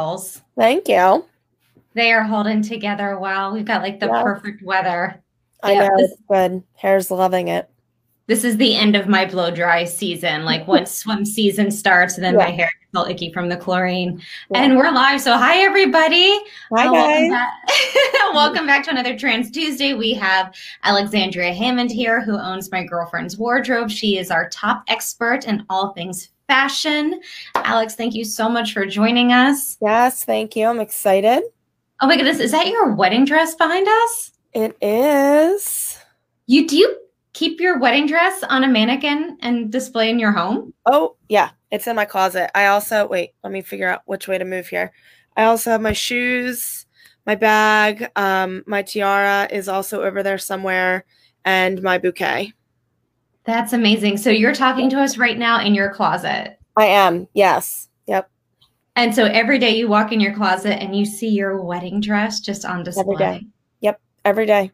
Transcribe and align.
girls. 0.00 0.40
Thank 0.56 0.88
you. 0.88 1.24
They 1.94 2.12
are 2.12 2.22
holding 2.22 2.62
together 2.62 3.18
well. 3.18 3.52
We've 3.52 3.64
got 3.64 3.82
like 3.82 3.98
the 3.98 4.06
Yeah. 4.06 4.22
perfect 4.22 4.62
weather. 4.62 5.20
I 5.62 5.72
Yeah, 5.72 5.88
know 5.88 5.96
this- 5.96 6.12
it's 6.12 6.22
good. 6.30 6.62
Hair's 6.76 7.10
loving 7.10 7.48
it. 7.48 7.68
This 8.28 8.44
is 8.44 8.56
the 8.56 8.76
end 8.76 8.94
of 8.94 9.08
my 9.08 9.24
blow 9.26 9.50
dry 9.50 9.84
season. 9.84 10.44
Like 10.44 10.68
once 10.68 10.92
swim 10.92 11.24
season 11.24 11.72
starts, 11.72 12.14
then 12.16 12.36
my 12.36 12.50
hair 12.50 12.70
gets 12.80 12.94
all 12.94 13.06
icky 13.06 13.32
from 13.32 13.48
the 13.48 13.56
chlorine. 13.56 14.22
Yeah. 14.50 14.62
And 14.62 14.76
we're 14.76 14.92
live. 14.92 15.20
So 15.20 15.36
hi 15.36 15.58
everybody. 15.64 16.38
Hi 16.72 16.86
Uh, 16.86 16.92
guys. 16.92 16.92
Welcome 16.92 17.30
back. 17.30 17.52
welcome 18.34 18.66
back 18.68 18.84
to 18.84 18.90
another 18.92 19.18
Trends 19.18 19.50
Tuesday. 19.50 19.94
We 19.94 20.14
have 20.14 20.54
Alexandria 20.84 21.52
Hammond 21.52 21.90
here, 21.90 22.20
who 22.22 22.38
owns 22.38 22.70
My 22.70 22.84
Girlfriend's 22.84 23.36
Wardrobe. 23.36 23.90
She 23.90 24.18
is 24.18 24.30
our 24.30 24.48
top 24.50 24.84
expert 24.86 25.48
in 25.48 25.66
all 25.68 25.92
things 25.94 26.28
fashion. 26.50 27.20
Alex, 27.54 27.94
thank 27.94 28.12
you 28.12 28.24
so 28.24 28.48
much 28.48 28.72
for 28.72 28.84
joining 28.84 29.30
us. 29.30 29.76
Yes, 29.80 30.24
thank 30.24 30.56
you. 30.56 30.66
I'm 30.66 30.80
excited. 30.80 31.44
Oh 32.00 32.08
my 32.08 32.16
goodness, 32.16 32.40
is 32.40 32.50
that 32.50 32.66
your 32.66 32.92
wedding 32.92 33.24
dress 33.24 33.54
behind 33.54 33.86
us? 33.86 34.32
It 34.52 34.76
is. 34.82 35.96
You 36.46 36.66
do 36.66 36.76
you 36.76 36.96
keep 37.34 37.60
your 37.60 37.78
wedding 37.78 38.08
dress 38.08 38.42
on 38.42 38.64
a 38.64 38.68
mannequin 38.68 39.38
and 39.42 39.70
display 39.70 40.10
in 40.10 40.18
your 40.18 40.32
home? 40.32 40.74
Oh, 40.86 41.14
yeah, 41.28 41.50
it's 41.70 41.86
in 41.86 41.94
my 41.94 42.04
closet. 42.04 42.50
I 42.58 42.66
also, 42.66 43.06
wait, 43.06 43.30
let 43.44 43.52
me 43.52 43.62
figure 43.62 43.88
out 43.88 44.02
which 44.06 44.26
way 44.26 44.36
to 44.36 44.44
move 44.44 44.66
here. 44.66 44.92
I 45.36 45.44
also 45.44 45.70
have 45.70 45.80
my 45.80 45.92
shoes, 45.92 46.84
my 47.26 47.36
bag, 47.36 48.10
um, 48.16 48.64
my 48.66 48.82
tiara 48.82 49.46
is 49.52 49.68
also 49.68 50.02
over 50.02 50.24
there 50.24 50.38
somewhere, 50.38 51.04
and 51.44 51.80
my 51.80 51.98
bouquet. 51.98 52.52
That's 53.44 53.72
amazing. 53.72 54.18
So 54.18 54.30
you're 54.30 54.54
talking 54.54 54.90
to 54.90 55.00
us 55.00 55.18
right 55.18 55.38
now 55.38 55.60
in 55.60 55.74
your 55.74 55.92
closet. 55.92 56.58
I 56.76 56.86
am, 56.86 57.26
yes. 57.34 57.88
Yep. 58.06 58.30
And 58.96 59.14
so 59.14 59.24
every 59.26 59.58
day 59.58 59.76
you 59.76 59.88
walk 59.88 60.12
in 60.12 60.20
your 60.20 60.34
closet 60.34 60.82
and 60.82 60.96
you 60.96 61.04
see 61.04 61.28
your 61.28 61.62
wedding 61.62 62.00
dress 62.00 62.40
just 62.40 62.64
on 62.64 62.84
display. 62.84 63.46
Yep. 63.80 64.00
Every 64.24 64.46
day. 64.46 64.70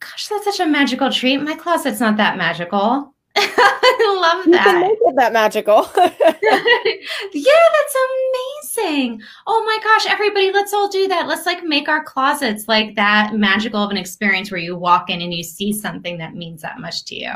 Gosh, 0.00 0.28
that's 0.28 0.44
such 0.44 0.60
a 0.60 0.66
magical 0.66 1.12
treat. 1.12 1.36
My 1.38 1.54
closet's 1.54 2.00
not 2.00 2.16
that 2.16 2.36
magical. 2.36 3.14
I 3.36 4.18
love 4.20 4.52
that. 4.52 4.66
You 4.66 4.72
can 4.72 4.80
make 4.80 4.98
it 5.00 5.16
that 5.16 5.32
magical. 5.32 5.88
yeah, 7.32 7.68
that's 7.72 7.96
amazing. 8.74 9.22
Oh 9.46 9.64
my 9.64 9.78
gosh, 9.82 10.06
everybody, 10.10 10.50
let's 10.50 10.72
all 10.72 10.88
do 10.88 11.06
that. 11.08 11.28
Let's 11.28 11.46
like 11.46 11.62
make 11.62 11.88
our 11.88 12.02
closets 12.02 12.66
like 12.68 12.94
that 12.96 13.34
magical 13.34 13.82
of 13.82 13.90
an 13.90 13.96
experience 13.96 14.50
where 14.50 14.60
you 14.60 14.76
walk 14.76 15.08
in 15.08 15.20
and 15.20 15.32
you 15.32 15.44
see 15.44 15.72
something 15.72 16.18
that 16.18 16.34
means 16.34 16.62
that 16.62 16.80
much 16.80 17.04
to 17.06 17.14
you. 17.14 17.32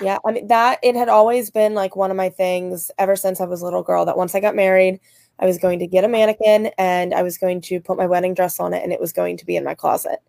Yeah, 0.00 0.18
I 0.24 0.32
mean 0.32 0.46
that 0.48 0.78
it 0.82 0.96
had 0.96 1.08
always 1.08 1.50
been 1.50 1.74
like 1.74 1.96
one 1.96 2.10
of 2.10 2.16
my 2.16 2.30
things 2.30 2.90
ever 2.98 3.14
since 3.14 3.40
I 3.40 3.44
was 3.44 3.60
a 3.60 3.64
little 3.64 3.82
girl 3.82 4.04
that 4.06 4.16
once 4.16 4.34
I 4.34 4.40
got 4.40 4.56
married, 4.56 5.00
I 5.38 5.46
was 5.46 5.58
going 5.58 5.78
to 5.80 5.86
get 5.86 6.04
a 6.04 6.08
mannequin 6.08 6.70
and 6.78 7.14
I 7.14 7.22
was 7.22 7.38
going 7.38 7.60
to 7.62 7.80
put 7.80 7.98
my 7.98 8.06
wedding 8.06 8.34
dress 8.34 8.58
on 8.58 8.72
it 8.74 8.82
and 8.82 8.92
it 8.92 9.00
was 9.00 9.12
going 9.12 9.36
to 9.36 9.46
be 9.46 9.56
in 9.56 9.64
my 9.64 9.74
closet. 9.74 10.20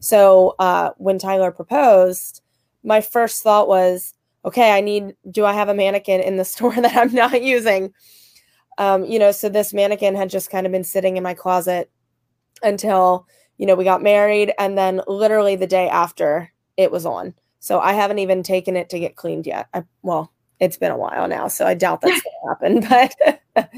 So 0.00 0.54
uh, 0.58 0.90
when 0.98 1.18
Tyler 1.18 1.50
proposed, 1.52 2.42
my 2.82 3.00
first 3.00 3.42
thought 3.42 3.68
was, 3.68 4.14
okay, 4.44 4.72
I 4.72 4.80
need. 4.80 5.14
Do 5.30 5.44
I 5.44 5.52
have 5.54 5.68
a 5.68 5.74
mannequin 5.74 6.20
in 6.20 6.36
the 6.36 6.44
store 6.54 6.74
that 6.74 6.96
I'm 6.96 7.14
not 7.14 7.42
using? 7.42 7.92
Um, 8.78 9.04
you 9.04 9.18
know, 9.18 9.32
so 9.32 9.48
this 9.48 9.72
mannequin 9.74 10.16
had 10.16 10.30
just 10.30 10.50
kind 10.50 10.66
of 10.66 10.72
been 10.72 10.84
sitting 10.84 11.16
in 11.16 11.22
my 11.22 11.34
closet 11.34 11.90
until 12.62 13.26
you 13.58 13.66
know 13.66 13.74
we 13.76 13.84
got 13.84 14.02
married, 14.02 14.52
and 14.58 14.76
then 14.78 15.02
literally 15.06 15.56
the 15.56 15.66
day 15.66 15.88
after 15.88 16.52
it 16.76 16.90
was 16.92 17.06
on. 17.06 17.34
So 17.64 17.80
I 17.80 17.94
haven't 17.94 18.18
even 18.18 18.42
taken 18.42 18.76
it 18.76 18.90
to 18.90 18.98
get 18.98 19.16
cleaned 19.16 19.46
yet. 19.46 19.68
I, 19.72 19.84
well, 20.02 20.30
it's 20.60 20.76
been 20.76 20.92
a 20.92 20.98
while 20.98 21.26
now, 21.26 21.48
so 21.48 21.66
I 21.66 21.72
doubt 21.72 22.02
that's 22.02 22.20
going 22.60 22.82
to 22.82 22.88
happen. 22.88 23.14
But 23.56 23.70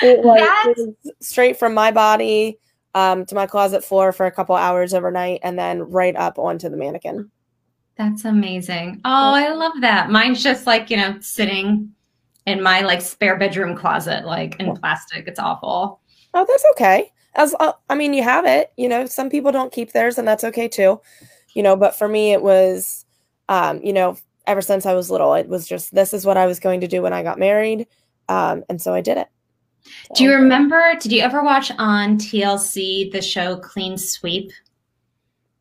it, 0.00 0.22
That's- 0.24 0.78
it 0.78 0.78
was 0.78 1.12
straight 1.20 1.58
from 1.58 1.74
my 1.74 1.90
body 1.90 2.58
um, 2.94 3.26
to 3.26 3.34
my 3.34 3.46
closet 3.46 3.84
floor 3.84 4.12
for 4.12 4.24
a 4.24 4.30
couple 4.30 4.56
hours 4.56 4.94
overnight, 4.94 5.40
and 5.42 5.58
then 5.58 5.82
right 5.90 6.16
up 6.16 6.38
onto 6.38 6.70
the 6.70 6.78
mannequin. 6.78 7.30
That's 7.98 8.24
amazing. 8.24 9.02
Oh, 9.04 9.34
I 9.34 9.52
love 9.52 9.74
that. 9.82 10.08
Mine's 10.08 10.42
just 10.42 10.66
like, 10.66 10.88
you 10.88 10.96
know, 10.96 11.18
sitting 11.20 11.92
in 12.46 12.62
my 12.62 12.80
like 12.80 13.02
spare 13.02 13.36
bedroom 13.36 13.76
closet, 13.76 14.24
like 14.24 14.58
in 14.58 14.74
plastic. 14.74 15.28
It's 15.28 15.38
awful. 15.38 16.00
Oh, 16.32 16.46
that's 16.48 16.64
okay. 16.72 17.12
As 17.34 17.54
uh, 17.60 17.74
I 17.90 17.94
mean, 17.94 18.14
you 18.14 18.22
have 18.22 18.46
it. 18.46 18.72
You 18.78 18.88
know, 18.88 19.04
some 19.04 19.28
people 19.28 19.52
don't 19.52 19.70
keep 19.70 19.92
theirs, 19.92 20.16
and 20.16 20.26
that's 20.26 20.44
okay 20.44 20.66
too. 20.66 21.02
You 21.52 21.62
know, 21.62 21.76
but 21.76 21.94
for 21.94 22.08
me, 22.08 22.32
it 22.32 22.42
was, 22.42 23.04
um, 23.48 23.80
you 23.82 23.92
know, 23.92 24.16
ever 24.46 24.62
since 24.62 24.86
I 24.86 24.94
was 24.94 25.10
little, 25.10 25.34
it 25.34 25.48
was 25.48 25.66
just 25.66 25.94
this 25.94 26.14
is 26.14 26.24
what 26.26 26.36
I 26.36 26.46
was 26.46 26.60
going 26.60 26.80
to 26.80 26.88
do 26.88 27.02
when 27.02 27.12
I 27.12 27.22
got 27.22 27.38
married, 27.38 27.86
um, 28.28 28.64
and 28.68 28.80
so 28.80 28.94
I 28.94 29.00
did 29.00 29.18
it. 29.18 29.28
Do 30.14 30.24
you 30.24 30.32
remember? 30.34 30.94
Did 31.00 31.12
you 31.12 31.22
ever 31.22 31.42
watch 31.42 31.70
on 31.78 32.18
TLC 32.18 33.10
the 33.10 33.22
show 33.22 33.56
Clean 33.56 33.96
Sweep? 33.96 34.52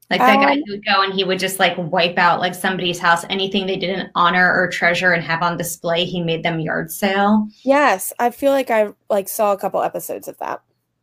Like 0.10 0.26
that 0.26 0.40
guy 0.40 0.54
Um, 0.54 0.64
who 0.66 0.74
would 0.74 0.86
go 0.86 1.02
and 1.02 1.14
he 1.14 1.26
would 1.26 1.40
just 1.40 1.60
like 1.60 1.76
wipe 1.78 2.18
out 2.18 2.40
like 2.40 2.56
somebody's 2.56 3.00
house, 3.00 3.26
anything 3.30 3.66
they 3.68 3.76
didn't 3.76 4.10
honor 4.16 4.54
or 4.54 4.70
treasure 4.70 5.12
and 5.12 5.22
have 5.24 5.42
on 5.44 5.58
display, 5.58 6.06
he 6.06 6.22
made 6.22 6.44
them 6.44 6.60
yard 6.62 6.92
sale. 6.92 7.48
Yes, 7.64 8.14
I 8.20 8.32
feel 8.32 8.52
like 8.52 8.70
I 8.72 8.90
like 9.10 9.28
saw 9.28 9.52
a 9.52 9.58
couple 9.58 9.82
episodes 9.82 10.28
of 10.30 10.38
that. 10.38 10.62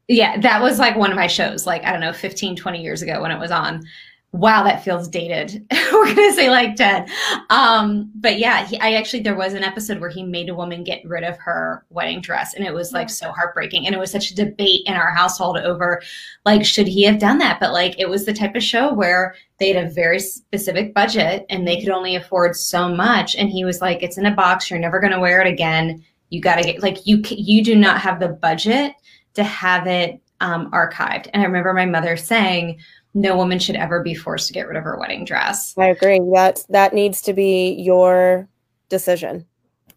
Yeah, 0.09 0.39
that 0.41 0.63
was 0.63 0.79
like 0.79 0.97
one 0.97 1.11
of 1.11 1.17
my 1.17 1.27
shows, 1.27 1.67
like 1.67 1.85
I 1.85 1.93
don't 1.93 2.01
know, 2.01 2.13
15, 2.13 2.57
20 2.57 2.83
years 2.83 3.03
ago 3.03 3.21
when 3.23 3.31
it 3.31 3.39
was 3.39 3.51
on. 3.51 3.85
Wow, 4.35 4.65
that 4.65 4.83
feels 4.83 5.07
dated. 5.07 5.65
We're 5.93 6.13
gonna 6.13 6.33
say 6.33 6.51
like 6.51 6.75
10. 6.75 7.09
Um, 7.51 8.11
but 8.17 8.37
yeah, 8.37 8.67
he, 8.67 8.77
I 8.81 8.95
actually 8.95 9.23
there 9.23 9.37
was 9.37 9.55
an 9.55 9.63
episode 9.63 10.01
where 10.01 10.11
he 10.11 10.25
made 10.25 10.49
a 10.49 10.57
woman 10.57 10.83
get 10.83 11.05
rid 11.05 11.23
of 11.23 11.39
her 11.39 11.87
wedding 11.91 12.21
dress, 12.21 12.53
and 12.53 12.67
it 12.67 12.75
was 12.75 12.93
like 12.93 13.09
so 13.09 13.31
heartbreaking. 13.31 13.87
And 13.87 13.95
it 13.95 13.99
was 13.99 14.11
such 14.11 14.33
a 14.33 14.35
debate 14.35 14.81
in 14.87 14.95
our 14.95 15.13
household 15.13 15.59
over 15.59 16.03
like 16.45 16.65
should 16.65 16.89
he 16.89 17.05
have 17.05 17.21
done 17.21 17.39
that? 17.39 17.61
But 17.61 17.73
like 17.73 17.95
it 17.97 18.09
was 18.09 18.25
the 18.25 18.33
type 18.33 18.57
of 18.57 18.65
show 18.65 18.93
where 18.93 19.37
they 19.61 19.73
had 19.73 19.87
a 19.87 19.89
very 19.89 20.19
specific 20.19 20.95
budget 20.95 21.47
and 21.49 21.65
they 21.65 21.81
could 21.81 21.91
only 21.91 22.17
afford 22.17 22.57
so 22.57 22.89
much. 22.89 23.37
And 23.37 23.49
he 23.49 23.65
was 23.65 23.81
like, 23.81 24.03
"It's 24.03 24.19
in 24.19 24.27
a 24.27 24.35
box. 24.35 24.69
You're 24.69 24.81
never 24.81 24.99
gonna 24.99 25.21
wear 25.21 25.43
it 25.43 25.47
again. 25.47 26.05
You 26.31 26.41
got 26.41 26.57
to 26.57 26.65
get 26.65 26.83
like 26.83 27.07
you 27.07 27.23
you 27.31 27.63
do 27.63 27.77
not 27.77 28.01
have 28.01 28.19
the 28.19 28.31
budget 28.31 28.95
to 29.35 29.45
have 29.45 29.87
it 29.87 30.21
um, 30.41 30.73
archived." 30.73 31.29
And 31.33 31.41
I 31.41 31.47
remember 31.47 31.73
my 31.73 31.87
mother 31.87 32.17
saying 32.17 32.81
no 33.15 33.37
woman 33.37 33.59
should 33.59 33.77
ever 33.77 34.03
be 34.03 34.15
forced 34.15 34.49
to 34.49 34.53
get 34.53 34.67
rid 34.67 34.77
of 34.77 34.83
her 34.85 34.99
wedding 34.99 35.25
dress. 35.25 35.75
I 35.79 35.89
agree. 35.89 36.21
That 36.35 36.65
that 36.69 36.93
needs 36.93 37.23
to 37.23 37.33
be 37.33 37.73
your 37.73 38.49
decision, 38.89 39.47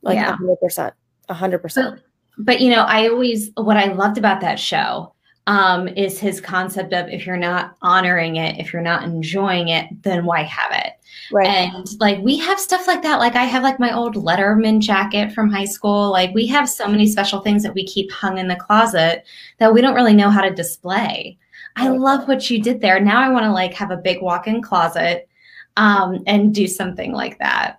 like 0.01 0.16
Yeah. 0.16 0.29
a 0.29 0.35
hundred 0.35 0.57
percent, 0.61 0.94
a 1.29 1.33
hundred 1.33 1.59
percent. 1.59 1.95
But, 2.38 2.45
but 2.45 2.61
you 2.61 2.69
know, 2.69 2.83
I 2.83 3.09
always 3.09 3.51
what 3.56 3.77
I 3.77 3.91
loved 3.91 4.17
about 4.17 4.41
that 4.41 4.59
show 4.59 5.13
um, 5.47 5.88
is 5.88 6.19
his 6.19 6.41
concept 6.41 6.94
of 6.94 7.07
if 7.07 7.25
you're 7.25 7.38
not 7.38 7.75
honoring 7.81 8.35
it, 8.35 8.59
if 8.59 8.73
you're 8.73 8.81
not 8.81 9.03
enjoying 9.03 9.69
it, 9.69 9.85
then 10.03 10.25
why 10.25 10.44
have 10.44 10.72
it? 10.73 10.94
Right. 11.31 11.47
And 11.47 11.88
like 12.00 12.19
we 12.19 12.38
have 12.38 12.59
stuff 12.59 12.85
like 12.85 13.01
that. 13.01 13.17
Like 13.19 13.35
I 13.35 13.45
have 13.45 13.63
like 13.63 13.79
my 13.79 13.95
old 13.95 14.16
Letterman 14.16 14.79
jacket 14.79 15.31
from 15.31 15.50
high 15.50 15.66
school. 15.66 16.11
Like 16.11 16.33
we 16.35 16.45
have 16.47 16.69
so 16.69 16.88
many 16.88 17.07
special 17.07 17.41
things 17.41 17.63
that 17.63 17.73
we 17.73 17.85
keep 17.85 18.11
hung 18.11 18.38
in 18.38 18.47
the 18.47 18.56
closet 18.56 19.25
that 19.57 19.73
we 19.73 19.81
don't 19.81 19.95
really 19.95 20.13
know 20.13 20.29
how 20.29 20.41
to 20.41 20.53
display. 20.53 21.38
I 21.77 21.89
love 21.89 22.27
what 22.27 22.49
you 22.49 22.61
did 22.61 22.81
there. 22.81 22.99
Now 22.99 23.21
I 23.21 23.29
want 23.29 23.45
to 23.45 23.51
like 23.51 23.73
have 23.73 23.91
a 23.91 23.97
big 23.97 24.21
walk-in 24.21 24.61
closet 24.61 25.29
um, 25.77 26.23
and 26.27 26.53
do 26.53 26.67
something 26.67 27.11
like 27.13 27.38
that. 27.39 27.77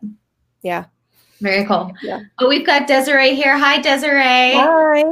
Yeah. 0.63 0.87
Very 1.41 1.65
cool. 1.67 1.93
Yeah. 2.03 2.21
Oh, 2.39 2.49
we've 2.49 2.67
got 2.67 2.87
Desiree 2.87 3.35
here. 3.35 3.57
Hi, 3.59 3.81
Desiree. 3.81 4.55
Hi. 4.55 5.05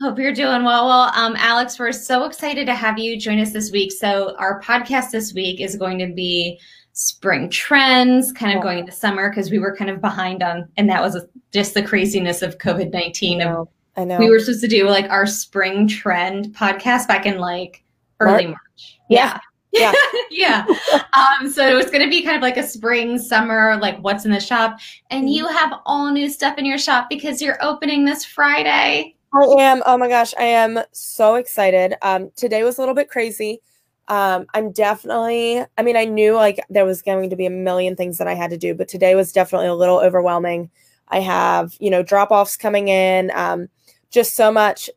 Hope 0.00 0.18
you're 0.18 0.32
doing 0.32 0.64
well. 0.64 0.86
Well, 0.86 1.12
um, 1.14 1.34
Alex, 1.38 1.78
we're 1.78 1.92
so 1.92 2.24
excited 2.24 2.66
to 2.66 2.74
have 2.74 2.98
you 2.98 3.18
join 3.18 3.38
us 3.38 3.52
this 3.52 3.70
week. 3.70 3.92
So, 3.92 4.34
our 4.38 4.60
podcast 4.60 5.10
this 5.10 5.32
week 5.32 5.60
is 5.60 5.76
going 5.76 5.98
to 6.00 6.06
be 6.06 6.58
spring 6.92 7.48
trends, 7.48 8.32
kind 8.32 8.52
of 8.52 8.56
Yeah. 8.56 8.62
going 8.62 8.78
into 8.80 8.92
summer 8.92 9.28
because 9.30 9.50
we 9.50 9.58
were 9.58 9.76
kind 9.76 9.90
of 9.90 10.00
behind 10.00 10.42
on, 10.42 10.68
and 10.76 10.88
that 10.90 11.00
was 11.02 11.22
just 11.52 11.74
the 11.74 11.82
craziness 11.82 12.42
of 12.42 12.58
COVID 12.58 12.92
19. 12.92 13.42
I 13.42 13.64
I 13.96 14.04
know. 14.04 14.18
We 14.18 14.28
were 14.28 14.40
supposed 14.40 14.62
to 14.62 14.68
do 14.68 14.88
like 14.88 15.08
our 15.10 15.26
spring 15.26 15.86
trend 15.86 16.46
podcast 16.46 17.06
back 17.06 17.26
in 17.26 17.38
like 17.38 17.83
early 18.20 18.46
March. 18.46 19.00
Yeah. 19.08 19.38
Yeah. 19.72 19.92
yeah. 20.30 20.66
Um, 21.14 21.50
so 21.50 21.66
it 21.66 21.74
was 21.74 21.86
going 21.86 22.02
to 22.02 22.10
be 22.10 22.22
kind 22.22 22.36
of 22.36 22.42
like 22.42 22.56
a 22.56 22.62
spring, 22.62 23.18
summer, 23.18 23.76
like 23.80 23.98
what's 23.98 24.24
in 24.24 24.30
the 24.30 24.40
shop. 24.40 24.78
And 25.10 25.30
you 25.32 25.46
have 25.48 25.74
all 25.86 26.10
new 26.12 26.28
stuff 26.28 26.58
in 26.58 26.64
your 26.64 26.78
shop 26.78 27.08
because 27.08 27.42
you're 27.42 27.62
opening 27.62 28.04
this 28.04 28.24
Friday. 28.24 29.16
I 29.32 29.44
am. 29.62 29.82
Oh 29.84 29.98
my 29.98 30.08
gosh, 30.08 30.32
I 30.38 30.44
am 30.44 30.78
so 30.92 31.34
excited. 31.34 31.94
Um, 32.02 32.30
today 32.36 32.62
was 32.62 32.78
a 32.78 32.80
little 32.80 32.94
bit 32.94 33.08
crazy. 33.08 33.60
Um, 34.06 34.46
I'm 34.54 34.70
definitely. 34.70 35.64
I 35.76 35.82
mean, 35.82 35.96
I 35.96 36.04
knew 36.04 36.34
like 36.34 36.60
there 36.70 36.84
was 36.84 37.02
going 37.02 37.30
to 37.30 37.36
be 37.36 37.46
a 37.46 37.50
million 37.50 37.96
things 37.96 38.18
that 38.18 38.28
I 38.28 38.34
had 38.34 38.50
to 38.50 38.58
do, 38.58 38.74
but 38.74 38.86
today 38.86 39.16
was 39.16 39.32
definitely 39.32 39.66
a 39.66 39.74
little 39.74 39.98
overwhelming. 39.98 40.70
I 41.08 41.20
have, 41.20 41.74
you 41.80 41.90
know, 41.90 42.02
drop 42.02 42.30
offs 42.30 42.56
coming 42.56 42.88
in. 42.88 43.32
Um, 43.34 43.68
just 44.10 44.36
so 44.36 44.52
much 44.52 44.88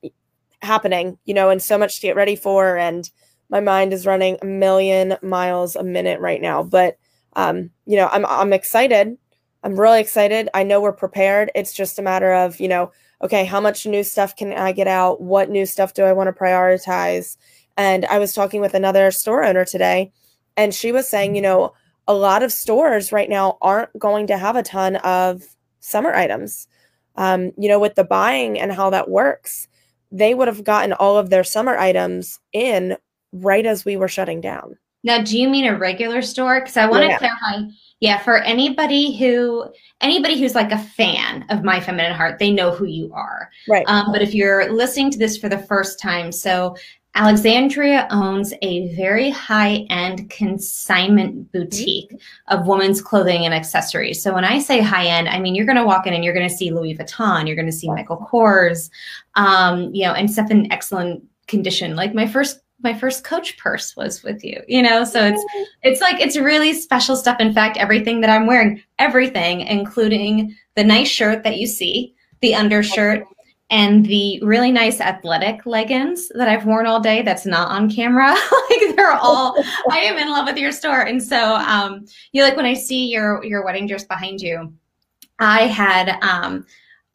happening, 0.61 1.17
you 1.25 1.33
know, 1.33 1.49
and 1.49 1.61
so 1.61 1.77
much 1.77 1.95
to 1.95 2.01
get 2.01 2.15
ready 2.15 2.35
for, 2.35 2.77
and 2.77 3.09
my 3.49 3.59
mind 3.59 3.93
is 3.93 4.05
running 4.05 4.37
a 4.41 4.45
million 4.45 5.17
miles 5.21 5.75
a 5.75 5.83
minute 5.83 6.19
right 6.19 6.41
now. 6.41 6.63
But 6.63 6.97
um, 7.35 7.69
you 7.85 7.95
know, 7.95 8.09
I'm 8.11 8.25
I'm 8.25 8.53
excited. 8.53 9.17
I'm 9.63 9.79
really 9.79 9.99
excited. 9.99 10.49
I 10.53 10.63
know 10.63 10.81
we're 10.81 10.93
prepared. 10.93 11.51
It's 11.55 11.73
just 11.73 11.99
a 11.99 12.01
matter 12.01 12.33
of, 12.33 12.59
you 12.59 12.67
know, 12.67 12.91
okay, 13.21 13.45
how 13.45 13.59
much 13.59 13.85
new 13.85 14.03
stuff 14.03 14.35
can 14.35 14.53
I 14.53 14.71
get 14.71 14.87
out? 14.87 15.21
What 15.21 15.49
new 15.49 15.65
stuff 15.65 15.93
do 15.93 16.03
I 16.03 16.13
want 16.13 16.27
to 16.27 16.39
prioritize? 16.39 17.37
And 17.75 18.05
I 18.05 18.19
was 18.19 18.33
talking 18.33 18.61
with 18.61 18.73
another 18.73 19.11
store 19.11 19.43
owner 19.43 19.65
today, 19.65 20.11
and 20.55 20.73
she 20.73 20.91
was 20.91 21.07
saying, 21.07 21.35
you 21.35 21.41
know, 21.41 21.73
a 22.07 22.13
lot 22.13 22.43
of 22.43 22.51
stores 22.51 23.11
right 23.11 23.29
now 23.29 23.57
aren't 23.61 23.97
going 23.99 24.27
to 24.27 24.37
have 24.37 24.55
a 24.55 24.63
ton 24.63 24.95
of 24.97 25.43
summer 25.79 26.13
items. 26.13 26.67
Um, 27.15 27.51
you 27.57 27.67
know, 27.67 27.79
with 27.79 27.95
the 27.95 28.03
buying 28.03 28.59
and 28.59 28.71
how 28.71 28.91
that 28.91 29.09
works, 29.09 29.67
they 30.11 30.33
would 30.33 30.47
have 30.47 30.63
gotten 30.63 30.93
all 30.93 31.17
of 31.17 31.29
their 31.29 31.43
summer 31.43 31.77
items 31.77 32.39
in 32.53 32.97
right 33.33 33.65
as 33.65 33.85
we 33.85 33.97
were 33.97 34.07
shutting 34.07 34.41
down. 34.41 34.77
Now, 35.03 35.21
do 35.21 35.39
you 35.39 35.47
mean 35.47 35.65
a 35.65 35.77
regular 35.77 36.21
store? 36.21 36.59
Because 36.59 36.77
I 36.77 36.87
want 36.87 37.03
to 37.03 37.09
yeah. 37.09 37.17
clarify. 37.17 37.69
Yeah, 37.99 38.19
for 38.19 38.37
anybody 38.37 39.17
who 39.17 39.65
anybody 40.01 40.39
who's 40.39 40.53
like 40.53 40.71
a 40.71 40.77
fan 40.77 41.45
of 41.49 41.63
My 41.63 41.79
Feminine 41.79 42.13
Heart, 42.13 42.37
they 42.39 42.51
know 42.51 42.71
who 42.71 42.85
you 42.85 43.11
are. 43.13 43.49
Right. 43.67 43.85
Um, 43.87 44.11
but 44.11 44.21
if 44.21 44.35
you're 44.35 44.71
listening 44.71 45.09
to 45.11 45.17
this 45.17 45.37
for 45.37 45.49
the 45.49 45.57
first 45.57 45.99
time, 45.99 46.31
so 46.31 46.75
Alexandria 47.17 48.07
owns 48.11 48.53
a 48.61 48.93
very 48.95 49.31
high 49.31 49.87
end 49.89 50.29
consignment 50.29 51.51
boutique 51.51 52.13
of 52.49 52.67
women's 52.67 53.01
clothing 53.01 53.43
and 53.43 53.55
accessories. 53.55 54.21
So 54.21 54.35
when 54.35 54.45
I 54.45 54.59
say 54.59 54.81
high 54.81 55.07
end, 55.07 55.27
I 55.27 55.39
mean 55.39 55.55
you're 55.55 55.65
going 55.65 55.77
to 55.77 55.85
walk 55.85 56.05
in 56.05 56.13
and 56.13 56.23
you're 56.23 56.35
going 56.35 56.47
to 56.47 56.55
see 56.55 56.69
Louis 56.69 56.95
Vuitton, 56.95 57.47
you're 57.47 57.55
going 57.55 57.65
to 57.65 57.71
see 57.71 57.89
Michael 57.89 58.17
Kors, 58.31 58.91
um, 59.33 59.91
you 59.95 60.05
know, 60.05 60.13
and 60.13 60.29
stuff 60.29 60.51
in 60.51 60.71
excellent 60.71 61.23
condition. 61.47 61.95
Like 61.95 62.13
my 62.13 62.27
first 62.27 62.59
my 62.83 62.93
first 62.93 63.23
coach 63.23 63.57
purse 63.57 63.95
was 63.95 64.21
with 64.21 64.43
you 64.43 64.61
you 64.67 64.83
know 64.83 65.03
so 65.03 65.25
it's 65.25 65.43
it's 65.81 65.99
like 65.99 66.21
it's 66.21 66.37
really 66.37 66.73
special 66.73 67.15
stuff 67.15 67.39
in 67.39 67.51
fact 67.51 67.75
everything 67.75 68.21
that 68.21 68.29
i'm 68.29 68.45
wearing 68.45 68.79
everything 68.99 69.61
including 69.61 70.55
the 70.75 70.83
nice 70.83 71.07
shirt 71.07 71.43
that 71.43 71.57
you 71.57 71.65
see 71.65 72.13
the 72.41 72.53
undershirt 72.53 73.23
and 73.69 74.05
the 74.05 74.39
really 74.43 74.71
nice 74.71 75.01
athletic 75.01 75.65
leggings 75.65 76.29
that 76.29 76.47
I've 76.47 76.65
worn 76.65 76.85
all 76.85 77.01
day 77.01 77.21
that's 77.21 77.45
not 77.45 77.69
on 77.69 77.89
camera. 77.89 78.29
like 78.69 78.95
they're 78.95 79.11
all 79.11 79.61
I 79.91 79.99
am 79.99 80.17
in 80.17 80.29
love 80.29 80.47
with 80.47 80.57
your 80.57 80.71
store. 80.71 81.01
And 81.01 81.21
so 81.21 81.55
um 81.55 82.05
you 82.31 82.43
like 82.43 82.55
when 82.55 82.65
I 82.65 82.73
see 82.73 83.07
your 83.07 83.43
your 83.43 83.65
wedding 83.65 83.87
dress 83.87 84.03
behind 84.03 84.41
you, 84.41 84.73
I 85.39 85.67
had 85.67 86.17
um 86.21 86.65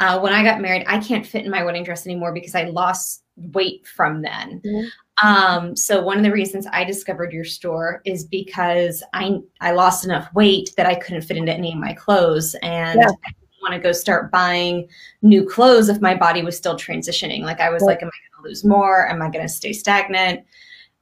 uh, 0.00 0.18
when 0.18 0.32
I 0.32 0.42
got 0.42 0.60
married, 0.60 0.84
I 0.88 0.98
can't 0.98 1.24
fit 1.24 1.44
in 1.44 1.50
my 1.50 1.62
wedding 1.62 1.84
dress 1.84 2.06
anymore 2.06 2.32
because 2.32 2.56
I 2.56 2.64
lost 2.64 3.22
weight 3.36 3.86
from 3.86 4.20
then. 4.20 4.60
Mm-hmm. 4.60 5.26
Um, 5.28 5.76
so 5.76 6.02
one 6.02 6.16
of 6.16 6.24
the 6.24 6.32
reasons 6.32 6.66
I 6.72 6.82
discovered 6.82 7.32
your 7.32 7.44
store 7.44 8.02
is 8.04 8.24
because 8.24 9.04
I 9.14 9.38
I 9.60 9.70
lost 9.70 10.04
enough 10.04 10.28
weight 10.34 10.70
that 10.76 10.86
I 10.86 10.96
couldn't 10.96 11.22
fit 11.22 11.36
into 11.36 11.52
any 11.52 11.72
of 11.72 11.78
my 11.78 11.92
clothes, 11.92 12.56
and 12.62 13.00
yeah 13.00 13.32
want 13.62 13.74
to 13.74 13.80
go 13.80 13.92
start 13.92 14.30
buying 14.30 14.88
new 15.22 15.48
clothes 15.48 15.88
if 15.88 16.00
my 16.00 16.14
body 16.14 16.42
was 16.42 16.56
still 16.56 16.76
transitioning. 16.76 17.42
Like 17.42 17.60
I 17.60 17.70
was 17.70 17.82
like, 17.82 18.02
am 18.02 18.08
I 18.08 18.36
going 18.36 18.42
to 18.42 18.48
lose 18.48 18.64
more? 18.64 19.08
Am 19.08 19.22
I 19.22 19.30
going 19.30 19.44
to 19.44 19.48
stay 19.48 19.72
stagnant? 19.72 20.44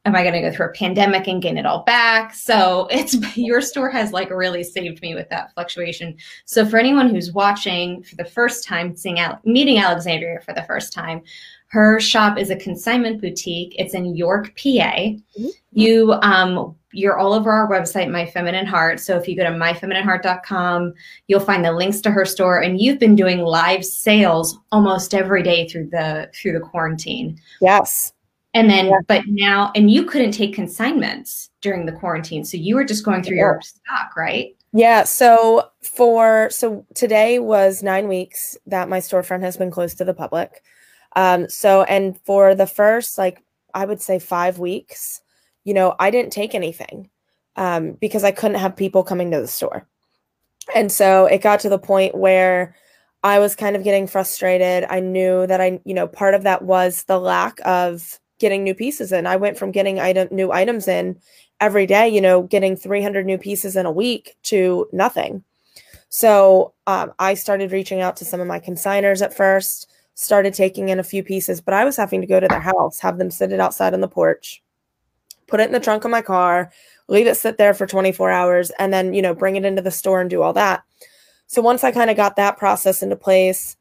Am 0.07 0.17
I 0.17 0.23
going 0.23 0.35
to 0.35 0.41
go 0.41 0.51
through 0.51 0.67
a 0.67 0.73
pandemic 0.73 1.27
and 1.27 1.43
gain 1.43 1.59
it 1.59 1.67
all 1.67 1.83
back? 1.85 2.35
So 2.35 2.87
it's 2.91 3.15
your 3.37 3.61
store 3.61 3.91
has 3.91 4.12
like 4.12 4.31
really 4.31 4.62
saved 4.62 5.03
me 5.03 5.15
with 5.15 5.29
that 5.31 5.53
fluctuation. 5.55 6.17
So 6.45 6.65
for 6.65 6.79
anyone 6.79 7.11
who's 7.11 7.33
watching 7.33 8.03
for 8.03 8.17
the 8.17 8.25
first 8.25 8.65
time, 8.65 8.97
seeing 8.97 9.19
out 9.19 9.45
meeting 9.47 9.79
Alexandria 9.79 10.41
for 10.41 10.55
the 10.55 10.63
first 10.63 10.93
time, 10.93 11.23
her 11.69 12.01
shop 12.01 12.37
is 12.37 12.51
a 12.51 12.56
consignment 12.56 13.21
boutique. 13.21 13.77
It's 13.79 13.95
in 13.95 14.17
York, 14.17 14.56
PA. 14.56 14.97
Mm-hmm. 14.97 15.49
You 15.73 16.13
um, 16.15 16.75
you're 16.93 17.19
all 17.19 17.33
over 17.33 17.51
our 17.51 17.69
website, 17.71 18.11
My 18.11 18.27
Feminine 18.27 18.67
Heart. 18.67 19.01
So 19.01 19.17
if 19.17 19.29
you 19.29 19.37
go 19.37 19.45
to 19.45 19.51
myfeminineheart.com, 19.51 20.95
you'll 21.29 21.41
find 21.41 21.65
the 21.65 21.73
links 21.73 22.01
to 22.03 22.11
her 22.11 22.25
store. 22.25 22.61
And 22.61 22.81
you've 22.81 22.99
been 22.99 23.15
doing 23.15 23.41
live 23.41 23.85
sales 23.85 24.59
almost 24.73 25.15
every 25.15 25.43
day 25.43 25.69
through 25.69 25.91
the 25.91 26.31
through 26.35 26.53
the 26.53 26.61
quarantine. 26.61 27.41
Yes. 27.61 28.13
And 28.53 28.69
then, 28.69 28.87
yeah. 28.87 28.99
but 29.07 29.23
now, 29.29 29.71
and 29.77 29.91
you 29.91 30.05
couldn't 30.05 30.33
take 30.33 30.55
consignments 30.55 31.51
during 31.61 31.87
the 31.87 31.93
quarantine. 31.93 32.45
So 32.45 32.57
you 32.57 32.75
were 32.75 32.85
just 32.85 33.05
going 33.05 33.23
through 33.23 33.37
yeah. 33.37 33.43
your 33.43 33.61
stock, 33.63 34.17
right? 34.17 34.57
Yeah. 34.73 35.05
So 35.05 35.71
for, 35.83 36.49
so 36.51 36.85
today 36.95 37.39
was 37.39 37.83
nine 37.83 38.09
weeks 38.09 38.57
that 38.67 38.89
my 38.89 38.99
storefront 38.99 39.43
has 39.43 39.57
been 39.57 39.71
closed 39.71 39.99
to 39.99 40.05
the 40.05 40.15
public. 40.15 40.65
Um, 41.15 41.49
so, 41.49 41.85
and 41.85 42.19
for 42.23 42.55
the 42.55 42.67
first, 42.67 43.19
like, 43.19 43.45
I 43.73 43.85
would 43.85 44.01
say 44.01 44.19
five 44.19 44.59
weeks, 44.59 45.23
you 45.65 45.75
know, 45.75 45.95
I 45.99 46.11
didn't 46.11 46.33
take 46.33 46.55
anything 46.55 47.09
um, 47.57 47.93
because 47.93 48.25
I 48.25 48.31
couldn't 48.31 48.59
have 48.59 48.77
people 48.77 49.03
coming 49.03 49.31
to 49.31 49.41
the 49.41 49.49
store. 49.49 49.87
And 50.75 50.91
so 50.91 51.27
it 51.27 51.43
got 51.43 51.61
to 51.61 51.69
the 51.69 51.79
point 51.79 52.15
where 52.15 52.77
I 53.23 53.39
was 53.39 53.57
kind 53.57 53.77
of 53.77 53.85
getting 53.85 54.07
frustrated. 54.07 54.87
I 54.89 55.01
knew 55.01 55.47
that 55.47 55.61
I, 55.61 55.81
you 55.85 55.95
know, 55.95 56.07
part 56.07 56.35
of 56.35 56.43
that 56.45 56.62
was 56.62 57.05
the 57.05 57.19
lack 57.19 57.59
of 57.65 58.19
getting 58.39 58.65
new 58.65 58.75
pieces 58.75 59.12
in. 59.12 59.27
I 59.27 59.37
went 59.37 59.59
from 59.59 59.73
getting 59.73 60.01
item 60.01 60.29
new 60.31 60.51
items 60.53 60.89
in 60.89 61.21
every 61.61 61.87
day, 61.87 62.09
you 62.09 62.21
know, 62.21 62.43
getting 62.43 62.77
300 62.77 63.27
new 63.27 63.37
pieces 63.37 63.77
in 63.77 63.85
a 63.85 63.93
week 63.93 64.37
to 64.45 64.89
nothing. 64.93 65.45
So 66.09 66.73
um, 66.87 67.13
I 67.19 67.35
started 67.35 67.73
reaching 67.73 68.01
out 68.01 68.17
to 68.17 68.25
some 68.25 68.41
of 68.41 68.47
my 68.47 68.59
consigners 68.59 69.23
at 69.23 69.37
first 69.37 69.91
started 70.15 70.53
taking 70.53 70.91
in 70.91 70.99
a 70.99 71.05
few 71.05 71.23
pieces, 71.23 71.61
but 71.61 71.73
I 71.73 71.85
was 71.85 71.97
having 71.97 72.21
to 72.21 72.27
go 72.27 72.41
to 72.41 72.49
their 72.49 72.61
house, 72.61 73.01
have 73.01 73.17
them 73.17 73.31
sit 73.31 73.53
it 73.53 73.61
outside 73.61 73.95
on 73.95 74.03
the 74.03 74.09
porch, 74.09 74.63
put 75.50 75.61
it 75.61 75.67
in 75.67 75.73
the 75.73 75.81
trunk 75.81 76.05
of 76.05 76.11
my 76.11 76.23
car, 76.23 76.70
leave 77.08 77.26
it 77.26 77.37
sit 77.37 77.58
there 77.58 77.75
for 77.75 77.87
24 77.87 78.31
hours, 78.31 78.70
and 78.79 78.93
then, 78.93 79.12
you 79.12 79.23
know, 79.23 79.35
bring 79.35 79.56
it 79.56 79.64
into 79.64 79.82
the 79.82 79.91
store 79.91 80.20
and 80.20 80.31
do 80.31 80.43
all 80.43 80.52
that. 80.52 80.82
So 81.47 81.61
once 81.61 81.82
I 81.82 81.91
kind 81.91 82.11
of 82.11 82.17
got 82.17 82.37
that 82.37 82.56
process 82.56 83.02
into 83.02 83.17
place 83.17 83.76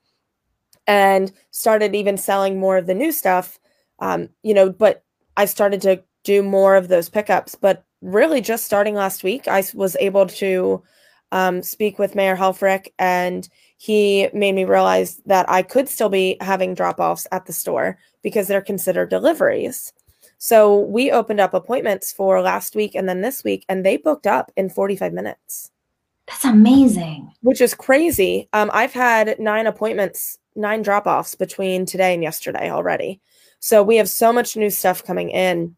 and 0.87 1.31
started 1.51 1.95
even 1.95 2.17
selling 2.17 2.59
more 2.59 2.77
of 2.77 2.87
the 2.87 2.95
new 2.95 3.11
stuff, 3.11 3.59
um, 3.99 4.29
you 4.41 4.53
know, 4.53 4.71
but 4.71 5.03
I 5.37 5.45
started 5.45 5.81
to 5.83 6.03
do 6.23 6.41
more 6.41 6.75
of 6.75 6.87
those 6.87 7.09
pickups. 7.09 7.55
But 7.55 7.85
really, 8.01 8.41
just 8.41 8.65
starting 8.65 8.95
last 8.95 9.23
week, 9.23 9.47
I 9.47 9.63
was 9.73 9.95
able 9.99 10.25
to 10.25 10.81
um, 11.31 11.61
speak 11.61 11.99
with 11.99 12.15
Mayor 12.15 12.35
Helfrich 12.35 12.87
and 12.97 13.47
he 13.77 14.29
made 14.33 14.55
me 14.55 14.65
realize 14.65 15.21
that 15.25 15.49
I 15.49 15.61
could 15.61 15.87
still 15.87 16.09
be 16.09 16.37
having 16.41 16.73
drop 16.73 16.99
offs 16.99 17.27
at 17.31 17.45
the 17.45 17.53
store 17.53 17.97
because 18.23 18.47
they're 18.47 18.61
considered 18.61 19.09
deliveries. 19.09 19.93
So 20.39 20.79
we 20.79 21.11
opened 21.11 21.39
up 21.39 21.53
appointments 21.53 22.11
for 22.11 22.41
last 22.41 22.75
week 22.75 22.95
and 22.95 23.07
then 23.07 23.21
this 23.21 23.43
week, 23.43 23.65
and 23.69 23.85
they 23.85 23.97
booked 23.97 24.25
up 24.25 24.51
in 24.55 24.69
45 24.69 25.13
minutes. 25.13 25.71
That's 26.27 26.45
amazing. 26.45 27.31
Which 27.41 27.61
is 27.61 27.73
crazy. 27.73 28.49
Um, 28.53 28.71
I've 28.73 28.93
had 28.93 29.39
nine 29.39 29.67
appointments, 29.67 30.39
nine 30.55 30.81
drop 30.81 31.05
offs 31.05 31.35
between 31.35 31.85
today 31.85 32.13
and 32.13 32.23
yesterday 32.23 32.71
already. 32.71 33.21
So 33.59 33.83
we 33.83 33.97
have 33.97 34.09
so 34.09 34.33
much 34.33 34.55
new 34.55 34.69
stuff 34.69 35.03
coming 35.03 35.29
in 35.29 35.75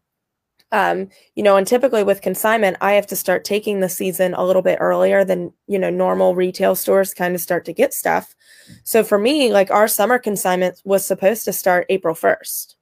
um, 0.72 1.10
you 1.36 1.42
know, 1.42 1.58
and 1.58 1.66
typically 1.66 2.02
with 2.02 2.22
consignment, 2.22 2.78
I 2.80 2.92
have 2.92 3.06
to 3.08 3.16
start 3.16 3.44
taking 3.44 3.80
the 3.80 3.90
season 3.90 4.32
a 4.32 4.44
little 4.44 4.62
bit 4.62 4.78
earlier 4.80 5.22
than, 5.22 5.52
you 5.68 5.78
know, 5.78 5.90
normal 5.90 6.34
retail 6.34 6.74
stores 6.74 7.12
kind 7.12 7.34
of 7.34 7.42
start 7.42 7.66
to 7.66 7.74
get 7.74 7.92
stuff. 7.92 8.34
So 8.82 9.04
for 9.04 9.18
me, 9.18 9.52
like 9.52 9.70
our 9.70 9.86
summer 9.86 10.18
consignment 10.18 10.80
was 10.84 11.04
supposed 11.04 11.44
to 11.44 11.52
start 11.52 11.86
April 11.90 12.14
1st. 12.14 12.74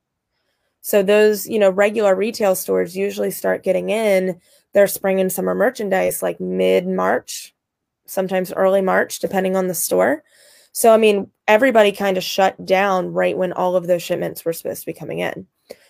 So 0.80 1.02
those, 1.02 1.46
you 1.46 1.58
know, 1.58 1.70
regular 1.70 2.14
retail 2.14 2.54
stores 2.54 2.96
usually 2.96 3.30
start 3.30 3.62
getting 3.62 3.90
in 3.90 4.40
their 4.72 4.87
spring 4.87 5.20
and 5.20 5.30
summer 5.30 5.54
merchandise 5.54 6.22
like 6.22 6.40
mid 6.40 6.87
March, 6.87 7.54
sometimes 8.06 8.52
early 8.52 8.80
March, 8.80 9.18
depending 9.18 9.56
on 9.56 9.68
the 9.68 9.75
store. 9.75 10.22
So, 10.72 10.94
I 10.94 10.96
mean, 10.96 11.30
everybody 11.49 11.92
kind 11.92 12.16
of 12.16 12.25
shut 12.25 12.64
down 12.64 13.12
right 13.12 13.37
when 13.37 13.52
all 13.52 13.76
of 13.76 13.87
those 13.87 14.02
shipments 14.02 14.44
were 14.44 14.52
supposed 14.52 14.80
to 14.80 14.87
be 14.87 14.92
coming 14.92 15.18
in. 15.18 15.46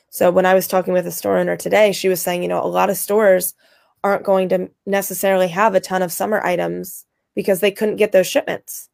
So 0.09 0.31
when 0.31 0.47
I 0.47 0.55
was 0.55 0.67
talking 0.67 0.93
with 0.93 1.07
a 1.07 1.13
store 1.13 1.39
owner 1.39 1.57
today, 1.57 1.93
she 1.93 2.09
was 2.09 2.21
saying, 2.21 2.43
you 2.43 2.49
know, 2.49 2.63
a 2.63 2.67
lot 2.67 2.91
of 2.91 2.97
stores 2.97 3.55
aren't 4.03 4.25
going 4.25 4.49
to 4.49 4.71
necessarily 4.87 5.49
have 5.49 5.75
a 5.75 5.81
ton 5.81 6.03
of 6.03 6.13
summer 6.13 6.41
items 6.45 7.07
because 7.35 7.61
they 7.61 7.71
couldn't 7.71 7.97
get 7.97 8.13
those 8.13 8.27
shipments. 8.27 8.89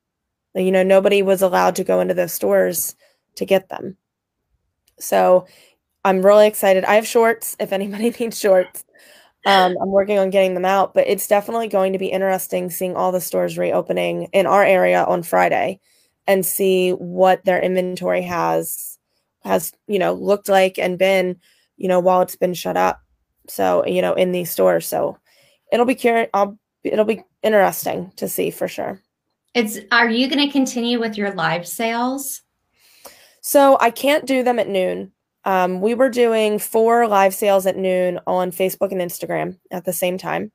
You 0.54 0.72
know, 0.72 0.82
nobody 0.82 1.22
was 1.22 1.42
allowed 1.42 1.76
to 1.76 1.84
go 1.84 2.00
into 2.00 2.14
those 2.14 2.32
stores 2.32 2.96
to 3.36 3.44
get 3.44 3.68
them. 3.68 3.96
So 4.98 5.46
I'm 6.06 6.25
really 6.25 6.46
excited. 6.46 6.84
I 6.84 6.94
have 6.94 7.06
shorts 7.06 7.56
if 7.58 7.72
anybody 7.72 8.10
needs 8.20 8.38
shorts. 8.38 8.84
Um, 9.44 9.76
I'm 9.80 9.90
working 9.90 10.18
on 10.18 10.30
getting 10.30 10.54
them 10.54 10.64
out, 10.64 10.94
but 10.94 11.08
it's 11.08 11.26
definitely 11.26 11.66
going 11.66 11.92
to 11.94 11.98
be 11.98 12.06
interesting 12.06 12.70
seeing 12.70 12.94
all 12.94 13.10
the 13.10 13.20
stores 13.20 13.58
reopening 13.58 14.28
in 14.32 14.46
our 14.46 14.64
area 14.64 15.02
on 15.04 15.25
Friday 15.25 15.80
and 16.28 16.46
see 16.46 16.92
what 16.92 17.44
their 17.44 17.60
inventory 17.60 18.22
has 18.22 18.98
has 19.42 19.72
you 19.86 19.98
know 19.98 20.12
looked 20.12 20.48
like 20.48 20.78
and 20.78 20.98
been 20.98 21.36
you 21.76 21.86
know 21.88 22.00
while 22.00 22.22
it's 22.22 22.36
been 22.36 22.54
shut 22.54 22.76
up. 22.76 23.00
So 23.48 23.84
you 23.84 24.00
know 24.00 24.14
in 24.14 24.30
these 24.30 24.50
stores. 24.50 24.86
So 24.86 25.18
it'll 25.72 25.86
be 25.86 25.96
curious 25.96 26.30
i'll 26.34 26.56
it'll 26.84 27.04
be 27.04 27.25
interesting 27.42 28.12
to 28.16 28.28
see 28.28 28.50
for 28.50 28.68
sure. 28.68 29.02
It's 29.54 29.78
are 29.90 30.08
you 30.08 30.28
going 30.28 30.46
to 30.46 30.52
continue 30.52 31.00
with 31.00 31.16
your 31.16 31.32
live 31.32 31.66
sales? 31.66 32.42
So 33.40 33.76
i 33.80 33.90
can't 33.90 34.25
do 34.26 34.44
them 34.44 34.60
at 34.60 34.68
noon 34.68 35.12
um, 35.46 35.80
we 35.80 35.94
were 35.94 36.10
doing 36.10 36.58
four 36.58 37.08
live 37.08 37.34
sales 37.34 37.64
at 37.66 37.76
noon 37.78 38.20
on 38.26 38.50
facebook 38.50 38.92
and 38.92 39.00
instagram 39.00 39.56
at 39.70 39.84
the 39.86 39.92
same 39.92 40.18
time 40.18 40.52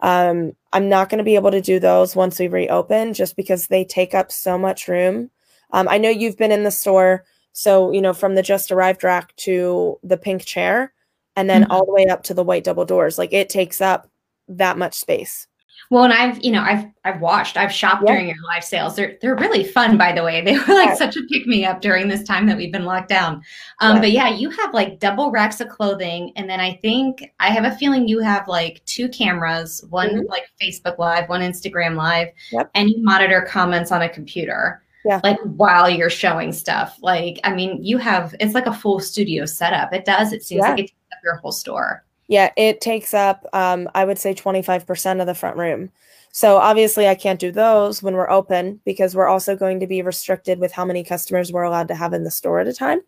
um, 0.00 0.52
i'm 0.74 0.88
not 0.90 1.08
going 1.08 1.18
to 1.18 1.24
be 1.24 1.36
able 1.36 1.50
to 1.50 1.62
do 1.62 1.80
those 1.80 2.14
once 2.14 2.38
we 2.38 2.48
reopen 2.48 3.14
just 3.14 3.36
because 3.36 3.68
they 3.68 3.84
take 3.84 4.12
up 4.14 4.30
so 4.30 4.58
much 4.58 4.88
room 4.88 5.30
Um, 5.74 5.88
I 5.88 5.98
know 5.98 6.08
you've 6.08 6.36
been 6.38 6.52
in 6.52 6.62
the 6.62 6.70
store, 6.70 7.24
so 7.52 7.90
you 7.92 8.00
know 8.00 8.12
from 8.14 8.34
the 8.36 8.42
just 8.42 8.70
arrived 8.70 9.02
rack 9.02 9.34
to 9.36 9.98
the 10.04 10.16
pink 10.16 10.44
chair, 10.44 10.92
and 11.34 11.50
then 11.50 11.62
mm-hmm. 11.62 11.72
all 11.72 11.84
the 11.84 11.92
way 11.92 12.06
up 12.06 12.22
to 12.24 12.34
the 12.34 12.44
white 12.44 12.62
double 12.64 12.84
doors. 12.84 13.18
Like 13.18 13.32
it 13.32 13.48
takes 13.48 13.80
up 13.80 14.08
that 14.48 14.78
much 14.78 14.94
space. 14.94 15.48
Well, 15.94 16.02
and 16.02 16.12
I've, 16.12 16.42
you 16.42 16.50
know, 16.50 16.60
I've 16.60 16.86
I've 17.04 17.20
watched, 17.20 17.56
I've 17.56 17.70
shopped 17.70 18.02
yeah. 18.04 18.14
during 18.14 18.26
your 18.26 18.42
live 18.48 18.64
sales. 18.64 18.96
They're 18.96 19.16
they're 19.20 19.36
really 19.36 19.62
fun, 19.62 19.96
by 19.96 20.10
the 20.10 20.24
way. 20.24 20.40
They 20.44 20.58
were 20.58 20.74
like 20.74 20.88
yeah. 20.88 20.94
such 20.96 21.16
a 21.16 21.22
pick 21.30 21.46
me 21.46 21.64
up 21.64 21.80
during 21.80 22.08
this 22.08 22.24
time 22.24 22.46
that 22.48 22.56
we've 22.56 22.72
been 22.72 22.84
locked 22.84 23.08
down. 23.08 23.42
Um, 23.78 23.94
yeah. 23.94 24.00
But 24.00 24.10
yeah, 24.10 24.28
you 24.28 24.50
have 24.50 24.74
like 24.74 24.98
double 24.98 25.30
racks 25.30 25.60
of 25.60 25.68
clothing, 25.68 26.32
and 26.34 26.50
then 26.50 26.58
I 26.58 26.80
think 26.82 27.32
I 27.38 27.50
have 27.50 27.62
a 27.62 27.76
feeling 27.76 28.08
you 28.08 28.18
have 28.18 28.48
like 28.48 28.84
two 28.86 29.08
cameras, 29.08 29.84
one 29.88 30.08
mm-hmm. 30.08 30.26
like 30.26 30.50
Facebook 30.60 30.98
Live, 30.98 31.28
one 31.28 31.42
Instagram 31.42 31.94
Live, 31.94 32.30
yep. 32.50 32.72
and 32.74 32.90
you 32.90 33.00
monitor 33.00 33.46
comments 33.48 33.92
on 33.92 34.02
a 34.02 34.08
computer. 34.08 34.82
Yeah. 35.04 35.20
Like 35.22 35.38
while 35.44 35.88
you're 35.88 36.10
showing 36.10 36.52
stuff. 36.52 36.98
Like, 37.02 37.38
I 37.44 37.54
mean, 37.54 37.84
you 37.84 37.98
have 37.98 38.34
it's 38.40 38.54
like 38.54 38.66
a 38.66 38.74
full 38.74 38.98
studio 38.98 39.46
setup. 39.46 39.92
It 39.92 40.04
does. 40.04 40.32
It 40.32 40.42
seems 40.42 40.62
like 40.62 40.80
it 40.80 40.82
takes 40.88 41.12
up 41.12 41.18
your 41.22 41.36
whole 41.36 41.52
store. 41.52 42.04
Yeah, 42.26 42.50
it 42.56 42.80
takes 42.80 43.12
up, 43.12 43.46
um, 43.52 43.88
I 43.94 44.04
would 44.04 44.18
say, 44.18 44.34
25% 44.34 45.20
of 45.20 45.26
the 45.26 45.34
front 45.34 45.56
room. 45.56 45.90
So 46.32 46.56
obviously, 46.56 47.06
I 47.06 47.14
can't 47.14 47.38
do 47.38 47.52
those 47.52 48.02
when 48.02 48.14
we're 48.14 48.30
open 48.30 48.80
because 48.84 49.14
we're 49.14 49.28
also 49.28 49.54
going 49.54 49.78
to 49.80 49.86
be 49.86 50.02
restricted 50.02 50.58
with 50.58 50.72
how 50.72 50.84
many 50.84 51.04
customers 51.04 51.52
we're 51.52 51.62
allowed 51.62 51.88
to 51.88 51.94
have 51.94 52.12
in 52.12 52.24
the 52.24 52.30
store 52.30 52.58
at 52.58 52.66
a 52.66 52.72
time. 52.72 53.02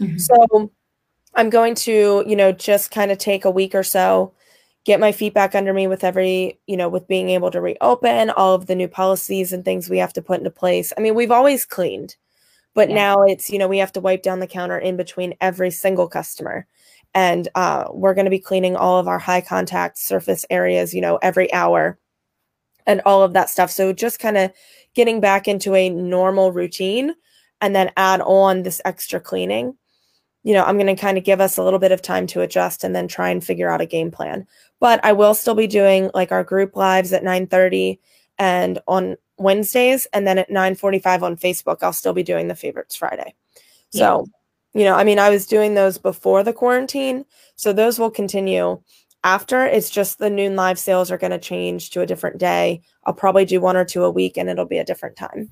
Mm-hmm. 0.00 0.18
So 0.18 0.72
I'm 1.34 1.50
going 1.50 1.74
to, 1.76 2.24
you 2.26 2.34
know, 2.34 2.50
just 2.50 2.90
kind 2.90 3.12
of 3.12 3.18
take 3.18 3.44
a 3.44 3.50
week 3.50 3.74
or 3.74 3.84
so, 3.84 4.32
get 4.84 4.98
my 4.98 5.12
feet 5.12 5.34
back 5.34 5.54
under 5.54 5.72
me 5.72 5.86
with 5.86 6.02
every, 6.02 6.58
you 6.66 6.76
know, 6.76 6.88
with 6.88 7.06
being 7.06 7.28
able 7.30 7.50
to 7.50 7.60
reopen 7.60 8.30
all 8.30 8.54
of 8.54 8.66
the 8.66 8.74
new 8.74 8.88
policies 8.88 9.52
and 9.52 9.64
things 9.64 9.88
we 9.88 9.98
have 9.98 10.14
to 10.14 10.22
put 10.22 10.38
into 10.38 10.50
place. 10.50 10.92
I 10.96 11.02
mean, 11.02 11.14
we've 11.14 11.30
always 11.30 11.64
cleaned, 11.64 12.16
but 12.74 12.88
yeah. 12.88 12.96
now 12.96 13.22
it's, 13.22 13.50
you 13.50 13.58
know, 13.58 13.68
we 13.68 13.78
have 13.78 13.92
to 13.92 14.00
wipe 14.00 14.22
down 14.22 14.40
the 14.40 14.46
counter 14.46 14.78
in 14.78 14.96
between 14.96 15.34
every 15.40 15.70
single 15.70 16.08
customer 16.08 16.66
and 17.16 17.48
uh, 17.54 17.86
we're 17.90 18.14
going 18.14 18.26
to 18.26 18.30
be 18.30 18.38
cleaning 18.38 18.76
all 18.76 19.00
of 19.00 19.08
our 19.08 19.18
high 19.18 19.40
contact 19.40 19.98
surface 19.98 20.44
areas 20.50 20.94
you 20.94 21.00
know 21.00 21.18
every 21.22 21.52
hour 21.52 21.98
and 22.86 23.00
all 23.04 23.22
of 23.22 23.32
that 23.32 23.50
stuff. 23.50 23.70
So 23.70 23.92
just 23.92 24.20
kind 24.20 24.36
of 24.36 24.52
getting 24.94 25.20
back 25.20 25.48
into 25.48 25.74
a 25.74 25.90
normal 25.90 26.52
routine 26.52 27.14
and 27.60 27.74
then 27.74 27.90
add 27.96 28.20
on 28.20 28.62
this 28.62 28.80
extra 28.84 29.18
cleaning 29.18 29.74
you 30.42 30.52
know 30.52 30.62
i'm 30.64 30.76
going 30.76 30.86
to 30.86 31.00
kind 31.00 31.18
of 31.18 31.24
give 31.24 31.40
us 31.40 31.58
a 31.58 31.62
little 31.62 31.78
bit 31.78 31.90
of 31.90 32.00
time 32.00 32.26
to 32.26 32.40
adjust 32.40 32.84
and 32.84 32.94
then 32.94 33.08
try 33.08 33.28
and 33.30 33.44
figure 33.44 33.70
out 33.70 33.80
a 33.80 33.86
game 33.86 34.10
plan. 34.10 34.46
But 34.78 35.04
i 35.04 35.12
will 35.12 35.34
still 35.34 35.54
be 35.54 35.66
doing 35.66 36.10
like 36.14 36.32
our 36.32 36.44
group 36.44 36.76
lives 36.76 37.12
at 37.12 37.24
9.30 37.24 37.98
and 38.38 38.78
on 38.86 39.16
wednesdays 39.38 40.06
and 40.12 40.26
then 40.26 40.38
at 40.38 40.48
9.45 40.48 41.22
on 41.22 41.36
facebook 41.36 41.82
i'll 41.82 41.92
still 41.92 42.12
be 42.12 42.22
doing 42.22 42.48
the 42.48 42.54
favorites 42.54 42.94
friday. 42.96 43.34
Yeah. 44.28 44.45
You 44.76 44.84
know, 44.84 44.94
I 44.94 45.04
mean, 45.04 45.18
I 45.18 45.30
was 45.30 45.46
doing 45.46 45.74
those 45.74 45.96
before 45.96 46.42
the 46.42 46.52
quarantine, 46.52 47.24
so 47.56 47.72
those 47.72 47.98
will 47.98 48.10
continue 48.10 48.80
after. 49.24 49.64
It's 49.64 49.90
just 49.90 50.18
the 50.18 50.30
noon 50.30 50.54
live 50.54 50.78
sales 50.78 51.10
are 51.10 51.18
going 51.18 51.30
to 51.30 51.38
change 51.38 51.90
to 51.90 52.02
a 52.02 52.06
different 52.06 52.38
day. 52.38 52.82
I'll 53.04 53.14
probably 53.14 53.44
do 53.44 53.60
one 53.60 53.76
or 53.76 53.84
two 53.84 54.04
a 54.04 54.10
week 54.10 54.36
and 54.36 54.48
it'll 54.48 54.66
be 54.66 54.78
a 54.78 54.84
different 54.84 55.16
time. 55.16 55.50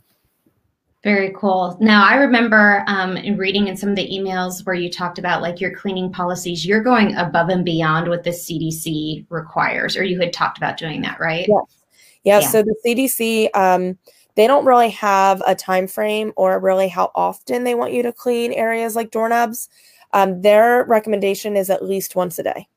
Very 1.02 1.35
cool. 1.37 1.76
Now, 1.81 2.07
I 2.07 2.16
remember 2.16 2.85
um, 2.87 3.16
in 3.16 3.37
reading 3.37 3.69
in 3.69 3.76
some 3.76 3.90
of 3.90 3.97
the 3.97 4.09
emails 4.09 4.64
where 4.64 4.75
you 4.75 4.90
talked 4.90 5.19
about 5.19 5.43
like 5.43 5.61
your 5.61 5.75
cleaning 5.75 6.11
policies, 6.11 6.64
you're 6.64 6.83
going 6.83 7.14
above 7.16 7.50
and 7.50 7.64
beyond 7.64 8.09
what 8.09 8.25
the 8.25 8.31
CDC 8.31 9.26
requires, 9.28 9.97
or 9.97 10.04
you 10.04 10.19
had 10.19 10.33
talked 10.33 10.57
about 10.57 10.78
doing 10.78 11.02
that, 11.02 11.21
right? 11.21 11.47
Yes. 11.49 11.83
Yeah. 12.25 12.40
yeah. 12.40 12.49
So 12.49 12.62
the 12.62 12.75
CDC, 12.87 13.54
um, 13.54 13.99
they 14.37 14.47
don't 14.47 14.64
really 14.64 14.91
have 14.91 15.43
a 15.47 15.55
time 15.55 15.87
frame 15.87 16.33
or 16.37 16.59
really 16.59 16.88
how 16.88 17.11
often 17.14 17.64
they 17.64 17.75
want 17.75 17.93
you 17.93 18.03
to 18.03 18.12
clean 18.12 18.53
areas 18.53 18.97
like 18.97 19.11
doorknobs. 19.11 19.69
Um, 20.12 20.43
their 20.43 20.85
recommendation 20.85 21.57
is 21.57 21.71
at 21.71 21.85
least 21.85 22.17
once 22.17 22.38
a 22.38 22.43
day. 22.43 22.69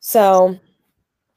So 0.00 0.58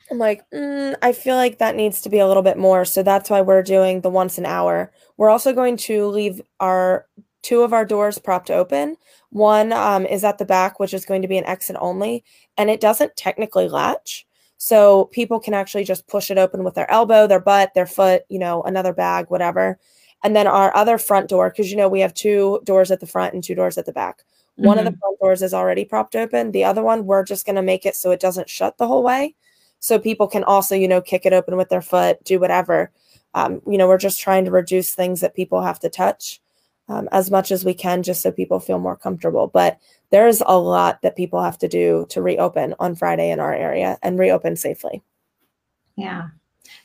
I'm 0.09 0.17
like, 0.17 0.49
mm, 0.51 0.95
I 1.01 1.13
feel 1.13 1.35
like 1.35 1.57
that 1.57 1.75
needs 1.75 2.01
to 2.01 2.09
be 2.09 2.19
a 2.19 2.27
little 2.27 2.43
bit 2.43 2.57
more. 2.57 2.85
So 2.85 3.03
that's 3.03 3.29
why 3.29 3.41
we're 3.41 3.63
doing 3.63 4.01
the 4.01 4.09
once 4.09 4.37
an 4.37 4.45
hour. 4.45 4.91
We're 5.17 5.29
also 5.29 5.53
going 5.53 5.77
to 5.77 6.07
leave 6.07 6.41
our 6.59 7.07
two 7.41 7.61
of 7.61 7.73
our 7.73 7.85
doors 7.85 8.19
propped 8.19 8.51
open. 8.51 8.97
One 9.29 9.73
um, 9.73 10.05
is 10.05 10.23
at 10.23 10.37
the 10.37 10.45
back, 10.45 10.79
which 10.79 10.93
is 10.93 11.05
going 11.05 11.21
to 11.21 11.27
be 11.27 11.37
an 11.37 11.45
exit 11.45 11.75
only, 11.79 12.23
and 12.57 12.69
it 12.69 12.81
doesn't 12.81 13.15
technically 13.15 13.67
latch. 13.67 14.27
So 14.63 15.05
people 15.05 15.39
can 15.39 15.55
actually 15.55 15.85
just 15.85 16.05
push 16.05 16.29
it 16.29 16.37
open 16.37 16.63
with 16.63 16.75
their 16.75 16.89
elbow, 16.91 17.25
their 17.25 17.39
butt, 17.39 17.73
their 17.73 17.87
foot, 17.87 18.25
you 18.29 18.37
know, 18.37 18.61
another 18.61 18.93
bag, 18.93 19.25
whatever. 19.29 19.79
And 20.23 20.35
then 20.35 20.45
our 20.45 20.71
other 20.77 20.99
front 20.99 21.29
door, 21.29 21.49
because 21.49 21.71
you 21.71 21.77
know, 21.77 21.89
we 21.89 21.99
have 22.01 22.13
two 22.13 22.61
doors 22.63 22.91
at 22.91 22.99
the 22.99 23.07
front 23.07 23.33
and 23.33 23.43
two 23.43 23.55
doors 23.55 23.79
at 23.79 23.87
the 23.87 23.91
back. 23.91 24.19
Mm-hmm. 24.19 24.67
One 24.67 24.77
of 24.77 24.85
the 24.85 24.91
mm-hmm. 24.91 24.99
front 24.99 25.19
doors 25.19 25.41
is 25.41 25.55
already 25.55 25.83
propped 25.83 26.15
open. 26.15 26.51
The 26.51 26.63
other 26.63 26.83
one, 26.83 27.07
we're 27.07 27.23
just 27.23 27.43
going 27.43 27.55
to 27.55 27.63
make 27.63 27.87
it 27.87 27.95
so 27.95 28.11
it 28.11 28.19
doesn't 28.19 28.51
shut 28.51 28.77
the 28.77 28.85
whole 28.85 29.01
way. 29.01 29.33
So 29.79 29.97
people 29.97 30.27
can 30.27 30.43
also, 30.43 30.75
you 30.75 30.87
know, 30.87 31.01
kick 31.01 31.25
it 31.25 31.33
open 31.33 31.57
with 31.57 31.69
their 31.69 31.81
foot, 31.81 32.23
do 32.23 32.39
whatever. 32.39 32.91
Um, 33.33 33.63
you 33.65 33.79
know, 33.79 33.87
we're 33.87 33.97
just 33.97 34.21
trying 34.21 34.45
to 34.45 34.51
reduce 34.51 34.93
things 34.93 35.21
that 35.21 35.33
people 35.33 35.63
have 35.63 35.79
to 35.79 35.89
touch 35.89 36.39
um, 36.91 37.07
as 37.11 37.31
much 37.31 37.51
as 37.51 37.63
we 37.63 37.73
can 37.73 38.03
just 38.03 38.21
so 38.21 38.31
people 38.31 38.59
feel 38.59 38.79
more 38.79 38.97
comfortable. 38.97 39.47
But 39.47 39.79
there's 40.09 40.41
a 40.45 40.59
lot 40.59 41.01
that 41.01 41.15
people 41.15 41.41
have 41.41 41.57
to 41.59 41.67
do 41.67 42.05
to 42.09 42.21
reopen 42.21 42.75
on 42.79 42.95
Friday 42.95 43.31
in 43.31 43.39
our 43.39 43.53
area 43.53 43.97
and 44.03 44.19
reopen 44.19 44.57
safely. 44.57 45.01
Yeah. 45.95 46.27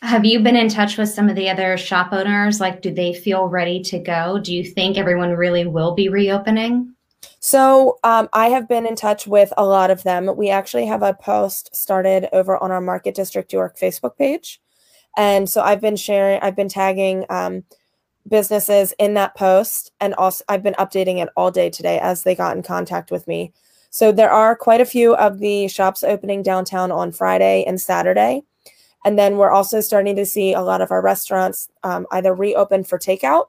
Have 0.02 0.24
you 0.24 0.40
been 0.40 0.56
in 0.56 0.68
touch 0.68 0.96
with 0.96 1.08
some 1.08 1.28
of 1.28 1.34
the 1.34 1.48
other 1.48 1.76
shop 1.76 2.12
owners? 2.12 2.60
Like, 2.60 2.82
do 2.82 2.94
they 2.94 3.14
feel 3.14 3.48
ready 3.48 3.82
to 3.82 3.98
go? 3.98 4.38
Do 4.38 4.54
you 4.54 4.62
think 4.62 4.96
everyone 4.96 5.30
really 5.30 5.66
will 5.66 5.94
be 5.94 6.08
reopening? 6.08 6.94
So, 7.40 7.98
um, 8.04 8.28
I 8.32 8.48
have 8.48 8.68
been 8.68 8.86
in 8.86 8.94
touch 8.94 9.26
with 9.26 9.52
a 9.56 9.64
lot 9.64 9.90
of 9.90 10.02
them. 10.02 10.36
We 10.36 10.50
actually 10.50 10.86
have 10.86 11.02
a 11.02 11.14
post 11.14 11.74
started 11.74 12.28
over 12.32 12.62
on 12.62 12.70
our 12.70 12.80
Market 12.80 13.14
District 13.14 13.52
York 13.52 13.78
Facebook 13.78 14.16
page. 14.16 14.60
And 15.16 15.48
so 15.48 15.62
I've 15.62 15.80
been 15.80 15.96
sharing, 15.96 16.40
I've 16.42 16.56
been 16.56 16.68
tagging 16.68 17.24
um, 17.30 17.64
businesses 18.28 18.92
in 18.98 19.14
that 19.14 19.34
post 19.36 19.92
and 20.00 20.14
also 20.14 20.44
I've 20.48 20.62
been 20.62 20.74
updating 20.74 21.22
it 21.22 21.28
all 21.36 21.50
day 21.50 21.70
today 21.70 21.98
as 22.00 22.22
they 22.22 22.34
got 22.34 22.56
in 22.56 22.62
contact 22.62 23.10
with 23.10 23.26
me. 23.26 23.52
So 23.90 24.12
there 24.12 24.30
are 24.30 24.56
quite 24.56 24.80
a 24.80 24.86
few 24.86 25.14
of 25.16 25.38
the 25.38 25.68
shops 25.68 26.02
opening 26.04 26.42
downtown 26.42 26.90
on 26.92 27.12
Friday 27.12 27.64
and 27.66 27.80
Saturday. 27.80 28.42
And 29.04 29.18
then 29.18 29.36
we're 29.36 29.52
also 29.52 29.80
starting 29.80 30.16
to 30.16 30.26
see 30.26 30.52
a 30.52 30.60
lot 30.60 30.80
of 30.80 30.90
our 30.90 31.00
restaurants 31.00 31.68
um, 31.84 32.06
either 32.10 32.34
reopen 32.34 32.84
for 32.84 32.98
takeout 32.98 33.46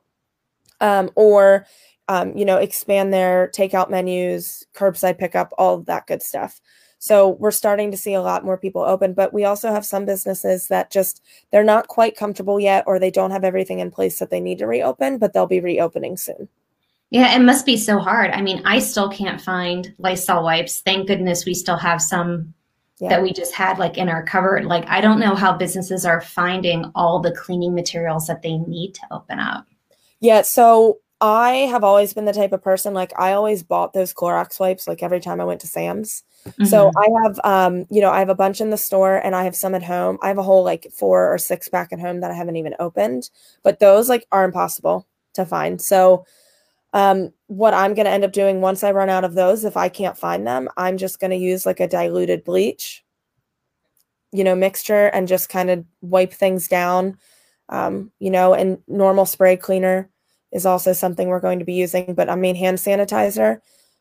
um, 0.79 1.09
or, 1.15 1.65
um, 2.07 2.37
you 2.37 2.45
know, 2.45 2.57
expand 2.57 3.11
their 3.11 3.49
takeout 3.49 3.89
menus, 3.89 4.65
curbside 4.75 5.17
pickup, 5.17 5.51
all 5.57 5.79
that 5.79 6.07
good 6.07 6.21
stuff. 6.21 6.61
So 6.99 7.29
we're 7.29 7.51
starting 7.51 7.91
to 7.91 7.97
see 7.97 8.13
a 8.13 8.21
lot 8.21 8.43
more 8.43 8.57
people 8.57 8.81
open, 8.81 9.13
but 9.13 9.33
we 9.33 9.45
also 9.45 9.71
have 9.71 9.85
some 9.85 10.05
businesses 10.05 10.67
that 10.67 10.91
just 10.91 11.21
they're 11.51 11.63
not 11.63 11.87
quite 11.87 12.17
comfortable 12.17 12.59
yet 12.59 12.83
or 12.87 12.97
they 12.97 13.11
don't 13.11 13.31
have 13.31 13.43
everything 13.43 13.79
in 13.79 13.91
place 13.91 14.19
that 14.19 14.29
they 14.29 14.39
need 14.39 14.57
to 14.59 14.67
reopen, 14.67 15.17
but 15.17 15.33
they'll 15.33 15.47
be 15.47 15.59
reopening 15.59 16.17
soon. 16.17 16.49
Yeah, 17.09 17.33
it 17.35 17.41
must 17.41 17.65
be 17.65 17.77
so 17.77 17.99
hard. 17.99 18.31
I 18.31 18.41
mean, 18.41 18.61
I 18.65 18.79
still 18.79 19.09
can't 19.09 19.39
find 19.39 19.93
Lysol 19.97 20.43
wipes. 20.43 20.81
Thank 20.81 21.07
goodness 21.07 21.45
we 21.45 21.53
still 21.53 21.77
have 21.77 22.01
some 22.01 22.53
yeah. 22.99 23.09
that 23.09 23.23
we 23.23 23.31
just 23.31 23.53
had 23.53 23.79
like 23.79 23.97
in 23.97 24.09
our 24.09 24.23
cupboard. 24.23 24.65
Like 24.65 24.85
I 24.87 24.99
don't 24.99 25.19
know 25.19 25.35
how 25.35 25.55
businesses 25.55 26.05
are 26.05 26.21
finding 26.21 26.91
all 26.95 27.19
the 27.19 27.31
cleaning 27.31 27.73
materials 27.73 28.27
that 28.27 28.41
they 28.41 28.57
need 28.57 28.93
to 28.95 29.01
open 29.11 29.39
up. 29.39 29.67
Yeah, 30.19 30.41
so 30.41 30.99
I 31.21 31.51
have 31.71 31.83
always 31.83 32.13
been 32.13 32.25
the 32.25 32.33
type 32.33 32.51
of 32.51 32.63
person 32.63 32.93
like 32.93 33.17
I 33.17 33.33
always 33.33 33.63
bought 33.63 33.93
those 33.93 34.13
Clorox 34.13 34.59
wipes 34.59 34.87
like 34.87 35.01
every 35.01 35.19
time 35.19 35.39
I 35.39 35.45
went 35.45 35.61
to 35.61 35.67
Sam's. 35.67 36.23
Mm-hmm. 36.47 36.65
So 36.65 36.91
I 36.97 37.07
have 37.23 37.39
um 37.43 37.85
you 37.89 38.01
know 38.01 38.11
I 38.11 38.19
have 38.19 38.29
a 38.29 38.35
bunch 38.35 38.61
in 38.61 38.69
the 38.69 38.77
store 38.77 39.17
and 39.17 39.35
I 39.35 39.43
have 39.43 39.55
some 39.55 39.75
at 39.75 39.83
home. 39.83 40.17
I 40.21 40.27
have 40.27 40.37
a 40.37 40.43
whole 40.43 40.63
like 40.63 40.87
four 40.93 41.33
or 41.33 41.37
six 41.37 41.69
pack 41.69 41.91
at 41.91 41.99
home 41.99 42.21
that 42.21 42.31
I 42.31 42.33
haven't 42.33 42.55
even 42.57 42.75
opened, 42.79 43.29
but 43.63 43.79
those 43.79 44.09
like 44.09 44.25
are 44.31 44.45
impossible 44.45 45.07
to 45.33 45.45
find. 45.45 45.81
So 45.81 46.25
um 46.93 47.31
what 47.47 47.73
I'm 47.73 47.93
going 47.93 48.05
to 48.05 48.11
end 48.11 48.23
up 48.23 48.31
doing 48.31 48.61
once 48.61 48.83
I 48.83 48.91
run 48.91 49.09
out 49.09 49.23
of 49.23 49.35
those 49.35 49.65
if 49.65 49.77
I 49.77 49.89
can't 49.89 50.17
find 50.17 50.47
them, 50.47 50.69
I'm 50.77 50.97
just 50.97 51.19
going 51.19 51.31
to 51.31 51.37
use 51.37 51.65
like 51.65 51.79
a 51.79 51.87
diluted 51.87 52.43
bleach 52.43 53.03
you 54.33 54.43
know 54.43 54.55
mixture 54.55 55.07
and 55.07 55.27
just 55.27 55.49
kind 55.49 55.69
of 55.69 55.85
wipe 56.01 56.33
things 56.33 56.67
down 56.67 57.17
um 57.69 58.11
you 58.19 58.29
know 58.29 58.53
and 58.53 58.77
normal 58.85 59.25
spray 59.25 59.55
cleaner 59.55 60.09
is 60.51 60.65
also 60.65 60.93
something 60.93 61.27
we're 61.27 61.39
going 61.39 61.59
to 61.59 61.65
be 61.65 61.73
using. 61.73 62.13
But 62.13 62.29
I 62.29 62.35
mean, 62.35 62.55
hand 62.55 62.77
sanitizer, 62.77 63.59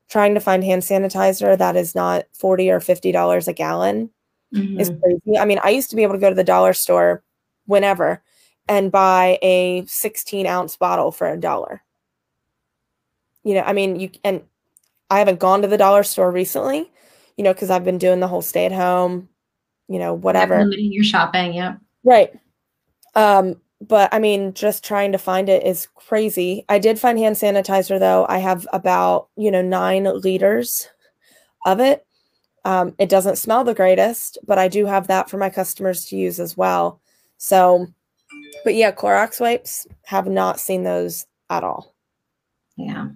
trying 0.08 0.34
to 0.34 0.40
find 0.40 0.62
hand 0.62 0.82
sanitizer 0.82 1.56
that 1.58 1.76
is 1.76 1.94
not 1.94 2.24
40 2.32 2.70
or 2.70 2.80
$50 2.80 3.48
a 3.48 3.52
gallon 3.52 4.10
mm-hmm. 4.54 4.80
is 4.80 4.90
crazy. 5.02 5.38
I 5.38 5.44
mean, 5.44 5.58
I 5.62 5.70
used 5.70 5.90
to 5.90 5.96
be 5.96 6.02
able 6.02 6.14
to 6.14 6.20
go 6.20 6.28
to 6.28 6.34
the 6.34 6.44
dollar 6.44 6.72
store 6.72 7.22
whenever 7.66 8.22
and 8.68 8.92
buy 8.92 9.38
a 9.42 9.84
16 9.86 10.46
ounce 10.46 10.76
bottle 10.76 11.12
for 11.12 11.28
a 11.28 11.36
dollar. 11.36 11.82
You 13.44 13.54
know, 13.54 13.62
I 13.62 13.72
mean, 13.72 13.96
you 13.96 14.10
and 14.24 14.42
I 15.10 15.18
haven't 15.20 15.38
gone 15.38 15.62
to 15.62 15.68
the 15.68 15.78
dollar 15.78 16.02
store 16.02 16.32
recently, 16.32 16.90
you 17.36 17.44
know, 17.44 17.52
because 17.52 17.70
I've 17.70 17.84
been 17.84 17.98
doing 17.98 18.20
the 18.20 18.28
whole 18.28 18.42
stay 18.42 18.66
at 18.66 18.72
home, 18.72 19.28
you 19.88 19.98
know, 19.98 20.14
whatever. 20.14 20.58
Limiting 20.58 20.92
your 20.92 21.04
shopping, 21.04 21.54
yeah. 21.54 21.76
Right. 22.02 22.32
Um, 23.14 23.60
but 23.80 24.12
I 24.12 24.18
mean, 24.18 24.54
just 24.54 24.84
trying 24.84 25.12
to 25.12 25.18
find 25.18 25.48
it 25.48 25.64
is 25.66 25.88
crazy. 25.94 26.64
I 26.68 26.78
did 26.78 26.98
find 26.98 27.18
hand 27.18 27.36
sanitizer 27.36 27.98
though. 27.98 28.26
I 28.28 28.38
have 28.38 28.66
about, 28.72 29.28
you 29.36 29.50
know, 29.50 29.62
nine 29.62 30.04
liters 30.04 30.88
of 31.66 31.80
it. 31.80 32.06
Um, 32.64 32.94
it 32.98 33.08
doesn't 33.08 33.36
smell 33.36 33.64
the 33.64 33.74
greatest, 33.74 34.38
but 34.46 34.58
I 34.58 34.68
do 34.68 34.86
have 34.86 35.06
that 35.06 35.30
for 35.30 35.36
my 35.36 35.50
customers 35.50 36.06
to 36.06 36.16
use 36.16 36.40
as 36.40 36.56
well. 36.56 37.00
So, 37.38 37.86
but 38.64 38.74
yeah, 38.74 38.90
Clorox 38.92 39.40
wipes 39.40 39.86
have 40.04 40.26
not 40.26 40.58
seen 40.58 40.82
those 40.82 41.26
at 41.50 41.62
all. 41.62 41.94
Yeah. 42.76 43.08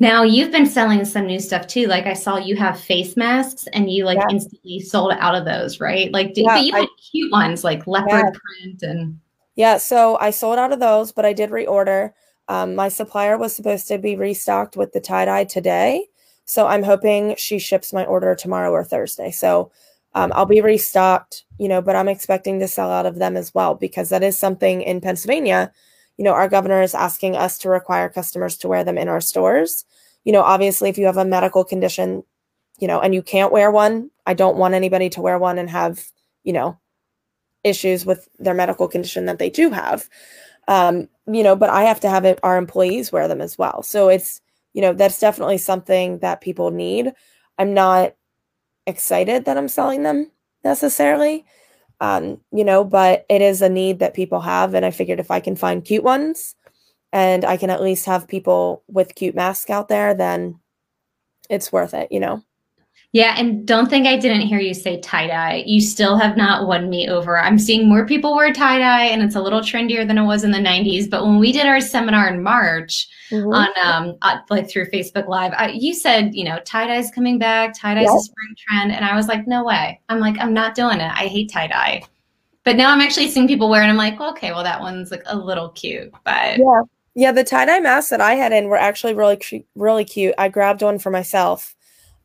Now 0.00 0.22
you've 0.22 0.52
been 0.52 0.66
selling 0.66 1.04
some 1.04 1.26
new 1.26 1.40
stuff 1.40 1.66
too. 1.66 1.86
Like 1.86 2.06
I 2.06 2.12
saw 2.12 2.36
you 2.36 2.56
have 2.56 2.78
face 2.78 3.16
masks 3.16 3.66
and 3.72 3.90
you 3.90 4.04
like 4.04 4.18
yeah. 4.18 4.28
instantly 4.30 4.80
sold 4.80 5.12
out 5.18 5.34
of 5.34 5.44
those, 5.44 5.80
right? 5.80 6.12
Like, 6.12 6.32
yeah, 6.36 6.54
but 6.54 6.64
you 6.64 6.74
I, 6.74 6.80
had 6.80 6.88
cute 7.10 7.32
ones 7.32 7.64
like 7.64 7.86
leopard 7.86 8.10
yeah. 8.10 8.30
print 8.30 8.82
and. 8.82 9.18
Yeah, 9.58 9.78
so 9.78 10.16
I 10.20 10.30
sold 10.30 10.56
out 10.56 10.72
of 10.72 10.78
those, 10.78 11.10
but 11.10 11.24
I 11.24 11.32
did 11.32 11.50
reorder. 11.50 12.12
Um, 12.46 12.76
my 12.76 12.88
supplier 12.88 13.36
was 13.36 13.56
supposed 13.56 13.88
to 13.88 13.98
be 13.98 14.14
restocked 14.14 14.76
with 14.76 14.92
the 14.92 15.00
tie 15.00 15.24
dye 15.24 15.42
today, 15.42 16.06
so 16.44 16.68
I'm 16.68 16.84
hoping 16.84 17.34
she 17.36 17.58
ships 17.58 17.92
my 17.92 18.04
order 18.04 18.36
tomorrow 18.36 18.70
or 18.70 18.84
Thursday. 18.84 19.32
So 19.32 19.72
um, 20.14 20.32
I'll 20.36 20.46
be 20.46 20.60
restocked, 20.60 21.44
you 21.58 21.66
know, 21.66 21.82
but 21.82 21.96
I'm 21.96 22.06
expecting 22.06 22.60
to 22.60 22.68
sell 22.68 22.88
out 22.92 23.04
of 23.04 23.16
them 23.18 23.36
as 23.36 23.52
well 23.52 23.74
because 23.74 24.10
that 24.10 24.22
is 24.22 24.38
something 24.38 24.80
in 24.80 25.00
Pennsylvania. 25.00 25.72
You 26.18 26.24
know, 26.24 26.34
our 26.34 26.48
governor 26.48 26.80
is 26.80 26.94
asking 26.94 27.34
us 27.34 27.58
to 27.58 27.68
require 27.68 28.08
customers 28.08 28.56
to 28.58 28.68
wear 28.68 28.84
them 28.84 28.96
in 28.96 29.08
our 29.08 29.20
stores. 29.20 29.84
You 30.22 30.30
know, 30.30 30.42
obviously, 30.42 30.88
if 30.88 30.98
you 30.98 31.06
have 31.06 31.16
a 31.16 31.24
medical 31.24 31.64
condition, 31.64 32.22
you 32.78 32.86
know, 32.86 33.00
and 33.00 33.12
you 33.12 33.22
can't 33.22 33.50
wear 33.50 33.72
one, 33.72 34.12
I 34.24 34.34
don't 34.34 34.56
want 34.56 34.74
anybody 34.74 35.08
to 35.10 35.20
wear 35.20 35.36
one 35.36 35.58
and 35.58 35.68
have, 35.68 36.12
you 36.44 36.52
know, 36.52 36.78
issues 37.64 38.06
with 38.06 38.28
their 38.38 38.54
medical 38.54 38.88
condition 38.88 39.26
that 39.26 39.38
they 39.38 39.50
do 39.50 39.70
have. 39.70 40.08
Um, 40.68 41.08
you 41.26 41.42
know, 41.42 41.56
but 41.56 41.70
I 41.70 41.84
have 41.84 42.00
to 42.00 42.10
have 42.10 42.24
it, 42.24 42.38
our 42.42 42.56
employees 42.56 43.10
wear 43.10 43.26
them 43.28 43.40
as 43.40 43.56
well. 43.56 43.82
So 43.82 44.08
it's, 44.08 44.40
you 44.74 44.82
know, 44.82 44.92
that's 44.92 45.18
definitely 45.18 45.58
something 45.58 46.18
that 46.18 46.40
people 46.40 46.70
need. 46.70 47.12
I'm 47.58 47.74
not 47.74 48.14
excited 48.86 49.44
that 49.44 49.56
I'm 49.56 49.68
selling 49.68 50.02
them 50.02 50.30
necessarily, 50.64 51.44
um, 52.00 52.40
you 52.52 52.64
know, 52.64 52.84
but 52.84 53.24
it 53.28 53.42
is 53.42 53.62
a 53.62 53.68
need 53.68 53.98
that 53.98 54.14
people 54.14 54.40
have. 54.40 54.74
And 54.74 54.84
I 54.84 54.90
figured 54.90 55.20
if 55.20 55.30
I 55.30 55.40
can 55.40 55.56
find 55.56 55.84
cute 55.84 56.04
ones 56.04 56.54
and 57.12 57.44
I 57.44 57.56
can 57.56 57.70
at 57.70 57.82
least 57.82 58.06
have 58.06 58.28
people 58.28 58.82
with 58.88 59.14
cute 59.14 59.34
masks 59.34 59.70
out 59.70 59.88
there, 59.88 60.14
then 60.14 60.60
it's 61.48 61.72
worth 61.72 61.94
it, 61.94 62.12
you 62.12 62.20
know? 62.20 62.42
Yeah, 63.18 63.34
and 63.36 63.66
don't 63.66 63.90
think 63.90 64.06
I 64.06 64.16
didn't 64.16 64.42
hear 64.42 64.60
you 64.60 64.72
say 64.72 65.00
tie 65.00 65.26
dye. 65.26 65.64
You 65.66 65.80
still 65.80 66.16
have 66.16 66.36
not 66.36 66.68
won 66.68 66.88
me 66.88 67.08
over. 67.08 67.36
I'm 67.36 67.58
seeing 67.58 67.88
more 67.88 68.06
people 68.06 68.36
wear 68.36 68.52
tie 68.52 68.78
dye, 68.78 69.06
and 69.06 69.24
it's 69.24 69.34
a 69.34 69.40
little 69.40 69.58
trendier 69.58 70.06
than 70.06 70.18
it 70.18 70.24
was 70.24 70.44
in 70.44 70.52
the 70.52 70.58
'90s. 70.58 71.10
But 71.10 71.24
when 71.24 71.40
we 71.40 71.50
did 71.50 71.66
our 71.66 71.80
seminar 71.80 72.28
in 72.28 72.44
March 72.44 73.08
mm-hmm. 73.28 73.52
on 73.52 73.70
um 73.82 74.16
uh, 74.22 74.36
like 74.50 74.70
through 74.70 74.88
Facebook 74.92 75.26
Live, 75.26 75.52
I, 75.56 75.70
you 75.70 75.94
said 75.94 76.32
you 76.32 76.44
know 76.44 76.60
tie 76.64 76.86
dye 76.86 76.98
is 76.98 77.10
coming 77.10 77.40
back, 77.40 77.74
tie 77.76 77.94
dye's 77.94 78.04
yep. 78.04 78.14
a 78.14 78.20
spring 78.20 78.54
trend, 78.56 78.92
and 78.92 79.04
I 79.04 79.16
was 79.16 79.26
like, 79.26 79.48
no 79.48 79.64
way. 79.64 80.00
I'm 80.08 80.20
like, 80.20 80.38
I'm 80.38 80.54
not 80.54 80.76
doing 80.76 81.00
it. 81.00 81.10
I 81.10 81.26
hate 81.26 81.50
tie 81.50 81.66
dye. 81.66 82.04
But 82.62 82.76
now 82.76 82.92
I'm 82.92 83.00
actually 83.00 83.30
seeing 83.30 83.48
people 83.48 83.68
wear, 83.68 83.82
and 83.82 83.90
I'm 83.90 83.96
like, 83.96 84.20
well, 84.20 84.30
okay, 84.30 84.52
well 84.52 84.62
that 84.62 84.80
one's 84.80 85.10
like 85.10 85.24
a 85.26 85.36
little 85.36 85.70
cute, 85.70 86.12
but 86.22 86.56
yeah, 86.56 86.82
yeah. 87.16 87.32
The 87.32 87.42
tie 87.42 87.64
dye 87.64 87.80
masks 87.80 88.10
that 88.10 88.20
I 88.20 88.34
had 88.34 88.52
in 88.52 88.68
were 88.68 88.76
actually 88.76 89.14
really 89.14 89.66
really 89.74 90.04
cute. 90.04 90.36
I 90.38 90.48
grabbed 90.48 90.82
one 90.82 91.00
for 91.00 91.10
myself 91.10 91.74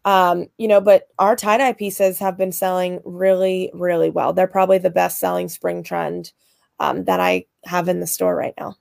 um, 0.05 0.48
you 0.57 0.67
know, 0.67 0.81
but 0.81 1.07
our 1.19 1.36
tie 1.36 1.57
dye 1.57 1.74
pieces 1.74 2.19
have 2.19 2.38
been 2.38 2.51
selling 2.51 3.00
really, 3.05 3.72
really 3.74 4.10
well. 4.10 4.33
They're 4.33 4.48
probably 4.48 4.77
the 4.77 4.89
best 4.89 5.19
selling 5.19 5.50
spring 5.50 5.83
trend 5.83 6.31
um, 6.79 7.05
that 7.05 7.19
I 7.19 7.45
have 7.65 7.88
in 7.88 8.00
the 8.00 8.07
store 8.07 8.36
right 8.36 8.53
now. 8.60 8.75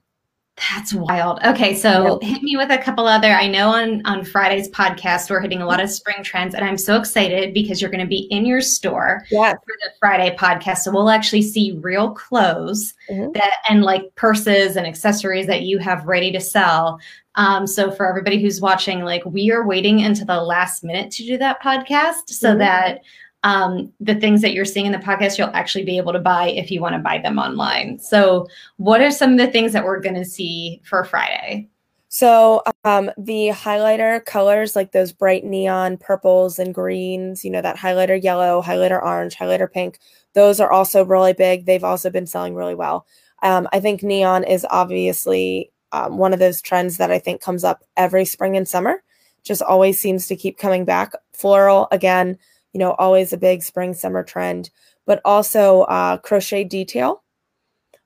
That's 0.56 0.92
wild. 0.92 1.40
Okay, 1.44 1.74
so 1.74 2.20
yep. 2.20 2.30
hit 2.30 2.42
me 2.42 2.58
with 2.58 2.70
a 2.70 2.76
couple 2.76 3.06
other. 3.06 3.32
I 3.32 3.48
know 3.48 3.70
on 3.70 4.04
on 4.04 4.22
Friday's 4.22 4.68
podcast 4.68 5.30
we're 5.30 5.40
hitting 5.40 5.62
a 5.62 5.66
lot 5.66 5.80
of 5.80 5.90
spring 5.90 6.22
trends, 6.22 6.54
and 6.54 6.62
I'm 6.62 6.76
so 6.76 6.96
excited 6.96 7.54
because 7.54 7.80
you're 7.80 7.90
going 7.90 8.04
to 8.04 8.06
be 8.06 8.28
in 8.30 8.44
your 8.44 8.60
store 8.60 9.24
yeah. 9.30 9.52
for 9.52 9.74
the 9.82 9.90
Friday 9.98 10.36
podcast. 10.36 10.78
So 10.78 10.92
we'll 10.92 11.08
actually 11.08 11.42
see 11.42 11.78
real 11.80 12.10
clothes 12.10 12.92
mm-hmm. 13.10 13.32
that 13.32 13.56
and 13.68 13.82
like 13.82 14.14
purses 14.14 14.76
and 14.76 14.86
accessories 14.86 15.46
that 15.46 15.62
you 15.62 15.78
have 15.78 16.06
ready 16.06 16.30
to 16.32 16.40
sell. 16.40 17.00
Um, 17.34 17.66
so 17.66 17.90
for 17.90 18.06
everybody 18.06 18.40
who's 18.40 18.60
watching, 18.60 19.00
like 19.00 19.24
we 19.24 19.50
are 19.50 19.66
waiting 19.66 20.02
until 20.02 20.26
the 20.26 20.42
last 20.42 20.84
minute 20.84 21.10
to 21.12 21.24
do 21.24 21.38
that 21.38 21.62
podcast 21.62 22.28
so 22.28 22.50
mm-hmm. 22.50 22.58
that 22.58 23.00
um, 23.44 23.92
the 24.00 24.14
things 24.14 24.40
that 24.42 24.52
you're 24.52 24.64
seeing 24.64 24.86
in 24.86 24.92
the 24.92 24.98
podcast, 24.98 25.36
you'll 25.36 25.48
actually 25.48 25.84
be 25.84 25.96
able 25.96 26.12
to 26.12 26.18
buy 26.18 26.48
if 26.50 26.70
you 26.70 26.80
want 26.80 26.94
to 26.94 27.00
buy 27.00 27.18
them 27.18 27.38
online. 27.38 27.98
So, 27.98 28.46
what 28.76 29.00
are 29.00 29.10
some 29.10 29.32
of 29.32 29.38
the 29.38 29.48
things 29.48 29.72
that 29.72 29.84
we're 29.84 30.00
going 30.00 30.14
to 30.14 30.24
see 30.24 30.80
for 30.84 31.04
Friday? 31.04 31.68
So, 32.08 32.62
um, 32.84 33.10
the 33.16 33.48
highlighter 33.48 34.24
colors, 34.24 34.76
like 34.76 34.92
those 34.92 35.12
bright 35.12 35.44
neon 35.44 35.96
purples 35.96 36.58
and 36.58 36.74
greens, 36.74 37.44
you 37.44 37.50
know, 37.50 37.62
that 37.62 37.76
highlighter 37.76 38.22
yellow, 38.22 38.62
highlighter 38.62 39.02
orange, 39.02 39.36
highlighter 39.36 39.70
pink, 39.70 39.98
those 40.34 40.60
are 40.60 40.70
also 40.70 41.04
really 41.04 41.32
big. 41.32 41.66
They've 41.66 41.82
also 41.82 42.10
been 42.10 42.26
selling 42.26 42.54
really 42.54 42.74
well. 42.74 43.06
Um, 43.42 43.66
I 43.72 43.80
think 43.80 44.02
neon 44.02 44.44
is 44.44 44.66
obviously 44.70 45.72
um, 45.92 46.16
one 46.16 46.32
of 46.32 46.38
those 46.38 46.62
trends 46.62 46.96
that 46.98 47.10
I 47.10 47.18
think 47.18 47.40
comes 47.40 47.64
up 47.64 47.82
every 47.96 48.24
spring 48.24 48.56
and 48.56 48.68
summer, 48.68 49.02
just 49.42 49.62
always 49.62 49.98
seems 49.98 50.26
to 50.28 50.36
keep 50.36 50.58
coming 50.58 50.84
back. 50.84 51.12
Floral, 51.32 51.88
again, 51.90 52.38
you 52.72 52.78
know, 52.78 52.92
always 52.92 53.32
a 53.32 53.38
big 53.38 53.62
spring 53.62 53.94
summer 53.94 54.22
trend, 54.22 54.70
but 55.06 55.20
also 55.24 55.82
uh, 55.82 56.16
crochet 56.18 56.64
detail. 56.64 57.22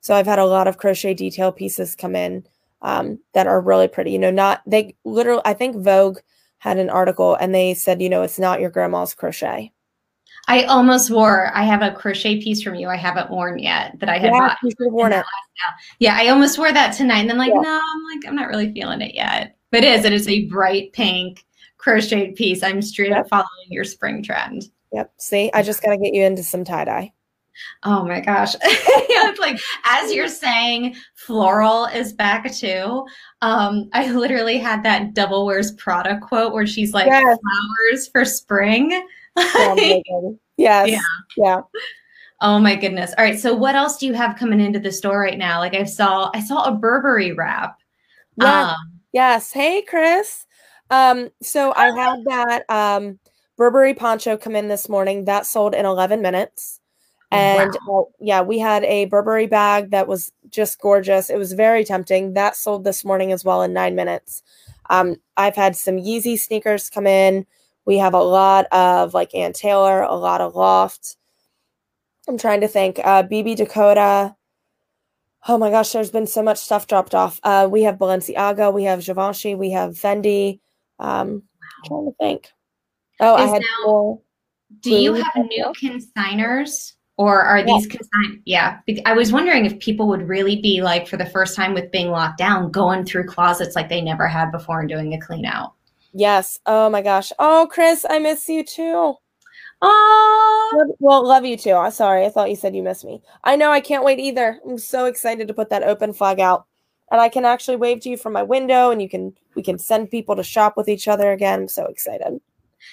So 0.00 0.14
I've 0.14 0.26
had 0.26 0.38
a 0.38 0.46
lot 0.46 0.68
of 0.68 0.79
crochet 0.79 1.14
detail 1.14 1.52
pieces 1.52 1.94
come 1.94 2.14
in 2.14 2.46
um, 2.83 3.18
that 3.35 3.46
are 3.46 3.61
really 3.61 3.88
pretty. 3.88 4.12
You 4.12 4.18
know, 4.18 4.31
not 4.31 4.62
they 4.66 4.94
literally. 5.05 5.42
I 5.44 5.55
think 5.55 5.76
Vogue 5.76 6.18
had 6.59 6.79
an 6.79 6.90
article 6.90 7.35
and 7.35 7.55
they 7.55 7.74
said, 7.74 8.00
you 8.00 8.09
know, 8.09 8.22
it's 8.22 8.38
not 8.38 8.61
your 8.61 8.70
grandma's 8.70 9.14
crochet. 9.14 9.72
I 10.48 10.62
almost 10.64 11.11
wore. 11.11 11.50
I 11.57 11.64
have 11.64 11.83
a 11.83 11.90
crochet 11.90 12.40
piece 12.40 12.62
from 12.62 12.76
you. 12.76 12.88
I 12.88 12.96
haven't 12.96 13.31
worn 13.31 13.59
yet 13.59 13.98
that 13.98 14.09
I 14.09 14.18
had 14.18 14.31
yeah, 14.33 14.38
bought. 14.38 14.59
You 14.62 14.70
should 14.70 14.87
have 14.87 14.92
worn 14.92 15.12
it. 15.12 15.24
Yeah, 15.98 16.16
I 16.16 16.29
almost 16.29 16.57
wore 16.57 16.72
that 16.72 16.94
tonight, 16.94 17.20
and 17.20 17.31
then 17.31 17.38
like, 17.38 17.52
yeah. 17.52 17.61
no, 17.61 17.81
I'm 17.81 18.05
like, 18.14 18.29
I'm 18.29 18.37
not 18.37 18.48
really 18.48 18.72
feeling 18.72 19.00
it 19.00 19.14
yet. 19.14 19.57
But 19.72 19.83
it 19.83 19.98
is. 19.98 20.05
It 20.05 20.12
is 20.12 20.29
a 20.29 20.44
bright 20.44 20.92
pink 20.92 21.44
crocheted 21.87 22.35
piece. 22.35 22.64
I'm 22.64 22.83
straight 22.83 23.11
yep. 23.11 23.20
up 23.20 23.29
following 23.29 23.68
your 23.68 23.85
spring 23.85 24.20
trend. 24.20 24.64
Yep. 24.92 25.12
See, 25.18 25.53
I 25.55 25.62
just 25.62 25.83
got 25.83 25.90
to 25.90 25.96
get 25.96 26.14
you 26.14 26.25
into 26.25 26.42
some 26.42 26.64
tie 26.64 26.85
dye. 26.85 27.12
Oh 27.85 28.05
my 28.05 28.20
gosh. 28.20 28.55
it's 28.62 29.38
like 29.38 29.59
as 29.85 30.12
you're 30.12 30.29
saying 30.29 30.96
floral 31.14 31.87
is 31.87 32.12
back 32.12 32.53
too. 32.53 33.07
Um, 33.40 33.88
I 33.92 34.11
literally 34.11 34.59
had 34.59 34.83
that 34.83 35.14
Devil 35.14 35.46
Wears 35.46 35.72
Prada 35.72 36.18
quote 36.18 36.53
where 36.53 36.66
she's 36.66 36.92
like 36.92 37.07
yes. 37.07 37.22
flowers 37.22 38.09
for 38.09 38.25
spring. 38.25 39.07
oh 39.37 40.03
yes. 40.57 40.88
Yeah. 40.90 41.01
Yeah. 41.37 41.61
Oh 42.40 42.59
my 42.59 42.75
goodness. 42.75 43.14
All 43.16 43.25
right. 43.25 43.38
So 43.38 43.55
what 43.55 43.77
else 43.77 43.96
do 43.96 44.07
you 44.07 44.12
have 44.12 44.37
coming 44.37 44.61
into 44.61 44.81
the 44.81 44.92
store 44.92 45.20
right 45.20 45.38
now? 45.38 45.61
Like 45.61 45.75
I 45.75 45.85
saw 45.85 46.31
I 46.35 46.40
saw 46.40 46.64
a 46.64 46.72
Burberry 46.72 47.33
wrap. 47.33 47.79
Yeah. 48.38 48.70
Um, 48.70 49.01
yes. 49.12 49.53
Hey 49.53 49.83
Chris. 49.83 50.46
Um, 50.90 51.31
so 51.42 51.72
I 51.75 51.87
had 51.90 52.25
that 52.25 52.70
um, 52.70 53.18
Burberry 53.57 53.94
poncho 53.94 54.37
come 54.37 54.57
in 54.57 54.68
this 54.68 54.88
morning. 54.88 55.25
That 55.25 55.46
sold 55.46 55.75
in 55.75 55.87
11 55.87 56.22
minutes. 56.22 56.81
And 57.33 57.77
wow. 57.87 58.09
yeah, 58.20 58.40
we 58.42 58.59
had 58.59 58.85
a 58.85 59.07
Burberry 59.07 59.46
bag 59.46 59.90
that 59.90 60.07
was 60.07 60.33
just 60.49 60.81
gorgeous. 60.81 61.29
It 61.29 61.38
was 61.38 61.53
very 61.53 61.85
tempting. 61.85 62.35
That 62.35 62.57
sold 62.57 62.85
this 62.85 63.05
morning 63.05 63.33
as 63.33 63.44
well 63.44 63.62
in 63.62 63.72
nine 63.72 63.96
minutes. 63.96 64.42
Um, 64.90 65.16
I've 65.37 65.57
had 65.57 65.75
some 65.75 65.96
Yeezy 65.96 66.38
sneakers 66.38 66.88
come 66.88 67.07
in. 67.07 67.46
We 67.85 67.99
have 67.99 68.14
a 68.14 68.22
lot 68.22 68.66
of 68.72 69.12
like 69.12 69.35
Ann 69.35 69.53
Taylor, 69.53 70.03
a 70.03 70.14
lot 70.14 70.40
of 70.40 70.55
Loft. 70.55 71.16
I'm 72.29 72.38
trying 72.38 72.61
to 72.61 72.68
think. 72.68 73.01
Uh, 73.03 73.22
BB 73.25 73.57
Dakota. 73.57 74.37
Oh 75.49 75.59
my 75.59 75.70
gosh, 75.70 75.92
there's 75.92 76.11
been 76.11 76.27
so 76.27 76.42
much 76.42 76.59
stuff 76.59 76.87
dropped 76.87 77.14
off. 77.14 77.38
Uh, 77.42 77.68
we 77.70 77.85
have 77.85 77.99
Balenciaga, 77.99 78.72
we 78.72 78.85
have 78.85 79.05
Givenchy, 79.05 79.55
we 79.55 79.70
have 79.70 79.92
Fendi. 79.92 80.59
Um, 80.99 81.43
I'm 81.63 81.89
trying 81.89 82.07
to 82.07 82.17
think. 82.19 82.53
Oh, 83.21 83.37
Is 83.43 83.51
I 83.51 83.55
had 83.55 83.63
now, 83.85 84.21
Do 84.81 84.91
you 84.91 85.15
have 85.15 85.33
new 85.37 85.73
consigners? 85.81 86.93
Or 87.19 87.41
are 87.41 87.63
these 87.63 87.87
yeah. 87.87 87.97
consign? 87.97 88.43
Yeah, 88.45 88.79
I 89.07 89.15
was 89.15 89.33
wondering 89.33 89.65
if 89.65 89.79
people 89.79 90.07
would 90.09 90.29
really 90.29 90.61
be 90.61 90.83
like, 90.83 91.09
for 91.09 91.17
the 91.17 91.25
first 91.25 91.57
time 91.57 91.73
with 91.73 91.91
being 91.91 92.11
locked 92.11 92.37
down, 92.37 92.71
going 92.71 93.07
through 93.07 93.25
closets 93.25 93.75
like 93.75 93.89
they 93.89 94.03
never 94.03 94.29
had 94.29 94.53
before 94.53 94.81
and 94.81 94.89
doing 94.89 95.15
a 95.15 95.21
clean 95.21 95.47
out. 95.47 95.73
Yes. 96.13 96.59
Oh 96.67 96.91
my 96.91 97.01
gosh. 97.01 97.33
Oh, 97.39 97.69
Chris, 97.71 98.05
I 98.09 98.19
miss 98.19 98.49
you 98.49 98.65
too. 98.65 99.15
Oh, 99.83 100.95
well, 100.99 101.27
love 101.27 101.45
you 101.45 101.57
too. 101.57 101.73
I'm 101.73 101.91
sorry. 101.91 102.25
I 102.25 102.31
thought 102.31 102.51
you 102.51 102.57
said 102.57 102.75
you 102.75 102.83
missed 102.83 103.05
me. 103.05 103.23
I 103.45 103.57
know. 103.57 103.71
I 103.71 103.81
can't 103.81 104.05
wait 104.05 104.19
either. 104.19 104.59
I'm 104.67 104.79
so 104.79 105.07
excited 105.07 105.49
to 105.49 105.55
put 105.55 105.71
that 105.71 105.83
open 105.83 106.13
flag 106.13 106.41
out 106.41 106.67
and 107.11 107.21
I 107.21 107.29
can 107.29 107.45
actually 107.45 107.77
wave 107.77 108.01
to 108.01 108.09
you 108.09 108.17
from 108.17 108.33
my 108.33 108.43
window 108.43 108.91
and 108.91 109.01
you 109.01 109.09
can 109.09 109.35
we 109.57 109.62
can 109.62 109.79
send 109.79 110.11
people 110.11 110.37
to 110.37 110.42
shop 110.42 110.77
with 110.77 110.88
each 110.88 111.09
other 111.09 111.33
again. 111.33 111.62
I'm 111.62 111.69
so 111.69 111.87
excited. 111.87 112.40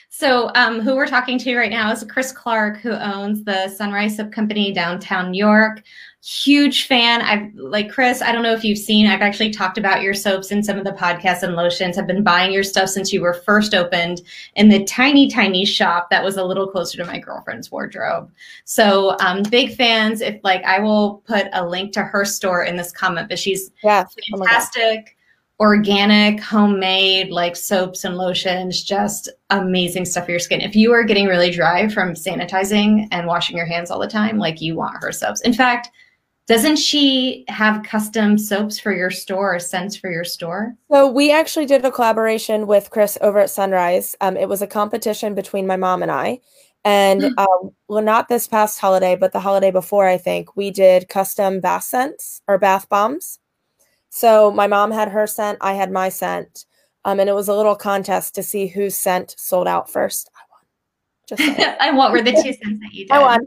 So, 0.10 0.52
um, 0.56 0.80
who 0.80 0.96
we're 0.96 1.08
talking 1.08 1.38
to 1.40 1.56
right 1.56 1.70
now 1.70 1.92
is 1.92 2.04
Chris 2.04 2.32
Clark, 2.32 2.78
who 2.78 2.92
owns 2.92 3.44
the 3.44 3.68
Sunrise 3.70 4.18
Soap 4.18 4.32
Company 4.32 4.72
downtown 4.72 5.32
New 5.32 5.38
York. 5.38 5.84
Huge 6.24 6.88
fan. 6.88 7.22
I've 7.22 7.54
like 7.56 7.92
Chris. 7.92 8.22
I 8.22 8.32
don't 8.32 8.44
know 8.44 8.54
if 8.54 8.64
you've 8.64 8.78
seen. 8.78 9.08
I've 9.08 9.22
actually 9.22 9.52
talked 9.52 9.78
about 9.78 10.02
your 10.02 10.14
soaps 10.14 10.52
in 10.52 10.64
some 10.64 10.78
of 10.78 10.86
the 10.86 10.94
podcasts 10.94 11.44
and 11.44 11.56
lotions. 11.56 11.98
I've 11.98 12.08
been 12.08 12.24
buying 12.24 12.54
your 12.54 12.64
stuff 12.64 12.90
since 12.90 13.12
you 13.12 13.22
were 13.22 13.34
first 13.34 13.74
opened 13.76 14.22
in 14.56 14.70
the 14.70 14.86
tiny, 14.86 15.30
tiny 15.30 15.66
shop 15.66 16.10
that 16.12 16.24
was 16.24 16.38
a 16.38 16.44
little 16.44 16.68
closer 16.68 16.98
to 16.98 17.06
my 17.06 17.20
girlfriend's 17.20 17.72
wardrobe. 17.72 18.32
So, 18.64 19.18
um, 19.20 19.44
big 19.44 19.76
fans. 19.76 20.22
If 20.22 20.40
like, 20.44 20.64
I 20.64 20.80
will 20.80 21.24
put 21.28 21.48
a 21.54 21.68
link 21.68 21.92
to 21.94 22.04
her 22.04 22.24
store 22.24 22.64
in 22.64 22.78
this 22.78 22.92
comment. 22.92 23.28
But 23.28 23.38
she's 23.40 23.72
Yeah. 23.84 24.06
fantastic 24.30 25.18
organic, 25.60 26.40
homemade, 26.40 27.30
like 27.30 27.56
soaps 27.56 28.04
and 28.04 28.18
lotions, 28.18 28.84
just 28.84 29.30
amazing 29.50 30.06
stuff 30.06 30.26
for 30.26 30.32
your 30.32 30.40
skin. 30.40 30.62
If 30.62 30.76
you 30.76 30.92
are 30.94 31.04
getting 31.04 31.28
really 31.28 31.52
dry 31.52 31.88
from 31.88 32.14
sanitizing 32.14 33.08
and 33.12 33.28
washing 33.28 33.56
your 33.56 33.66
hands 33.66 33.92
all 33.92 34.00
the 34.00 34.08
time, 34.08 34.38
like 34.38 34.62
you 34.62 34.76
want 34.76 35.02
her 35.02 35.12
soaps. 35.12 35.42
In 35.42 35.54
fact, 35.54 35.90
doesn't 36.48 36.76
she 36.76 37.46
have 37.48 37.84
custom 37.84 38.38
soaps 38.38 38.78
for 38.78 38.94
your 38.94 39.10
store 39.10 39.56
or 39.56 39.60
scents 39.60 39.96
for 39.96 40.12
your 40.12 40.26
store? 40.26 40.76
So 40.92 41.08
we 41.10 41.32
actually 41.32 41.68
did 41.68 41.86
a 41.86 41.92
collaboration 41.92 42.68
with 42.68 42.90
Chris 42.90 43.18
over 43.22 43.40
at 43.40 43.50
Sunrise. 43.50 44.16
Um, 44.20 44.36
it 44.36 44.50
was 44.50 44.62
a 44.62 44.68
competition 44.68 45.36
between 45.36 45.66
my 45.68 45.78
mom 45.78 46.02
and 46.02 46.12
I. 46.12 46.42
And 46.84 47.24
Hmm. 47.24 47.30
um, 47.38 47.72
well, 47.88 48.04
not 48.04 48.28
this 48.28 48.46
past 48.46 48.80
holiday, 48.80 49.16
but 49.16 49.32
the 49.32 49.40
holiday 49.40 49.72
before, 49.72 50.06
I 50.06 50.18
think 50.18 50.58
we 50.58 50.70
did 50.70 51.08
custom 51.08 51.62
bath 51.62 51.84
scents 51.84 52.42
or 52.46 52.58
bath 52.58 52.90
bombs. 52.90 53.40
So 54.16 54.52
my 54.52 54.68
mom 54.68 54.92
had 54.92 55.10
her 55.10 55.26
scent, 55.26 55.58
I 55.60 55.74
had 55.74 55.92
my 55.92 56.08
scent, 56.08 56.66
um, 57.04 57.20
and 57.20 57.28
it 57.28 57.34
was 57.34 57.48
a 57.48 57.56
little 57.56 57.76
contest 57.76 58.36
to 58.36 58.44
see 58.44 58.68
whose 58.68 58.96
scent 58.96 59.34
sold 59.40 59.68
out 59.68 59.90
first. 59.90 60.30
I 60.36 60.42
won. 60.52 60.62
Just 61.28 61.58
saying. 61.58 61.78
and 61.80 61.98
what 61.98 62.12
were 62.12 62.22
the 62.22 62.32
two 62.32 62.54
scents 62.54 62.80
that 62.80 62.94
you 62.94 63.06
did? 63.08 63.12
I 63.12 63.20
won. 63.24 63.40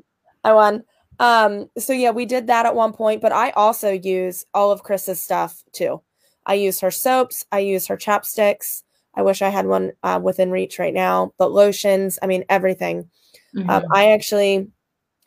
I 0.43 0.53
won. 0.53 0.83
Um, 1.21 1.71
so 1.79 1.93
yeah, 1.93 2.11
we 2.11 2.27
did 2.27 2.49
that 2.49 2.67
at 2.67 2.75
one 2.75 2.93
point, 2.93 3.23
but 3.23 3.31
I 3.31 3.51
also 3.51 3.93
use 3.93 4.45
all 4.55 4.73
of 4.73 4.83
Chris's 4.83 5.23
stuff 5.23 5.63
too. 5.71 6.03
I 6.47 6.55
use 6.55 6.81
her 6.81 6.91
soaps, 6.91 7.47
I 7.53 7.61
use 7.61 7.87
her 7.87 7.97
chapsticks. 7.97 8.83
I 9.15 9.23
wish 9.23 9.43
I 9.43 9.51
had 9.51 9.67
one 9.67 9.93
uh, 10.03 10.19
within 10.21 10.51
reach 10.51 10.81
right 10.81 10.93
now, 10.93 11.33
but 11.39 11.53
lotions, 11.53 12.19
I 12.23 12.27
mean, 12.27 12.45
everything. 12.49 13.09
Mhm. 13.55 13.71
Um, 13.71 13.85
I 13.93 14.11
actually 14.11 14.67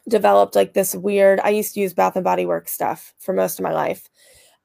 developed 0.09 0.55
like 0.55 0.73
this 0.73 0.95
weird, 0.95 1.39
I 1.39 1.49
used 1.49 1.75
to 1.75 1.79
use 1.79 1.93
Bath 1.93 2.17
and 2.17 2.25
Body 2.25 2.45
Works 2.45 2.73
stuff 2.73 3.13
for 3.19 3.33
most 3.33 3.57
of 3.57 3.63
my 3.63 3.71
life. 3.71 4.09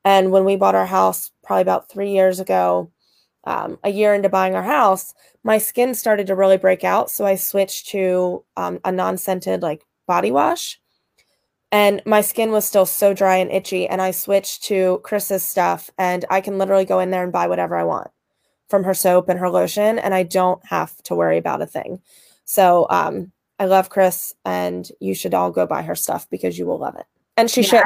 And 0.05 0.31
when 0.31 0.45
we 0.45 0.57
bought 0.57 0.75
our 0.75 0.87
house, 0.87 1.31
probably 1.43 1.63
about 1.63 1.89
three 1.89 2.11
years 2.11 2.41
ago, 2.41 2.91
um, 3.45 3.79
a 3.85 3.91
year 3.91 4.15
into 4.15 4.29
buying 4.29 4.55
our 4.55 4.63
house, 4.63 5.15
my 5.43 5.59
skin 5.59 5.95
started 5.95 6.27
to 6.29 6.35
really 6.35 6.57
break 6.57 6.85
out. 6.85 7.11
So 7.11 7.27
I 7.27 7.37
switched 7.37 7.89
to 7.89 8.45
um, 8.57 8.81
a 8.85 8.93
non 8.93 9.17
scented 9.17 9.63
like 9.63 9.85
body 10.07 10.31
wash. 10.31 10.81
And 11.73 12.01
my 12.07 12.21
skin 12.21 12.53
was 12.53 12.65
still 12.65 12.87
so 12.87 13.13
dry 13.13 13.37
and 13.37 13.51
itchy. 13.51 13.89
And 13.89 14.01
I 14.01 14.13
switched 14.13 14.63
to 14.65 15.01
Chris's 15.03 15.45
stuff, 15.45 15.91
and 15.99 16.25
I 16.31 16.41
can 16.41 16.57
literally 16.59 16.85
go 16.85 17.01
in 17.01 17.11
there 17.11 17.25
and 17.25 17.33
buy 17.33 17.49
whatever 17.49 17.77
I 17.77 17.85
want 17.85 18.11
from 18.69 18.85
her 18.85 18.95
soap 18.95 19.29
and 19.29 19.39
her 19.39 19.51
lotion, 19.51 19.99
and 19.99 20.15
I 20.15 20.23
don't 20.23 20.65
have 20.67 20.97
to 21.05 21.15
worry 21.15 21.37
about 21.39 21.63
a 21.63 21.67
thing. 21.67 22.01
So 22.45 22.87
um, 22.91 23.33
I 23.59 23.67
love 23.67 23.91
Chris, 23.91 24.35
and 24.45 24.89
you 25.01 25.15
should 25.15 25.35
all 25.35 25.51
go 25.51 25.67
buy 25.67 25.83
her 25.83 25.95
stuff 25.95 26.29
because 26.31 26.59
you 26.59 26.67
will 26.67 26.79
love 26.79 26.97
it. 26.97 27.07
And 27.37 27.51
she 27.51 27.63
Yeah. 27.63 27.69
should. 27.69 27.83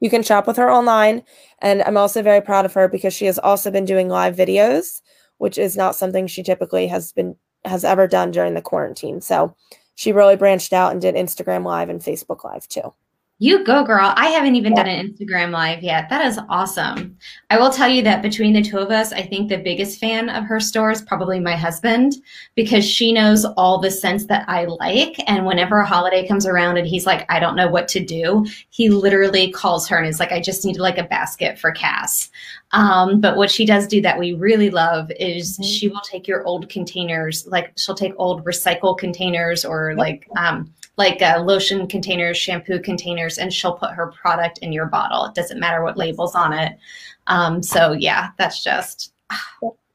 You 0.00 0.10
can 0.10 0.22
shop 0.22 0.46
with 0.46 0.56
her 0.56 0.70
online. 0.70 1.22
And 1.60 1.82
I'm 1.82 1.96
also 1.96 2.22
very 2.22 2.40
proud 2.40 2.64
of 2.64 2.74
her 2.74 2.88
because 2.88 3.14
she 3.14 3.26
has 3.26 3.38
also 3.38 3.70
been 3.70 3.84
doing 3.84 4.08
live 4.08 4.34
videos, 4.34 5.00
which 5.38 5.58
is 5.58 5.76
not 5.76 5.94
something 5.94 6.26
she 6.26 6.42
typically 6.42 6.86
has 6.88 7.12
been 7.12 7.36
has 7.64 7.84
ever 7.84 8.06
done 8.06 8.30
during 8.30 8.54
the 8.54 8.62
quarantine. 8.62 9.20
So 9.20 9.54
she 9.94 10.12
really 10.12 10.36
branched 10.36 10.72
out 10.72 10.92
and 10.92 11.00
did 11.00 11.14
Instagram 11.14 11.64
live 11.64 11.90
and 11.90 12.00
Facebook 12.00 12.42
live 12.42 12.66
too. 12.66 12.94
You 13.42 13.64
go, 13.64 13.82
girl. 13.84 14.12
I 14.16 14.26
haven't 14.26 14.56
even 14.56 14.72
Yeah. 14.76 14.82
done 14.82 14.92
an 14.92 15.08
Instagram 15.08 15.50
live 15.50 15.82
yet. 15.82 16.10
That 16.10 16.26
is 16.26 16.38
awesome. 16.50 17.16
I 17.48 17.58
will 17.58 17.70
tell 17.70 17.88
you 17.88 18.02
that 18.02 18.20
between 18.20 18.52
the 18.52 18.60
two 18.60 18.76
of 18.76 18.90
us, 18.90 19.14
I 19.14 19.22
think 19.22 19.48
the 19.48 19.56
biggest 19.56 19.98
fan 19.98 20.28
of 20.28 20.44
her 20.44 20.60
store 20.60 20.90
is 20.90 21.00
probably 21.00 21.40
my 21.40 21.56
husband 21.56 22.16
because 22.54 22.84
she 22.84 23.12
knows 23.12 23.46
all 23.56 23.78
the 23.78 23.90
scents 23.90 24.26
that 24.26 24.44
I 24.46 24.66
like. 24.66 25.16
And 25.26 25.46
whenever 25.46 25.78
a 25.80 25.86
holiday 25.86 26.28
comes 26.28 26.46
around 26.46 26.76
and 26.76 26.86
he's 26.86 27.06
like, 27.06 27.24
I 27.32 27.40
don't 27.40 27.56
know 27.56 27.66
what 27.68 27.88
to 27.88 28.04
do, 28.04 28.44
he 28.68 28.90
literally 28.90 29.50
calls 29.50 29.88
her 29.88 29.96
and 29.96 30.06
is 30.06 30.20
like, 30.20 30.32
I 30.32 30.40
just 30.40 30.66
need 30.66 30.78
like 30.78 30.98
a 30.98 31.04
basket 31.04 31.58
for 31.58 31.72
Cass. 31.72 32.28
Um, 32.72 33.22
but 33.22 33.38
what 33.38 33.50
she 33.50 33.64
does 33.64 33.86
do 33.86 34.02
that 34.02 34.18
we 34.18 34.34
really 34.34 34.68
love 34.68 35.10
is 35.18 35.58
Mhm. 35.58 35.64
she 35.64 35.88
will 35.88 36.02
take 36.04 36.28
your 36.28 36.44
old 36.44 36.68
containers, 36.68 37.46
like 37.46 37.72
she'll 37.78 37.94
take 37.94 38.12
old 38.18 38.44
recycle 38.44 38.98
containers 38.98 39.64
or 39.64 39.94
like, 39.96 40.28
um, 40.36 40.70
like 40.96 41.22
uh, 41.22 41.40
lotion 41.40 41.86
containers, 41.86 42.36
shampoo 42.36 42.80
containers, 42.80 43.38
and 43.38 43.52
she'll 43.52 43.72
put 43.72 43.92
her 43.92 44.08
product 44.08 44.58
in 44.58 44.72
your 44.72 44.86
bottle. 44.86 45.24
It 45.24 45.34
doesn't 45.34 45.60
matter 45.60 45.82
what 45.82 45.96
labels 45.96 46.34
on 46.34 46.52
it. 46.52 46.78
Um, 47.26 47.62
so 47.62 47.92
yeah, 47.92 48.30
that's 48.38 48.62
just. 48.62 49.12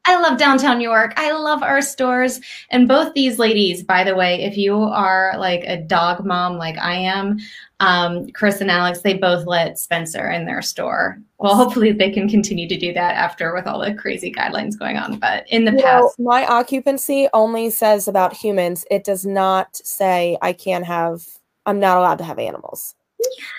I 0.07 0.21
love 0.21 0.37
downtown 0.37 0.77
New 0.77 0.87
York. 0.87 1.13
I 1.17 1.31
love 1.31 1.63
our 1.63 1.81
stores. 1.81 2.39
And 2.69 2.87
both 2.87 3.13
these 3.15 3.39
ladies, 3.39 3.81
by 3.81 4.03
the 4.03 4.15
way, 4.15 4.43
if 4.43 4.55
you 4.55 4.75
are 4.75 5.33
like 5.39 5.63
a 5.63 5.81
dog 5.81 6.23
mom 6.23 6.57
like 6.57 6.77
I 6.77 6.93
am, 6.93 7.39
um, 7.79 8.29
Chris 8.31 8.61
and 8.61 8.71
Alex, 8.71 9.01
they 9.01 9.13
both 9.15 9.45
let 9.45 9.77
Spencer 9.77 10.29
in 10.29 10.45
their 10.45 10.61
store. 10.61 11.17
Well, 11.39 11.55
hopefully 11.55 11.91
they 11.91 12.09
can 12.09 12.29
continue 12.29 12.67
to 12.69 12.77
do 12.77 12.93
that 12.93 13.15
after 13.15 13.53
with 13.53 13.67
all 13.67 13.79
the 13.79 13.93
crazy 13.93 14.31
guidelines 14.31 14.79
going 14.79 14.97
on. 14.97 15.19
But 15.19 15.47
in 15.49 15.65
the 15.65 15.71
You 15.71 15.77
know, 15.77 15.83
past, 15.83 16.19
my 16.19 16.45
occupancy 16.45 17.27
only 17.33 17.69
says 17.69 18.07
about 18.07 18.33
humans. 18.33 18.85
It 18.89 19.03
does 19.03 19.25
not 19.25 19.75
say 19.75 20.37
I 20.41 20.53
can't 20.53 20.85
have, 20.85 21.25
I'm 21.65 21.79
not 21.79 21.97
allowed 21.97 22.17
to 22.19 22.23
have 22.23 22.39
animals. 22.39 22.95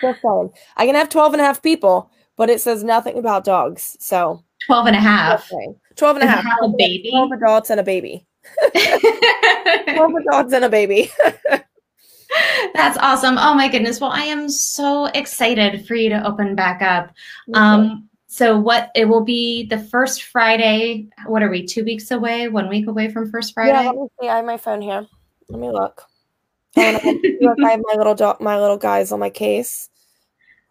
Just 0.01 0.23
saying. 0.23 0.51
I 0.77 0.87
can 0.87 0.95
have 0.95 1.09
12 1.11 1.35
and 1.35 1.43
a 1.43 1.45
half 1.45 1.63
people, 1.63 2.11
but 2.37 2.49
it 2.49 2.61
says 2.61 2.83
nothing 2.83 3.19
about 3.19 3.45
dogs. 3.45 3.97
So 4.01 4.43
12 4.67 4.87
and 4.87 4.97
a 4.97 5.01
half. 5.01 5.51
12 5.97 6.17
and 6.17 6.25
a 6.25 6.27
half. 6.27 6.45
have 6.45 6.59
a 6.63 6.69
baby? 6.77 7.11
12 7.15 7.33
adults 7.33 7.71
and 7.71 7.81
a 7.81 7.83
baby. 7.83 8.27
12 8.73 10.13
adults 10.15 10.53
and 10.53 10.65
a 10.65 10.69
baby. 10.71 11.11
That's 12.75 12.99
awesome. 12.99 13.37
Oh 13.39 13.55
my 13.55 13.69
goodness. 13.69 14.01
Well, 14.01 14.11
I 14.11 14.23
am 14.23 14.49
so 14.49 15.07
excited 15.07 15.87
for 15.87 15.95
you 15.95 16.09
to 16.11 16.27
open 16.27 16.55
back 16.55 16.83
up. 16.83 17.13
Um, 17.55 18.09
so 18.27 18.59
what 18.59 18.91
it 18.95 19.07
will 19.07 19.25
be 19.25 19.67
the 19.67 19.79
first 19.79 20.25
Friday. 20.25 21.09
What 21.27 21.43
are 21.43 21.49
we? 21.49 21.65
Two 21.65 21.85
weeks 21.85 22.11
away? 22.11 22.49
One 22.49 22.69
week 22.69 22.87
away 22.87 23.11
from 23.11 23.31
first 23.31 23.55
Friday? 23.55 23.73
yeah, 23.73 23.91
let 23.91 23.97
me 23.97 24.09
see. 24.21 24.29
I 24.29 24.37
have 24.37 24.45
my 24.45 24.57
phone 24.59 24.83
here. 24.83 25.07
Let 25.49 25.61
me 25.61 25.71
look. 25.71 26.03
Oh, 26.77 26.83
and 26.83 26.97
I 26.97 27.01
have- 27.01 27.17
look, 27.41 27.59
I 27.65 27.71
have 27.71 27.81
my 27.87 27.97
little 27.97 28.15
dog, 28.15 28.41
my 28.41 28.61
little 28.61 28.77
guys 28.77 29.13
on 29.13 29.21
my 29.21 29.31
case. 29.31 29.89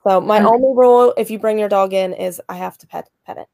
So 0.03 0.21
my 0.21 0.37
Okay. 0.37 0.45
only 0.45 0.73
rule, 0.75 1.13
if 1.17 1.31
you 1.31 1.39
bring 1.39 1.57
your 1.57 1.69
dog 1.69 1.93
in, 1.93 2.13
is 2.13 2.39
I 2.47 2.57
have 2.57 2.77
to 2.79 2.87
pet 2.87 3.09
pet 3.25 3.37
it. 3.37 3.47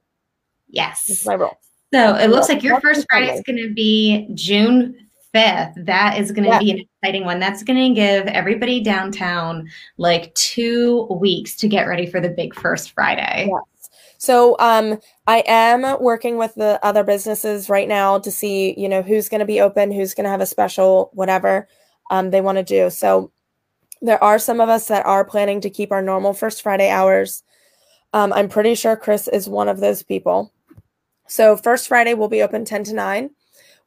Yes, 0.67 1.05
That's 1.07 1.19
yes. 1.21 1.25
my 1.25 1.33
rule. 1.35 1.57
So 1.93 2.15
it 2.15 2.29
looks 2.29 2.49
like 2.49 2.63
your 2.63 2.81
first 2.81 3.05
Friday 3.09 3.33
is 3.33 3.41
going 3.45 3.57
to 3.65 3.73
be 3.73 4.27
June 4.33 4.95
5th. 5.33 5.85
That 5.85 6.17
is 6.19 6.31
going 6.31 6.43
to 6.43 6.49
Yeah. 6.51 6.59
be 6.59 6.71
an 6.71 6.79
exciting 6.79 7.25
one. 7.25 7.39
That's 7.39 7.63
going 7.63 7.93
to 7.93 7.99
give 7.99 8.27
everybody 8.27 8.81
downtown 8.81 9.67
like 9.97 10.33
two 10.35 11.03
weeks 11.19 11.55
to 11.57 11.67
get 11.67 11.87
ready 11.87 12.05
for 12.05 12.19
the 12.19 12.29
big 12.29 12.53
first 12.55 12.91
Friday. 12.91 13.49
Yes. 13.49 13.89
So 14.17 14.55
um 14.59 14.99
I 15.25 15.43
am 15.47 15.99
working 15.99 16.37
with 16.37 16.53
the 16.55 16.79
other 16.83 17.03
businesses 17.03 17.69
right 17.69 17.87
now 17.87 18.19
to 18.19 18.29
see, 18.31 18.79
you 18.79 18.87
know, 18.87 19.01
who's 19.01 19.29
going 19.29 19.39
to 19.39 19.45
be 19.45 19.61
open, 19.61 19.91
who's 19.91 20.13
going 20.13 20.25
to 20.25 20.29
have 20.29 20.41
a 20.41 20.45
special 20.45 21.09
whatever 21.13 21.67
um 22.11 22.29
they 22.29 22.41
want 22.41 22.57
to 22.57 22.63
do. 22.63 22.89
So 22.89 23.31
there 24.01 24.23
are 24.23 24.37
some 24.37 24.59
of 24.59 24.69
us 24.69 24.87
that 24.89 25.05
are 25.05 25.23
planning 25.25 25.61
to 25.61 25.69
keep 25.69 25.91
our 25.91 26.01
normal 26.01 26.33
first 26.33 26.61
Friday 26.61 26.89
hours. 26.89 27.43
Um, 28.13 28.33
I'm 28.33 28.49
pretty 28.49 28.75
sure 28.75 28.95
Chris 28.95 29.27
is 29.27 29.47
one 29.47 29.69
of 29.69 29.79
those 29.79 30.03
people. 30.03 30.51
So 31.27 31.55
first 31.55 31.87
Friday 31.87 32.13
will 32.13 32.27
be 32.27 32.41
open 32.41 32.65
10 32.65 32.83
to 32.85 32.93
9. 32.93 33.29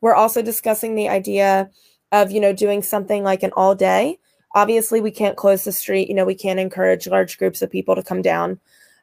We're 0.04 0.14
also 0.14 0.42
discussing 0.42 0.94
the 0.94 1.08
idea 1.08 1.70
of, 2.12 2.30
you 2.30 2.38
know, 2.38 2.52
doing 2.52 2.82
something 2.82 3.24
like 3.24 3.42
an 3.42 3.52
all 3.56 3.74
day. 3.74 4.18
Obviously, 4.54 5.00
we 5.00 5.10
can't 5.10 5.34
close 5.34 5.64
the 5.64 5.72
street. 5.72 6.08
You 6.08 6.14
know, 6.14 6.26
we 6.26 6.34
can't 6.34 6.60
encourage 6.60 7.06
large 7.06 7.38
groups 7.38 7.62
of 7.62 7.70
people 7.70 7.94
to 7.94 8.02
come 8.02 8.20
down. 8.20 8.60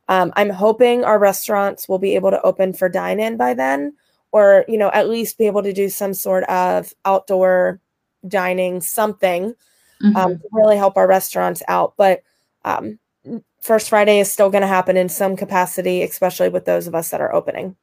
Um, 0.09 0.31
I'm 0.35 0.51
hoping 0.51 1.03
our 1.03 1.17
restaurants 1.17 1.89
will 1.89 1.97
be 1.97 2.13
able 2.13 2.29
to 2.29 2.41
open 2.43 2.71
for 2.73 2.87
dine 2.87 3.19
in 3.19 3.35
by 3.35 3.55
then, 3.55 3.95
or, 4.31 4.63
you 4.67 4.77
know, 4.77 4.91
at 4.91 5.09
least 5.09 5.39
be 5.39 5.47
able 5.47 5.63
to 5.63 5.73
do 5.73 5.89
some 5.89 6.13
sort 6.13 6.43
of 6.43 6.93
outdoor 7.03 7.79
dining, 8.27 8.79
something 8.79 9.55
Mhm. 10.03 10.15
um, 10.15 10.37
to 10.37 10.47
really 10.51 10.77
help 10.77 10.97
our 10.97 11.07
restaurants 11.07 11.63
out. 11.67 11.93
But 11.97 12.21
um, 12.63 12.99
First 13.59 13.89
Friday 13.89 14.19
is 14.19 14.31
still 14.31 14.51
going 14.51 14.61
to 14.61 14.67
happen 14.67 14.97
in 14.97 15.09
some 15.09 15.35
capacity, 15.35 16.03
especially 16.03 16.49
with 16.49 16.65
those 16.65 16.85
of 16.85 16.93
us 16.93 17.09
that 17.09 17.21
are 17.21 17.33
opening. 17.33 17.75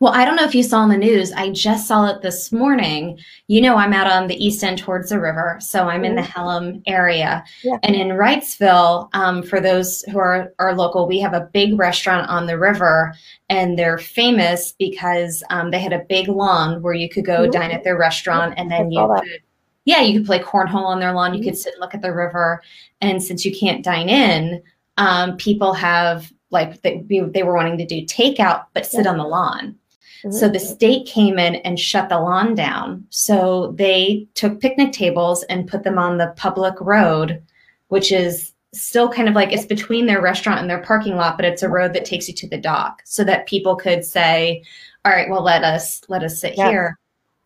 Well, 0.00 0.12
I 0.12 0.24
don't 0.24 0.36
know 0.36 0.44
if 0.44 0.54
you 0.54 0.62
saw 0.62 0.82
in 0.84 0.90
the 0.90 0.96
news. 0.96 1.32
I 1.32 1.50
just 1.50 1.86
saw 1.86 2.06
it 2.06 2.22
this 2.22 2.50
morning. 2.52 3.18
You 3.46 3.60
know, 3.60 3.76
I'm 3.76 3.92
out 3.92 4.06
on 4.10 4.26
the 4.26 4.34
east 4.44 4.62
end 4.64 4.78
towards 4.78 5.10
the 5.10 5.20
river, 5.20 5.58
so 5.60 5.88
I'm 5.88 6.04
in 6.04 6.14
the 6.14 6.22
Mm-hmm. 6.22 6.40
Hellam 6.40 6.82
area. 6.86 7.44
Yeah. 7.62 7.78
And 7.82 7.94
in 7.94 8.08
Wrightsville, 8.08 9.08
um, 9.14 9.42
for 9.42 9.60
those 9.60 10.02
who 10.10 10.18
are, 10.18 10.52
are 10.58 10.74
local, 10.74 11.06
we 11.06 11.20
have 11.20 11.34
a 11.34 11.48
big 11.52 11.78
restaurant 11.78 12.28
on 12.28 12.46
the 12.46 12.58
river, 12.58 13.14
and 13.48 13.78
they're 13.78 13.98
famous 13.98 14.72
because 14.78 15.42
um, 15.50 15.70
they 15.70 15.78
had 15.78 15.92
a 15.92 16.04
big 16.08 16.28
lawn 16.28 16.82
where 16.82 16.94
you 16.94 17.08
could 17.08 17.24
go 17.24 17.46
Mhm. 17.46 17.52
dine 17.52 17.70
at 17.70 17.84
their 17.84 17.96
restaurant, 17.98 18.54
and 18.56 18.70
then 18.70 18.90
you 18.90 19.06
that. 19.06 19.22
could, 19.22 19.40
yeah, 19.84 20.00
you 20.00 20.18
could 20.18 20.26
play 20.26 20.40
cornhole 20.40 20.84
on 20.86 21.00
their 21.00 21.12
lawn. 21.12 21.32
You 21.34 21.40
Mhm. 21.40 21.44
could 21.44 21.58
sit 21.58 21.74
and 21.74 21.80
look 21.80 21.94
at 21.94 22.02
the 22.02 22.12
river. 22.12 22.60
And 23.00 23.22
since 23.22 23.44
you 23.44 23.54
can't 23.56 23.84
dine 23.84 24.08
in, 24.08 24.62
um, 24.96 25.36
people 25.36 25.74
have 25.74 26.32
like 26.50 26.80
they, 26.82 27.02
they 27.08 27.42
were 27.42 27.54
wanting 27.54 27.78
to 27.78 27.86
do 27.86 28.04
takeout, 28.06 28.66
but 28.72 28.86
sit 28.86 29.04
Yeah. 29.04 29.10
on 29.12 29.18
the 29.18 29.24
lawn. 29.24 29.76
Mm-hmm. 30.24 30.32
So 30.32 30.48
the 30.48 30.60
state 30.60 31.06
came 31.06 31.38
in 31.38 31.56
and 31.56 31.78
shut 31.78 32.08
the 32.08 32.18
lawn 32.20 32.54
down. 32.54 33.04
So 33.10 33.74
they 33.76 34.26
took 34.34 34.60
picnic 34.60 34.92
tables 34.92 35.42
and 35.44 35.68
put 35.68 35.82
them 35.82 35.98
on 35.98 36.18
the 36.18 36.32
public 36.36 36.74
road, 36.80 37.42
which 37.88 38.12
is 38.12 38.52
still 38.72 39.08
kind 39.08 39.28
of 39.28 39.34
like 39.34 39.52
it's 39.52 39.66
between 39.66 40.06
their 40.06 40.20
restaurant 40.20 40.60
and 40.60 40.68
their 40.68 40.82
parking 40.82 41.16
lot, 41.16 41.36
but 41.36 41.46
it's 41.46 41.62
a 41.62 41.68
road 41.68 41.92
that 41.94 42.04
takes 42.04 42.28
you 42.28 42.34
to 42.34 42.48
the 42.48 42.58
dock 42.58 43.02
so 43.04 43.24
that 43.24 43.46
people 43.46 43.74
could 43.74 44.04
say, 44.04 44.62
all 45.04 45.12
right, 45.12 45.30
well, 45.30 45.42
let 45.42 45.64
us, 45.64 46.02
let 46.08 46.22
us 46.22 46.40
sit 46.40 46.56
Yeah. 46.56 46.68
here. 46.68 46.98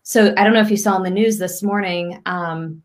So 0.03 0.35
I 0.37 0.45
don't 0.45 0.55
know 0.55 0.61
if 0.61 0.71
you 0.71 0.77
saw 0.77 0.97
in 0.97 1.03
the 1.03 1.11
news 1.11 1.39
this 1.39 1.63
morning. 1.63 2.21
Um, 2.27 2.83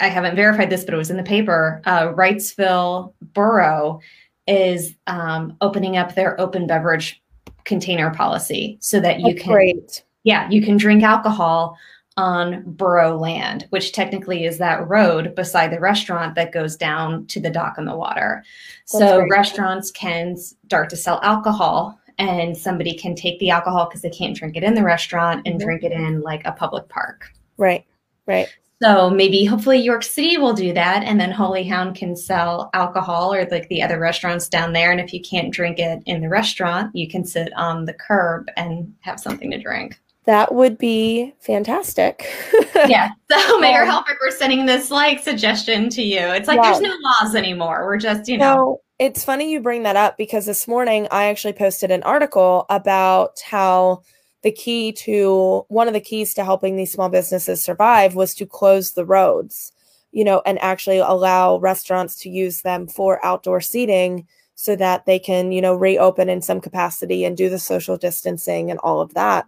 I 0.00 0.08
haven't 0.08 0.36
verified 0.36 0.70
this, 0.70 0.84
but 0.84 0.94
it 0.94 0.98
was 0.98 1.10
in 1.10 1.16
the 1.16 1.22
paper. 1.22 1.80
Uh, 1.84 2.08
Wrightsville 2.08 3.12
Borough 3.32 4.00
is 4.46 4.94
um, 5.06 5.56
opening 5.60 5.96
up 5.96 6.14
their 6.14 6.38
open 6.40 6.66
beverage 6.66 7.20
container 7.64 8.12
policy 8.12 8.76
so 8.80 9.00
that 9.00 9.20
you 9.20 9.32
That's 9.32 9.42
can 9.44 9.52
great. 9.52 10.04
yeah 10.24 10.48
you 10.50 10.62
can 10.62 10.76
drink 10.76 11.02
alcohol 11.02 11.78
on 12.18 12.62
borough 12.66 13.16
land 13.16 13.66
which 13.70 13.92
technically 13.92 14.44
is 14.44 14.58
that 14.58 14.86
road 14.86 15.34
beside 15.34 15.72
the 15.72 15.80
restaurant 15.80 16.34
that 16.34 16.52
goes 16.52 16.76
down 16.76 17.26
to 17.26 17.40
the 17.40 17.48
dock 17.50 17.74
on 17.78 17.86
the 17.86 17.96
water 17.96 18.44
That's 18.82 18.98
so 18.98 19.18
great. 19.20 19.30
restaurants 19.30 19.90
can 19.90 20.36
start 20.36 20.90
to 20.90 20.96
sell 20.96 21.20
alcohol 21.22 21.98
and 22.18 22.56
somebody 22.56 22.94
can 22.94 23.14
take 23.16 23.40
the 23.40 23.50
alcohol 23.50 23.86
because 23.86 24.02
they 24.02 24.10
can't 24.10 24.36
drink 24.36 24.56
it 24.56 24.62
in 24.62 24.74
the 24.74 24.84
restaurant 24.84 25.42
and 25.46 25.58
Mhm. 25.58 25.64
drink 25.64 25.82
it 25.84 25.92
in 25.92 26.20
like 26.20 26.42
a 26.46 26.52
public 26.52 26.88
park 26.90 27.32
Right. 27.56 27.84
Right. 28.26 28.48
So 28.82 29.08
maybe 29.10 29.44
hopefully 29.44 29.78
York 29.78 30.02
City 30.02 30.36
will 30.36 30.52
do 30.52 30.72
that 30.72 31.04
and 31.04 31.18
then 31.20 31.30
Holy 31.30 31.64
Hound 31.64 31.96
can 31.96 32.16
sell 32.16 32.70
alcohol 32.74 33.32
or 33.32 33.46
like 33.50 33.68
the 33.68 33.82
other 33.82 33.98
restaurants 33.98 34.48
down 34.48 34.72
there. 34.72 34.90
And 34.90 35.00
if 35.00 35.12
you 35.12 35.20
can't 35.20 35.52
drink 35.52 35.78
it 35.78 36.02
in 36.06 36.20
the 36.20 36.28
restaurant, 36.28 36.94
you 36.94 37.08
can 37.08 37.24
sit 37.24 37.52
on 37.56 37.84
the 37.84 37.94
curb 37.94 38.48
and 38.56 38.92
have 39.00 39.20
something 39.20 39.50
to 39.50 39.58
drink. 39.58 39.98
That 40.26 40.54
would 40.54 40.78
be 40.78 41.34
fantastic. 41.38 42.26
yeah. 42.88 43.10
So 43.30 43.58
Mayor 43.60 43.82
Um, 43.84 43.90
Helfrich, 43.90 44.16
we're 44.20 44.30
sending 44.30 44.66
this 44.66 44.90
like 44.90 45.20
suggestion 45.22 45.88
to 45.90 46.02
you. 46.02 46.18
It's 46.18 46.48
like 46.48 46.56
Yeah. 46.56 46.70
there's 46.72 46.80
no 46.80 46.96
laws 47.02 47.34
anymore. 47.34 47.84
We're 47.84 47.98
just, 47.98 48.28
you 48.28 48.38
know. 48.38 48.54
No, 48.54 48.80
it's 48.98 49.24
funny 49.24 49.50
you 49.50 49.60
bring 49.60 49.82
that 49.82 49.96
up 49.96 50.16
because 50.16 50.46
this 50.46 50.66
morning 50.66 51.08
I 51.10 51.26
actually 51.26 51.52
posted 51.52 51.90
an 51.90 52.02
article 52.04 52.64
about 52.70 53.38
how 53.44 54.02
the 54.44 54.52
key 54.52 54.92
to 54.92 55.64
one 55.68 55.88
of 55.88 55.94
the 55.94 56.00
keys 56.00 56.34
to 56.34 56.44
helping 56.44 56.76
these 56.76 56.92
small 56.92 57.08
businesses 57.08 57.64
survive 57.64 58.14
was 58.14 58.34
to 58.34 58.44
close 58.46 58.92
the 58.92 59.06
roads, 59.06 59.72
you 60.12 60.22
know, 60.22 60.42
and 60.44 60.60
actually 60.60 60.98
allow 60.98 61.56
restaurants 61.56 62.14
to 62.20 62.28
use 62.28 62.60
them 62.60 62.86
for 62.86 63.24
outdoor 63.24 63.62
seating 63.62 64.28
so 64.54 64.76
that 64.76 65.06
they 65.06 65.18
can, 65.18 65.50
you 65.50 65.62
know, 65.62 65.74
reopen 65.74 66.28
in 66.28 66.42
some 66.42 66.60
capacity 66.60 67.24
and 67.24 67.38
do 67.38 67.48
the 67.48 67.58
social 67.58 67.96
distancing 67.96 68.70
and 68.70 68.78
all 68.80 69.00
of 69.00 69.14
that. 69.14 69.46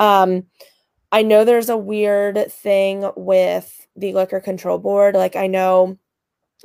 Um, 0.00 0.44
I 1.12 1.22
know 1.22 1.44
there's 1.44 1.70
a 1.70 1.78
weird 1.78 2.50
thing 2.50 3.08
with 3.16 3.86
the 3.94 4.12
liquor 4.14 4.40
control 4.40 4.78
board. 4.78 5.14
Like 5.14 5.36
I 5.36 5.46
know 5.46 5.96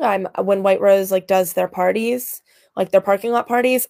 I'm 0.01 0.27
when 0.39 0.63
White 0.63 0.81
Rose 0.81 1.11
like 1.11 1.27
does 1.27 1.53
their 1.53 1.67
parties, 1.67 2.41
like 2.75 2.89
their 2.89 2.99
parking 2.99 3.31
lot 3.31 3.47
parties, 3.47 3.87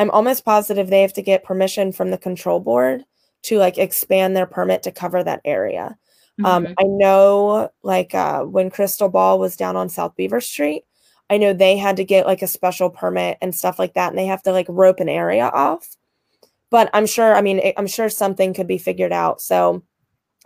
I'm 0.00 0.10
almost 0.10 0.44
positive 0.46 0.88
they 0.90 1.02
have 1.02 1.12
to 1.14 1.22
get 1.22 1.44
permission 1.44 1.92
from 1.92 2.10
the 2.10 2.18
control 2.18 2.60
board 2.60 3.04
to 3.44 3.58
like 3.58 3.78
expand 3.78 4.36
their 4.36 4.46
permit 4.46 4.82
to 4.84 4.92
cover 4.92 5.22
that 5.24 5.42
area. 5.44 5.98
Um, 6.44 6.66
Mhm. 6.68 6.74
I 6.78 6.84
know 6.84 7.70
like 7.82 8.14
uh, 8.14 8.44
when 8.44 8.70
Crystal 8.70 9.10
Ball 9.10 9.38
was 9.38 9.56
down 9.56 9.76
on 9.76 9.90
South 9.90 10.16
Beaver 10.16 10.40
Street, 10.40 10.84
I 11.30 11.38
know 11.38 11.52
they 11.52 11.76
had 11.78 11.96
to 11.98 12.04
get 12.04 12.26
like 12.26 12.42
a 12.42 12.48
special 12.48 12.90
permit 12.90 13.38
and 13.42 13.54
stuff 13.54 13.78
like 13.78 13.94
that, 13.94 14.10
and 14.10 14.18
they 14.18 14.26
have 14.26 14.42
to 14.44 14.52
like 14.52 14.66
rope 14.70 15.00
an 15.00 15.08
area 15.10 15.48
off. 15.50 15.86
But 16.70 16.90
I'm 16.94 17.06
sure, 17.06 17.34
I 17.34 17.42
mean, 17.42 17.60
I'm 17.76 17.86
sure 17.86 18.08
something 18.08 18.54
could 18.54 18.66
be 18.68 18.78
figured 18.78 19.12
out. 19.12 19.40
So 19.40 19.82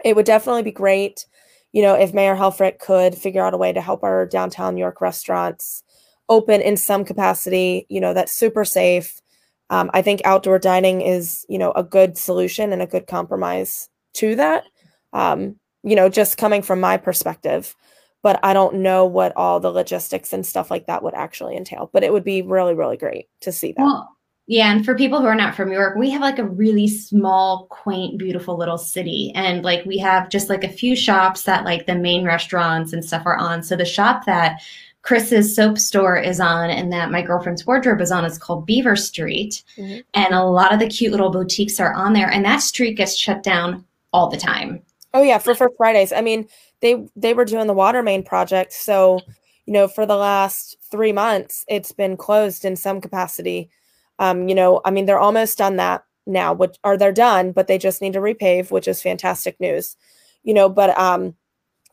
it 0.05 0.17
would 0.17 0.27
definitely 0.27 0.63
be 0.65 0.73
great, 0.73 1.27
you 1.73 1.83
know, 1.83 1.95
if 1.95 2.15
Mayor 2.15 2.37
Helfrich 2.37 2.79
could 2.81 3.17
figure 3.17 3.45
out 3.45 3.55
a 3.55 3.59
way 3.59 3.73
to 3.73 3.81
help 3.83 4.05
our 4.05 4.27
downtown 4.27 4.77
York 4.79 5.01
restaurants 5.01 5.83
open 6.29 6.61
in 6.63 6.77
some 6.77 7.05
capacity, 7.05 7.87
you 7.91 8.01
know, 8.01 8.15
that's 8.15 8.33
super 8.33 8.65
safe. 8.65 9.21
Um, 9.71 9.91
I 9.95 10.03
think 10.03 10.21
outdoor 10.25 10.59
dining 10.59 11.01
is, 11.01 11.47
you 11.49 11.59
know, 11.59 11.73
a 11.73 11.83
good 11.83 12.19
solution 12.19 12.73
and 12.73 12.83
a 12.83 12.87
good 12.87 13.07
compromise 13.07 13.89
to 14.15 14.37
that. 14.37 14.65
Um, 15.13 15.57
you 15.83 15.97
know, 15.97 16.09
just 16.09 16.39
coming 16.39 16.63
from 16.63 16.81
my 16.81 16.97
perspective, 16.97 17.75
but 18.23 18.41
I 18.43 18.55
don't 18.55 18.77
know 18.77 19.05
what 19.05 19.37
all 19.37 19.61
the 19.61 19.71
logistics 19.71 20.33
and 20.33 20.47
stuff 20.47 20.71
like 20.71 20.87
that 20.87 21.03
would 21.03 21.15
actually 21.15 21.57
entail. 21.57 21.91
But 21.93 22.05
it 22.05 22.13
would 22.13 22.25
be 22.25 22.43
really, 22.43 22.75
really 22.75 22.97
great 22.97 23.29
to 23.41 23.53
see 23.53 23.73
that. 23.73 23.83
Well, 23.83 24.15
yeah, 24.47 24.71
and 24.71 24.85
for 24.85 24.95
people 24.95 25.21
who 25.21 25.27
are 25.27 25.35
not 25.35 25.55
from 25.55 25.71
New 25.71 25.75
York, 25.75 25.97
we 25.97 26.11
have 26.11 26.21
like 26.21 26.39
a 26.39 26.45
really 26.45 26.87
small, 26.87 27.67
quaint, 27.71 28.19
beautiful 28.19 28.59
little 28.59 28.77
city. 28.77 29.33
And 29.35 29.65
like 29.65 29.87
we 29.87 29.97
have 29.99 30.29
just 30.29 30.51
like 30.51 30.65
a 30.65 30.69
few 30.69 30.95
shops 30.95 31.43
that 31.45 31.65
like 31.65 31.87
the 31.87 31.95
main 31.95 32.25
restaurants 32.25 32.93
and 32.93 33.03
stuff 33.03 33.23
are 33.25 33.37
on. 33.37 33.63
So 33.63 33.75
the 33.75 33.87
shop 33.87 34.27
that 34.27 34.61
Chris's 35.05 35.55
soap 35.55 35.79
store 35.79 36.17
is 36.17 36.41
on 36.41 36.71
and 36.71 36.91
that 36.91 37.11
my 37.11 37.21
girlfriend's 37.21 37.67
wardrobe 37.67 38.01
is 38.01 38.11
on 38.11 38.25
is 38.25 38.39
called 38.39 38.65
Beaver 38.65 38.97
Street. 38.97 39.63
Mhm. 39.77 40.03
And 40.15 40.35
a 40.35 40.43
lot 40.45 40.73
of 40.73 40.81
the 40.81 40.89
cute 40.89 41.13
little 41.13 41.29
boutiques 41.31 41.79
are 41.79 41.93
on 41.93 42.15
there. 42.15 42.31
And 42.31 42.43
that 42.47 42.63
street 42.63 42.97
gets 42.97 43.15
shut 43.15 43.43
down 43.43 43.85
all 44.15 44.29
the 44.29 44.39
time. 44.39 44.83
Oh 45.13 45.23
yeah, 45.23 45.37
for 45.39 45.55
First 45.55 45.75
Fridays. 45.77 46.13
I 46.13 46.23
mean, 46.23 46.49
they 46.81 47.07
they 47.15 47.35
were 47.35 47.45
doing 47.45 47.67
the 47.67 47.75
water 47.75 48.03
main 48.03 48.23
project, 48.23 48.73
so 48.73 49.21
you 49.67 49.73
know, 49.73 49.89
for 49.89 50.07
the 50.07 50.17
last 50.17 50.77
three 50.91 51.13
months, 51.13 51.65
it's 51.69 51.93
been 51.93 52.17
closed 52.17 52.65
in 52.65 52.75
some 52.75 53.01
capacity. 53.01 53.71
Um, 54.19 54.49
you 54.49 54.55
know, 54.55 54.81
I 54.85 54.91
mean, 54.91 55.07
they're 55.07 55.19
almost 55.19 55.59
done 55.59 55.77
that 55.77 56.05
now, 56.27 56.53
which 56.55 56.77
are 56.83 56.97
they're 56.97 57.13
done, 57.13 57.53
but 57.53 57.67
they 57.67 57.79
just 57.79 58.01
need 58.03 58.15
to 58.15 58.21
repave, 58.21 58.71
which 58.71 58.89
is 58.89 59.03
fantastic 59.03 59.61
news. 59.61 59.97
You 60.43 60.55
know, 60.55 60.69
but 60.69 60.99
um, 60.99 61.35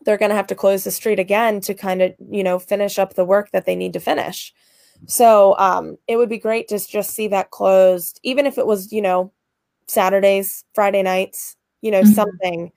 they're 0.06 0.18
going 0.18 0.30
to 0.30 0.36
have 0.36 0.48
to 0.48 0.56
close 0.56 0.84
the 0.84 0.92
street 0.92 1.20
again 1.20 1.62
to 1.62 1.74
kind 1.74 2.02
of 2.02 2.14
you 2.30 2.44
know 2.44 2.60
finish 2.60 3.00
up 3.00 3.14
the 3.16 3.26
work 3.26 3.52
that 3.52 3.66
they 3.66 3.76
need 3.76 3.94
to 3.94 4.00
finish. 4.00 4.54
So 5.08 5.58
um, 5.58 5.98
it 6.08 6.18
would 6.18 6.30
be 6.30 6.38
great 6.40 6.68
to 6.70 6.80
just 6.80 7.12
see 7.12 7.28
that 7.30 7.52
closed, 7.52 8.20
even 8.24 8.46
if 8.46 8.58
it 8.58 8.68
was 8.68 8.92
you 8.94 9.02
know 9.02 9.32
Saturdays, 9.88 10.64
Friday 10.76 11.04
nights, 11.04 11.56
you 11.82 11.92
know, 11.92 12.02
Mhm. 12.02 12.08
something 12.16 12.72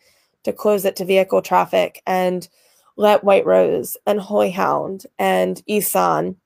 to 0.44 0.52
close 0.52 0.84
it 0.84 0.96
to 0.96 1.04
vehicle 1.04 1.42
traffic 1.42 2.02
and 2.06 2.48
let 2.96 3.24
White 3.24 3.46
Rose 3.46 3.96
and 4.06 4.20
Holy 4.20 4.50
Hound 4.50 5.06
and 5.18 5.62
Isan, 5.68 6.37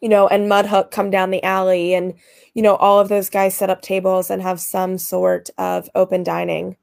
you 0.00 0.08
know, 0.08 0.28
and 0.28 0.50
Mudhook 0.50 0.90
come 0.92 1.10
down 1.10 1.30
the 1.30 1.42
alley 1.44 1.94
and, 1.94 2.14
you 2.54 2.62
know, 2.62 2.76
all 2.76 3.00
of 3.00 3.08
those 3.08 3.30
guys 3.30 3.56
set 3.56 3.70
up 3.70 3.82
tables 3.82 4.30
and 4.30 4.42
have 4.42 4.60
some 4.60 4.98
sort 4.98 5.50
of 5.58 5.90
open 5.94 6.22
dining 6.24 6.76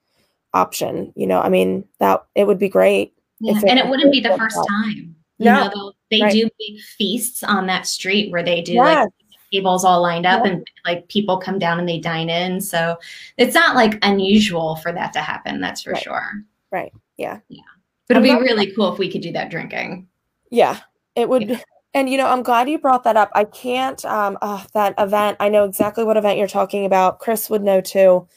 option. 0.54 1.14
You 1.18 1.28
know, 1.28 1.42
I 1.42 1.50
mean, 1.50 1.86
that 2.00 2.26
it 2.36 2.48
would 2.48 2.60
be 2.60 2.70
great. 2.70 3.15
Yeah. 3.40 3.60
And 3.68 3.80
it 3.80 3.88
wouldn't 3.88 4.12
be 4.12 4.20
the 4.22 4.38
first 4.38 4.56
time. 4.56 5.16
You 5.38 5.46
No, 5.46 5.64
know, 5.66 5.70
they'll- 5.74 5.94
they 6.12 6.22
right. 6.22 6.32
do 6.32 6.50
big 6.60 6.80
feasts 6.98 7.44
on 7.44 7.66
that 7.68 7.86
street 7.88 8.32
where 8.32 8.44
they 8.44 8.62
do 8.62 8.74
Yes. 8.74 9.06
like 9.06 9.10
tables 9.52 9.84
all 9.84 10.02
lined 10.02 10.26
up 10.26 10.46
Yeah. 10.46 10.52
and 10.54 10.68
like 10.86 11.08
people 11.10 11.38
come 11.38 11.60
down 11.60 11.80
and 11.80 11.88
they 11.90 12.00
dine 12.00 12.30
in. 12.30 12.62
So 12.62 12.98
it's 13.38 13.54
not 13.56 13.76
like 13.76 13.98
unusual 14.04 14.76
for 14.78 14.92
that 14.94 15.12
to 15.14 15.20
happen. 15.20 15.60
That's 15.60 15.82
for 15.82 15.92
Right. 15.92 16.04
sure. 16.04 16.32
Right. 16.72 16.94
Yeah. 17.18 17.40
Yeah. 17.50 17.62
But 18.08 18.18
it'd 18.18 18.30
I'm 18.30 18.38
be 18.38 18.44
really 18.44 18.72
cool 18.74 18.94
if 18.94 19.00
we 19.00 19.12
could 19.12 19.22
do 19.22 19.32
that 19.34 19.50
drinking. 19.50 20.08
Yeah, 20.52 20.78
it 21.16 21.28
would. 21.28 21.60
And 21.96 22.10
you 22.10 22.18
know, 22.18 22.28
I'm 22.28 22.44
glad 22.44 22.70
you 22.70 22.78
brought 22.78 23.04
that 23.06 23.18
up. 23.18 23.32
I 23.34 23.46
can't. 23.46 24.04
Um, 24.06 24.38
uh, 24.42 24.64
that 24.74 24.94
event. 25.00 25.38
I 25.40 25.50
know 25.50 25.64
exactly 25.64 26.04
what 26.04 26.16
event 26.18 26.38
you're 26.38 26.48
talking 26.48 26.86
about. 26.86 27.20
Chris 27.20 27.50
would 27.50 27.64
know 27.64 27.82
too. 27.82 28.28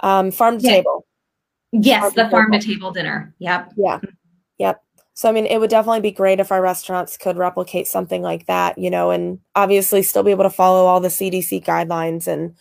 Um, 0.00 0.30
farm 0.30 0.58
to 0.58 0.64
Yeah. 0.66 0.70
table. 0.76 1.06
Yes, 1.72 2.00
Farm 2.02 2.12
the 2.14 2.30
farm 2.30 2.52
to 2.52 2.58
table. 2.58 2.74
table 2.74 2.90
dinner. 2.92 3.34
Yep. 3.38 3.72
Yeah. 3.76 4.00
Yep. 4.58 4.82
So 5.14 5.28
I 5.28 5.32
mean, 5.32 5.46
it 5.46 5.58
would 5.58 5.70
definitely 5.70 6.00
be 6.00 6.10
great 6.10 6.40
if 6.40 6.52
our 6.52 6.60
restaurants 6.60 7.16
could 7.16 7.38
replicate 7.38 7.86
something 7.86 8.22
like 8.22 8.46
that. 8.46 8.76
You 8.78 8.90
know, 8.90 9.10
and 9.10 9.40
obviously 9.54 10.02
still 10.02 10.22
be 10.22 10.30
able 10.30 10.44
to 10.44 10.50
follow 10.50 10.86
all 10.86 11.00
the 11.00 11.08
CDC 11.08 11.64
guidelines 11.64 12.26
and 12.26 12.54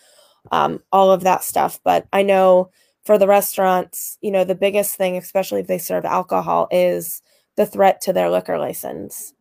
um, 0.51 0.81
all 0.91 1.11
of 1.11 1.23
that 1.23 1.43
stuff. 1.43 1.79
But 1.83 2.07
I 2.13 2.23
know 2.23 2.71
for 3.03 3.17
the 3.17 3.27
restaurants, 3.27 4.17
you 4.21 4.31
know, 4.31 4.43
the 4.43 4.55
biggest 4.55 4.95
thing, 4.95 5.17
especially 5.17 5.61
if 5.61 5.67
they 5.67 5.77
serve 5.77 6.05
alcohol, 6.05 6.67
is 6.71 7.21
the 7.55 7.65
threat 7.65 8.01
to 8.01 8.13
their 8.13 8.29
liquor 8.29 8.57
license. 8.57 9.33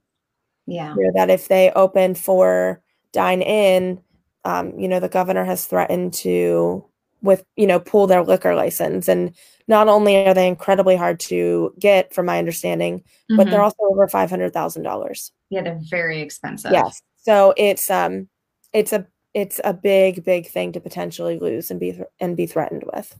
Yeah. 0.66 0.94
you 0.96 1.04
know, 1.04 1.12
that 1.14 1.30
if 1.30 1.48
they 1.48 1.70
open 1.72 2.14
for 2.14 2.82
dine 3.12 3.42
in, 3.42 4.00
um, 4.44 4.78
you 4.78 4.88
know, 4.88 5.00
the 5.00 5.08
governor 5.08 5.44
has 5.44 5.66
threatened 5.66 6.14
to 6.14 6.84
with 7.24 7.44
you 7.56 7.66
know 7.66 7.80
pull 7.80 8.06
their 8.06 8.22
liquor 8.22 8.54
license 8.54 9.08
and 9.08 9.34
not 9.66 9.88
only 9.88 10.26
are 10.26 10.34
they 10.34 10.46
incredibly 10.46 10.94
hard 10.94 11.18
to 11.18 11.74
get 11.78 12.14
from 12.14 12.26
my 12.26 12.38
understanding 12.38 13.00
mm-hmm. 13.00 13.36
but 13.36 13.44
they're 13.44 13.54
mm-hmm. 13.54 13.64
also 13.64 13.90
over 13.90 14.06
$500000 14.06 15.30
yeah 15.50 15.62
they're 15.62 15.80
very 15.88 16.20
expensive 16.20 16.70
yes 16.70 17.02
so 17.16 17.54
it's 17.56 17.90
um 17.90 18.28
it's 18.72 18.92
a 18.92 19.06
it's 19.32 19.60
a 19.64 19.72
big 19.72 20.22
big 20.24 20.46
thing 20.46 20.70
to 20.72 20.80
potentially 20.80 21.38
lose 21.38 21.70
and 21.70 21.80
be 21.80 21.92
th- 21.92 22.06
and 22.20 22.36
be 22.36 22.46
threatened 22.46 22.84
with 22.92 23.18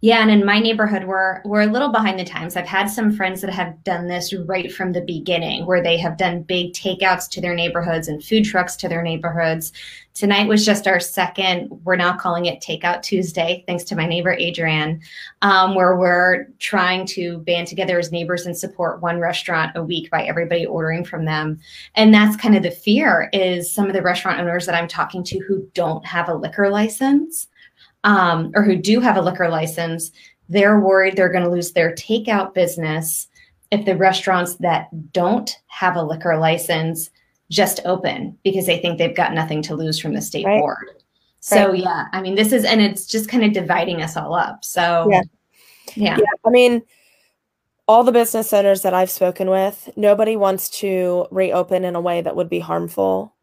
yeah, 0.00 0.20
and 0.20 0.32
in 0.32 0.44
my 0.44 0.58
neighborhood, 0.58 1.04
we're 1.04 1.40
we're 1.44 1.60
a 1.62 1.66
little 1.66 1.90
behind 1.90 2.18
the 2.18 2.24
times. 2.24 2.56
I've 2.56 2.66
had 2.66 2.86
some 2.86 3.12
friends 3.12 3.40
that 3.40 3.50
have 3.50 3.84
done 3.84 4.08
this 4.08 4.34
right 4.34 4.70
from 4.72 4.92
the 4.92 5.00
beginning, 5.00 5.64
where 5.64 5.80
they 5.80 5.96
have 5.98 6.16
done 6.16 6.42
big 6.42 6.72
takeouts 6.72 7.28
to 7.30 7.40
their 7.40 7.54
neighborhoods 7.54 8.08
and 8.08 8.22
food 8.22 8.44
trucks 8.44 8.74
to 8.76 8.88
their 8.88 9.02
neighborhoods. 9.02 9.72
Tonight 10.14 10.48
was 10.48 10.66
just 10.66 10.88
our 10.88 11.00
second. 11.00 11.70
We're 11.84 11.96
now 11.96 12.16
calling 12.16 12.46
it 12.46 12.60
Takeout 12.60 13.02
Tuesday, 13.02 13.64
thanks 13.66 13.84
to 13.84 13.96
my 13.96 14.04
neighbor 14.04 14.36
Adrienne, 14.38 15.00
um, 15.40 15.74
where 15.74 15.96
we're 15.96 16.48
trying 16.58 17.06
to 17.06 17.38
band 17.38 17.68
together 17.68 17.98
as 17.98 18.12
neighbors 18.12 18.44
and 18.44 18.56
support 18.56 19.00
one 19.00 19.20
restaurant 19.20 19.72
a 19.76 19.82
week 19.82 20.10
by 20.10 20.24
everybody 20.24 20.66
ordering 20.66 21.04
from 21.04 21.24
them. 21.24 21.60
And 21.94 22.12
that's 22.12 22.36
kind 22.36 22.56
of 22.56 22.62
the 22.62 22.70
fear 22.70 23.30
is 23.32 23.72
some 23.72 23.86
of 23.86 23.94
the 23.94 24.02
restaurant 24.02 24.40
owners 24.40 24.66
that 24.66 24.74
I'm 24.74 24.88
talking 24.88 25.22
to 25.24 25.38
who 25.38 25.66
don't 25.72 26.04
have 26.04 26.28
a 26.28 26.34
liquor 26.34 26.68
license 26.68 27.46
um, 28.04 28.52
or 28.54 28.62
who 28.62 28.76
do 28.76 29.00
have 29.00 29.16
a 29.16 29.22
liquor 29.22 29.48
license, 29.48 30.10
they're 30.48 30.80
worried 30.80 31.16
they're 31.16 31.32
going 31.32 31.44
to 31.44 31.50
lose 31.50 31.72
their 31.72 31.94
takeout 31.94 32.54
business 32.54 33.28
if 33.70 33.84
the 33.86 33.96
restaurants 33.96 34.56
that 34.56 34.88
don't 35.12 35.56
have 35.68 35.96
a 35.96 36.02
liquor 36.02 36.36
license 36.36 37.10
just 37.50 37.80
open 37.84 38.36
because 38.44 38.66
they 38.66 38.78
think 38.78 38.98
they've 38.98 39.16
got 39.16 39.34
nothing 39.34 39.62
to 39.62 39.74
lose 39.74 39.98
from 39.98 40.14
the 40.14 40.20
state 40.20 40.44
right. 40.44 40.60
board. 40.60 40.90
So 41.40 41.70
right. 41.70 41.80
yeah, 41.80 42.06
I 42.12 42.20
mean 42.20 42.34
this 42.34 42.52
is 42.52 42.64
and 42.64 42.80
it's 42.80 43.06
just 43.06 43.28
kind 43.28 43.44
of 43.44 43.52
dividing 43.52 44.02
us 44.02 44.16
all 44.16 44.34
up. 44.34 44.64
So 44.64 45.08
yeah. 45.10 45.22
yeah. 45.96 46.16
Yeah. 46.18 46.26
I 46.46 46.50
mean 46.50 46.82
all 47.88 48.04
the 48.04 48.12
business 48.12 48.52
owners 48.52 48.82
that 48.82 48.94
I've 48.94 49.10
spoken 49.10 49.50
with, 49.50 49.90
nobody 49.96 50.36
wants 50.36 50.68
to 50.80 51.26
reopen 51.30 51.84
in 51.84 51.96
a 51.96 52.00
way 52.00 52.20
that 52.20 52.36
would 52.36 52.48
be 52.48 52.60
harmful, 52.60 53.34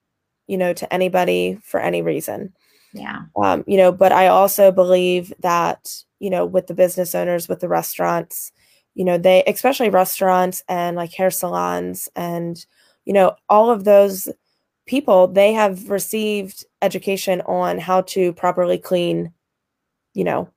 you 0.47 0.57
know, 0.57 0.73
to 0.73 0.91
anybody 0.93 1.59
for 1.61 1.79
any 1.79 2.01
reason. 2.01 2.53
Yeah. 2.93 3.23
Um, 3.41 3.63
you 3.67 3.77
know, 3.77 3.91
but 3.91 4.11
I 4.11 4.27
also 4.27 4.71
believe 4.71 5.33
that, 5.39 5.93
you 6.19 6.29
know, 6.29 6.45
with 6.45 6.67
the 6.67 6.73
business 6.73 7.13
owners, 7.13 7.47
with 7.47 7.59
the 7.59 7.67
restaurants, 7.67 8.51
you 8.95 9.05
know, 9.05 9.17
they, 9.17 9.43
especially 9.45 9.89
restaurants 9.89 10.63
and 10.67 10.95
like 10.95 11.13
hair 11.13 11.31
salons 11.31 12.09
and, 12.15 12.65
you 13.05 13.13
know, 13.13 13.35
all 13.47 13.69
of 13.69 13.83
those 13.83 14.27
people, 14.87 15.27
they 15.27 15.53
have 15.53 15.89
received 15.89 16.65
education 16.81 17.41
on 17.41 17.77
how 17.77 18.01
to 18.01 18.33
properly 18.33 18.77
clean, 18.77 19.31
you 20.13 20.23
know, 20.23 20.49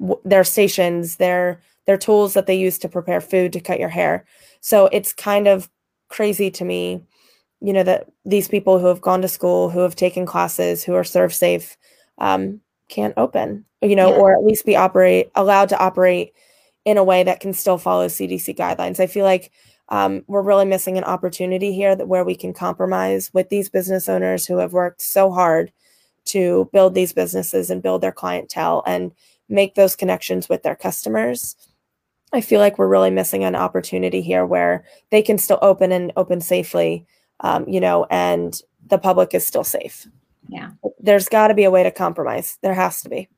w- 0.00 0.20
their 0.24 0.44
stations, 0.44 1.16
their, 1.16 1.60
their 1.86 1.96
tools 1.96 2.34
that 2.34 2.46
they 2.46 2.58
use 2.58 2.78
to 2.78 2.88
prepare 2.88 3.20
food 3.20 3.52
to 3.52 3.60
cut 3.60 3.80
your 3.80 3.88
hair. 3.88 4.24
So 4.60 4.86
it's 4.92 5.12
kind 5.12 5.48
of 5.48 5.70
crazy 6.08 6.50
to 6.52 6.64
me 6.64 7.02
you 7.60 7.72
know 7.72 7.82
that 7.82 8.06
these 8.24 8.48
people 8.48 8.78
who 8.78 8.86
have 8.86 9.00
gone 9.00 9.22
to 9.22 9.28
school 9.28 9.70
who 9.70 9.80
have 9.80 9.96
taken 9.96 10.26
classes 10.26 10.84
who 10.84 10.94
are 10.94 11.02
ServSafe 11.02 11.76
um, 12.18 12.60
can't 12.88 13.14
open 13.16 13.64
you 13.82 13.96
know 13.96 14.10
yeah. 14.10 14.16
or 14.16 14.32
at 14.32 14.44
least 14.44 14.66
be 14.66 14.76
operate 14.76 15.30
allowed 15.34 15.68
to 15.68 15.78
operate 15.78 16.32
in 16.84 16.96
a 16.96 17.04
way 17.04 17.22
that 17.22 17.40
can 17.40 17.52
still 17.52 17.78
follow 17.78 18.06
cdc 18.06 18.56
guidelines 18.56 19.00
i 19.00 19.06
feel 19.06 19.24
like 19.24 19.52
um, 19.90 20.22
we're 20.26 20.42
really 20.42 20.66
missing 20.66 20.98
an 20.98 21.04
opportunity 21.04 21.72
here 21.72 21.96
that 21.96 22.08
where 22.08 22.24
we 22.24 22.34
can 22.34 22.52
compromise 22.52 23.32
with 23.32 23.48
these 23.48 23.70
business 23.70 24.06
owners 24.06 24.44
who 24.44 24.58
have 24.58 24.74
worked 24.74 25.00
so 25.00 25.30
hard 25.30 25.72
to 26.26 26.68
build 26.74 26.94
these 26.94 27.14
businesses 27.14 27.70
and 27.70 27.82
build 27.82 28.02
their 28.02 28.12
clientele 28.12 28.82
and 28.86 29.12
make 29.48 29.74
those 29.74 29.96
connections 29.96 30.48
with 30.48 30.62
their 30.62 30.76
customers 30.76 31.56
i 32.32 32.40
feel 32.40 32.60
like 32.60 32.78
we're 32.78 32.88
really 32.88 33.10
missing 33.10 33.44
an 33.44 33.54
opportunity 33.54 34.22
here 34.22 34.44
where 34.44 34.84
they 35.10 35.22
can 35.22 35.38
still 35.38 35.58
open 35.62 35.92
and 35.92 36.12
open 36.16 36.40
safely 36.40 37.06
um, 37.40 37.68
you 37.68 37.80
know, 37.80 38.06
and 38.10 38.60
the 38.86 38.98
public 38.98 39.34
is 39.34 39.46
still 39.46 39.64
safe. 39.64 40.06
Yeah. 40.48 40.70
There's 40.98 41.28
got 41.28 41.48
to 41.48 41.54
be 41.54 41.64
a 41.64 41.70
way 41.70 41.82
to 41.82 41.90
compromise. 41.90 42.58
There 42.62 42.74
has 42.74 43.02
to 43.02 43.08
be. 43.08 43.28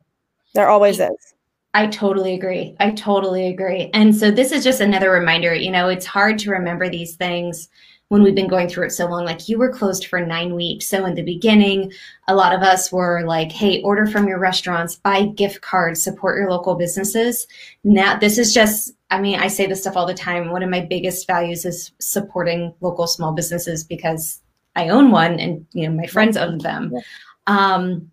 There 0.55 0.69
always 0.69 1.01
is. 1.01 1.35
I 1.75 1.87
totally 1.87 2.35
agree. 2.35 2.77
I 2.81 2.91
totally 2.91 3.47
agree. 3.47 3.91
And 3.95 4.15
so 4.15 4.31
this 4.31 4.51
is 4.51 4.65
just 4.65 4.81
another 4.81 5.11
reminder, 5.11 5.55
you 5.55 5.71
know, 5.71 5.89
it's 5.89 6.07
hard 6.07 6.39
to 6.41 6.51
remember 6.51 6.89
these 6.89 7.15
things 7.15 7.69
when 8.09 8.25
we've 8.25 8.35
been 8.35 8.49
going 8.49 8.69
through 8.69 8.87
it 8.87 8.91
so 8.91 9.07
long. 9.07 9.25
Like 9.25 9.49
you 9.49 9.57
were 9.57 9.73
closed 9.73 10.07
for 10.07 10.19
nine 10.19 10.57
weeks. 10.57 10.89
So 10.89 11.07
in 11.07 11.15
the 11.15 11.23
beginning, 11.23 11.93
a 12.27 12.35
lot 12.35 12.53
of 12.53 12.63
us 12.63 12.91
were 12.91 13.23
like, 13.25 13.53
hey, 13.53 13.81
order 13.83 14.05
from 14.05 14.27
your 14.27 14.41
restaurants, 14.41 14.97
buy 14.97 15.27
gift 15.27 15.61
cards, 15.61 16.03
support 16.03 16.39
your 16.39 16.51
local 16.51 16.75
businesses. 16.75 17.47
Now, 17.85 18.19
this 18.19 18.37
is 18.37 18.53
just, 18.53 18.93
I 19.11 19.21
mean, 19.21 19.39
I 19.41 19.49
say 19.49 19.67
this 19.67 19.81
stuff 19.81 19.97
all 19.97 20.07
the 20.07 20.15
time. 20.15 20.51
One 20.51 20.63
of 20.63 20.71
my 20.71 20.81
biggest 20.81 21.27
values 21.27 21.65
is 21.65 21.93
supporting 21.99 22.75
local 22.81 23.07
small 23.07 23.33
businesses 23.33 23.85
because 23.85 24.41
I 24.77 24.89
own 24.89 25.11
one 25.11 25.39
and, 25.41 25.67
you 25.73 25.89
know, 25.89 25.97
my 25.97 26.07
friends 26.07 26.37
own 26.37 26.59
them. 26.59 26.93
Um, 27.47 28.11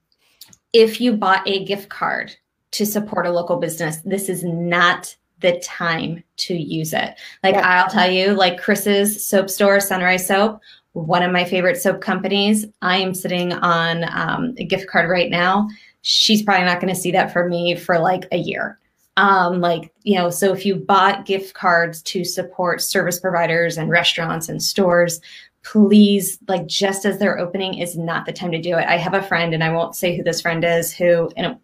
if 0.74 1.00
you 1.00 1.14
bought 1.14 1.48
a 1.48 1.66
gift 1.66 1.90
card 1.90 2.36
to 2.72 2.86
support 2.86 3.28
a 3.28 3.32
local 3.32 3.58
business, 3.58 3.98
this 3.98 4.28
is 4.28 4.44
not 4.44 5.16
the 5.40 5.60
time 5.60 6.24
to 6.38 6.56
use 6.56 6.94
it. 6.94 7.16
Like 7.44 7.56
yeah. 7.56 7.84
I'll 7.84 7.90
tell 7.90 8.10
you, 8.10 8.34
like 8.34 8.60
Chris's 8.60 9.26
soap 9.26 9.50
store, 9.50 9.80
Sunrise 9.80 10.28
Soap, 10.28 10.60
one 10.94 11.22
of 11.22 11.32
my 11.32 11.46
favorite 11.46 11.78
soap 11.78 12.02
companies. 12.02 12.66
I 12.82 12.98
am 12.98 13.14
sitting 13.14 13.54
on 13.54 14.06
um, 14.12 14.56
a 14.58 14.66
gift 14.66 14.88
card 14.88 15.10
right 15.10 15.30
now. 15.30 15.68
She's 16.02 16.42
probably 16.42 16.66
not 16.66 16.82
going 16.82 16.94
to 16.94 17.00
see 17.00 17.12
that 17.12 17.32
for 17.32 17.48
me 17.48 17.76
for 17.76 18.00
like 18.00 18.28
a 18.32 18.38
year. 18.38 18.80
Um, 19.18 19.62
like, 19.62 19.92
you 20.04 20.16
know, 20.16 20.30
so 20.30 20.54
if 20.54 20.66
you 20.66 20.76
bought 20.76 21.26
gift 21.26 21.56
cards 21.56 22.04
to 22.04 22.24
support 22.24 22.82
service 22.82 23.20
providers 23.20 23.78
and 23.78 23.90
restaurants 23.90 24.48
and 24.48 24.62
stores, 24.62 25.20
please, 25.64 26.38
like, 26.48 26.68
just 26.68 27.04
as 27.04 27.18
they're 27.18 27.40
opening 27.40 27.80
is 27.80 27.98
not 27.98 28.26
the 28.26 28.32
time 28.32 28.52
to 28.52 28.62
do 28.62 28.78
it. 28.78 28.88
I 28.88 28.98
have 28.98 29.16
a 29.16 29.24
friend, 29.24 29.54
and 29.54 29.64
I 29.64 29.74
won't 29.74 29.96
say 29.96 30.16
who 30.16 30.24
this 30.24 30.42
friend 30.42 30.64
is, 30.64 30.94
who, 30.94 31.32
and 31.36 31.58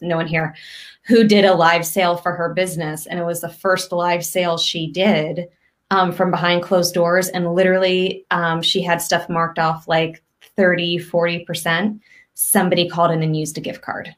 no 0.00 0.16
one 0.16 0.28
here, 0.28 0.54
who 1.02 1.24
did 1.24 1.44
a 1.44 1.54
live 1.54 1.84
sale 1.84 2.16
for 2.16 2.32
her 2.32 2.54
business. 2.54 3.06
And 3.06 3.18
it 3.18 3.24
was 3.24 3.40
the 3.40 3.48
first 3.48 3.90
live 3.90 4.24
sale 4.24 4.56
she 4.56 4.86
did 4.86 5.48
um, 5.90 6.12
from 6.12 6.30
behind 6.30 6.62
closed 6.62 6.94
doors. 6.94 7.28
And 7.28 7.52
literally, 7.52 8.24
um, 8.30 8.62
she 8.62 8.80
had 8.80 9.02
stuff 9.02 9.28
marked 9.28 9.58
off 9.58 9.88
like 9.88 10.22
30, 10.56 10.98
40%. 10.98 12.00
Somebody 12.34 12.88
called 12.88 13.10
in 13.10 13.22
and 13.22 13.36
used 13.36 13.58
a 13.58 13.60
gift 13.60 13.82
card. 13.82 14.14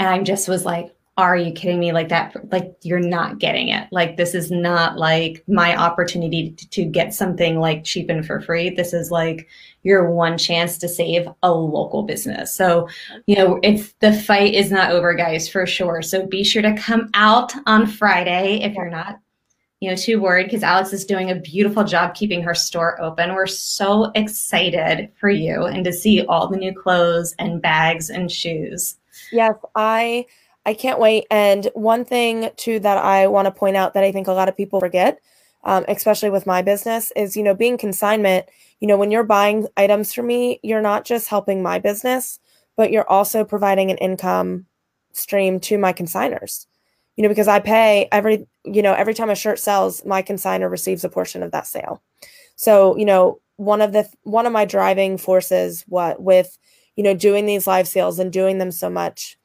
And 0.00 0.08
I 0.08 0.22
just 0.22 0.48
was 0.48 0.64
like, 0.64 0.94
are 1.18 1.36
you 1.36 1.52
kidding 1.52 1.80
me? 1.80 1.90
Like 1.90 2.08
that 2.10 2.36
like 2.52 2.76
you're 2.82 3.00
not 3.00 3.40
getting 3.40 3.68
it. 3.68 3.88
Like 3.90 4.16
this 4.16 4.34
is 4.34 4.52
not 4.52 4.98
like 4.98 5.42
my 5.48 5.76
opportunity 5.76 6.52
to, 6.52 6.68
to, 6.70 6.84
get 6.84 7.12
something 7.12 7.58
like 7.58 7.82
cheap 7.82 8.08
and 8.08 8.24
for 8.24 8.40
free. 8.40 8.70
This 8.70 8.92
is 8.92 9.10
like 9.10 9.48
your 9.82 10.12
one 10.12 10.38
chance 10.38 10.78
to 10.78 10.88
save 10.88 11.28
a 11.42 11.52
local 11.52 12.04
business. 12.04 12.54
So 12.54 12.88
you 13.26 13.34
know 13.34 13.58
it's 13.64 13.94
the 13.94 14.12
fight 14.12 14.54
is 14.54 14.70
not 14.70 14.92
over 14.92 15.12
guys 15.12 15.48
for 15.48 15.66
sure. 15.66 16.02
So 16.02 16.24
be 16.24 16.44
sure 16.44 16.62
to 16.62 16.76
come 16.76 17.10
out 17.14 17.52
on 17.66 17.86
friday 17.86 18.60
if 18.62 18.74
you're 18.74 18.88
not 18.88 19.18
you 19.80 19.90
know 19.90 19.96
too 19.96 20.20
worried 20.20 20.44
because 20.44 20.62
alex 20.62 20.92
is 20.92 21.04
doing 21.04 21.30
a 21.30 21.36
beautiful 21.36 21.84
job 21.84 22.14
keeping 22.14 22.42
her 22.44 22.54
store 22.54 23.00
open. 23.02 23.34
We're 23.34 23.46
so 23.46 24.12
excited 24.14 25.10
for 25.18 25.30
you 25.30 25.64
and 25.64 25.84
to 25.84 25.92
see 25.92 26.24
all 26.26 26.48
the 26.48 26.56
new 26.56 26.72
clothes 26.72 27.34
and 27.40 27.60
bags 27.60 28.08
and 28.08 28.30
shoes. 28.30 28.98
Yes 29.32 29.56
i 29.74 30.24
I 30.66 30.74
can't 30.74 31.00
wait. 31.00 31.26
And 31.30 31.68
one 31.74 32.04
thing 32.04 32.50
too 32.56 32.78
that 32.80 32.98
I 32.98 33.26
want 33.26 33.46
to 33.46 33.50
point 33.52 33.76
out 33.76 33.94
that 33.94 34.04
I 34.04 34.12
think 34.12 34.26
a 34.26 34.32
lot 34.32 34.48
of 34.48 34.56
people 34.56 34.80
forget, 34.80 35.20
um, 35.64 35.84
especially 35.88 36.30
with 36.30 36.46
my 36.46 36.62
business, 36.62 37.12
is 37.16 37.36
you 37.36 37.42
know 37.42 37.54
being 37.54 37.78
consignment. 37.78 38.46
You 38.80 38.88
know, 38.88 38.96
when 38.96 39.10
you're 39.10 39.24
buying 39.24 39.66
items 39.76 40.12
for 40.12 40.22
me, 40.22 40.60
you're 40.62 40.82
not 40.82 41.04
just 41.04 41.28
helping 41.28 41.62
my 41.62 41.78
business, 41.78 42.38
but 42.76 42.92
you're 42.92 43.08
also 43.08 43.44
providing 43.44 43.90
an 43.90 43.98
income 43.98 44.66
stream 45.12 45.58
to 45.60 45.78
my 45.78 45.92
consigners. 45.92 46.66
You 47.16 47.22
know, 47.22 47.28
because 47.28 47.48
I 47.48 47.60
pay 47.60 48.08
every 48.12 48.46
you 48.64 48.82
know 48.82 48.94
every 48.94 49.14
time 49.14 49.30
a 49.30 49.34
shirt 49.34 49.58
sells, 49.58 50.04
my 50.04 50.22
consigner 50.22 50.70
receives 50.70 51.04
a 51.04 51.08
portion 51.08 51.42
of 51.42 51.52
that 51.52 51.66
sale. 51.66 52.02
So 52.56 52.96
you 52.96 53.06
know 53.06 53.40
one 53.56 53.80
of 53.80 53.92
the 53.92 54.08
one 54.22 54.46
of 54.46 54.52
my 54.52 54.64
driving 54.64 55.18
forces 55.18 55.84
what 55.88 56.22
with 56.22 56.58
you 56.96 57.04
know 57.04 57.14
doing 57.14 57.46
these 57.46 57.66
live 57.66 57.88
sales 57.88 58.18
and 58.18 58.32
doing 58.32 58.58
them 58.58 58.70
so 58.70 58.90
much 58.90 59.37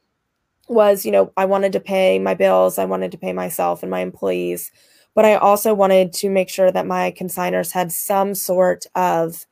was, 0.73 1.05
you 1.05 1.12
know, 1.12 1.31
I 1.38 1.45
wanted 1.45 1.73
to 1.73 1.79
pay 1.79 2.19
my 2.19 2.33
bills, 2.33 2.77
I 2.77 2.86
wanted 2.86 3.12
to 3.12 3.17
pay 3.17 3.33
myself 3.33 3.83
and 3.83 3.91
my 3.91 3.99
employees, 4.01 4.71
but 5.15 5.25
I 5.25 5.36
also 5.36 5.73
wanted 5.73 6.13
to 6.13 6.29
make 6.29 6.49
sure 6.49 6.71
that 6.71 6.88
my 6.88 7.12
consigners 7.12 7.71
had 7.71 7.91
some 7.91 8.36
sort 8.36 8.86
of 8.95 9.45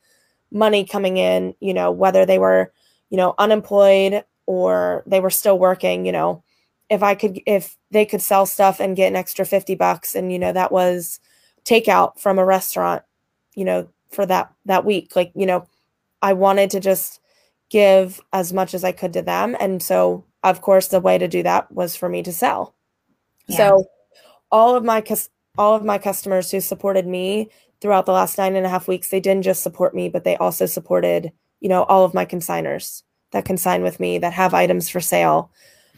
money 0.50 0.84
coming 0.84 1.16
in, 1.16 1.54
you 1.60 1.74
know, 1.74 1.90
whether 1.90 2.26
they 2.26 2.38
were, 2.38 2.72
you 3.10 3.16
know, 3.16 3.34
unemployed 3.38 4.24
or 4.46 5.02
they 5.06 5.20
were 5.20 5.30
still 5.30 5.58
working, 5.58 6.04
you 6.06 6.12
know, 6.12 6.42
if 6.90 7.02
I 7.02 7.14
could 7.14 7.40
if 7.46 7.76
they 7.90 8.04
could 8.04 8.20
sell 8.20 8.44
stuff 8.46 8.80
and 8.80 8.96
get 8.96 9.08
an 9.08 9.16
extra 9.16 9.46
50 9.46 9.74
bucks 9.76 10.14
and 10.14 10.30
you 10.30 10.38
know 10.38 10.52
that 10.52 10.70
was 10.72 11.20
takeout 11.64 12.18
from 12.20 12.38
a 12.38 12.44
restaurant, 12.44 13.02
you 13.54 13.64
know, 13.64 13.88
for 14.10 14.26
that 14.26 14.52
that 14.66 14.84
week, 14.84 15.16
like, 15.16 15.32
you 15.34 15.46
know, 15.46 15.66
I 16.20 16.34
wanted 16.34 16.70
to 16.70 16.80
just 16.80 17.20
give 17.70 18.20
as 18.32 18.52
much 18.52 18.74
as 18.74 18.84
I 18.84 18.92
could 18.92 19.14
to 19.14 19.22
them. 19.22 19.56
And 19.58 19.82
so 19.82 20.24
of 20.42 20.60
course, 20.60 20.88
the 20.88 21.00
way 21.00 21.18
to 21.18 21.28
do 21.28 21.42
that 21.42 21.70
was 21.72 21.96
for 21.96 22.08
me 22.08 22.22
to 22.22 22.32
sell. 22.32 22.74
Yeah. 23.46 23.56
So 23.56 23.84
all 24.50 24.74
of 24.74 24.84
my 24.84 25.04
all 25.58 25.74
of 25.74 25.84
my 25.84 25.98
customers 25.98 26.50
who 26.50 26.60
supported 26.60 27.06
me 27.06 27.50
throughout 27.80 28.06
the 28.06 28.12
last 28.12 28.38
nine 28.38 28.56
and 28.56 28.64
a 28.64 28.68
half 28.68 28.88
weeks, 28.88 29.08
they 29.08 29.20
didn't 29.20 29.42
just 29.42 29.62
support 29.62 29.94
me, 29.94 30.08
but 30.08 30.24
they 30.24 30.36
also 30.36 30.66
supported, 30.66 31.32
you 31.60 31.68
know, 31.68 31.82
all 31.84 32.04
of 32.04 32.14
my 32.14 32.24
consigners 32.24 33.02
that 33.32 33.44
consign 33.44 33.82
with 33.82 34.00
me 34.00 34.18
that 34.18 34.32
have 34.32 34.54
items 34.54 34.88
for 34.88 35.00
sale. 35.00 35.50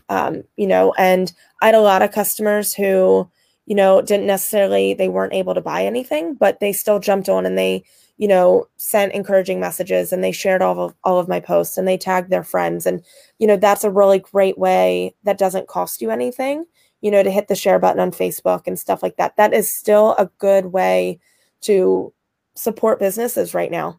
Um, 0.08 0.44
you 0.56 0.66
know, 0.66 0.92
and 0.98 1.32
I 1.62 1.66
had 1.66 1.74
a 1.74 1.80
lot 1.80 2.02
of 2.02 2.12
customers 2.12 2.74
who, 2.74 3.30
you 3.66 3.74
know, 3.74 4.02
didn't 4.02 4.26
necessarily 4.26 4.94
they 4.94 5.08
weren't 5.08 5.32
able 5.32 5.54
to 5.54 5.60
buy 5.60 5.84
anything, 5.84 6.34
but 6.34 6.60
they 6.60 6.72
still 6.72 6.98
jumped 6.98 7.28
on 7.28 7.46
and 7.46 7.56
they, 7.56 7.84
you 8.16 8.28
know, 8.28 8.66
sent 8.76 9.12
encouraging 9.12 9.58
messages 9.58 10.12
and 10.12 10.22
they 10.22 10.32
shared 10.32 10.62
all 10.62 10.78
of 10.78 10.94
all 11.02 11.18
of 11.18 11.28
my 11.28 11.40
posts 11.40 11.76
and 11.76 11.86
they 11.88 11.98
tagged 11.98 12.30
their 12.30 12.44
friends. 12.44 12.86
And, 12.86 13.04
you 13.38 13.46
know, 13.46 13.56
that's 13.56 13.84
a 13.84 13.90
really 13.90 14.20
great 14.20 14.56
way 14.56 15.14
that 15.24 15.38
doesn't 15.38 15.66
cost 15.68 16.00
you 16.00 16.10
anything, 16.10 16.64
you 17.00 17.10
know, 17.10 17.22
to 17.22 17.30
hit 17.30 17.48
the 17.48 17.56
share 17.56 17.78
button 17.78 18.00
on 18.00 18.12
Facebook 18.12 18.66
and 18.66 18.78
stuff 18.78 19.02
like 19.02 19.16
that. 19.16 19.36
That 19.36 19.52
is 19.52 19.68
still 19.72 20.14
a 20.18 20.30
good 20.38 20.66
way 20.66 21.18
to 21.62 22.12
support 22.54 23.00
businesses 23.00 23.52
right 23.52 23.70
now. 23.70 23.98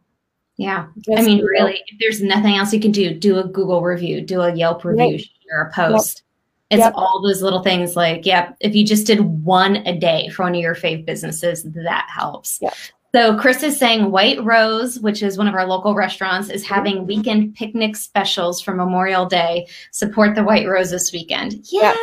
Yeah. 0.57 0.87
Just, 0.99 1.19
I 1.19 1.21
mean, 1.25 1.43
really, 1.43 1.81
if 1.87 1.99
there's 1.99 2.21
nothing 2.21 2.55
else 2.55 2.71
you 2.73 2.79
can 2.79 2.91
do, 2.91 3.13
do 3.13 3.39
a 3.39 3.43
Google 3.43 3.81
review, 3.81 4.21
do 4.21 4.39
a 4.39 4.55
Yelp 4.55 4.85
review, 4.85 5.03
Right. 5.03 5.25
share 5.49 5.61
a 5.63 5.71
post. 5.73 6.23
It's 6.71 6.79
Yep. 6.79 6.93
all 6.95 7.21
those 7.21 7.41
little 7.41 7.61
things 7.61 7.95
like, 7.97 8.25
yeah, 8.25 8.53
if 8.61 8.73
you 8.73 8.85
just 8.85 9.05
did 9.05 9.19
one 9.43 9.77
a 9.85 9.93
day 9.99 10.29
for 10.29 10.43
one 10.43 10.55
of 10.55 10.61
your 10.61 10.73
fave 10.73 11.05
businesses, 11.05 11.63
that 11.63 12.07
helps. 12.09 12.59
Yep. 12.61 12.73
So 13.15 13.37
Chris 13.37 13.63
is 13.63 13.79
saying 13.79 14.11
White 14.11 14.43
Rose, 14.43 14.99
which 14.99 15.23
is 15.23 15.37
one 15.37 15.47
of 15.47 15.55
our 15.55 15.65
local 15.65 15.95
restaurants, 15.95 16.49
is 16.49 16.67
having 16.67 17.07
weekend 17.07 17.55
picnic 17.55 17.95
specials 17.95 18.59
for 18.59 18.75
Memorial 18.75 19.25
Day. 19.25 19.67
Support 19.91 20.35
the 20.35 20.43
White 20.43 20.67
Rose 20.67 20.91
this 20.91 21.13
weekend. 21.13 21.61
Yes. 21.71 21.97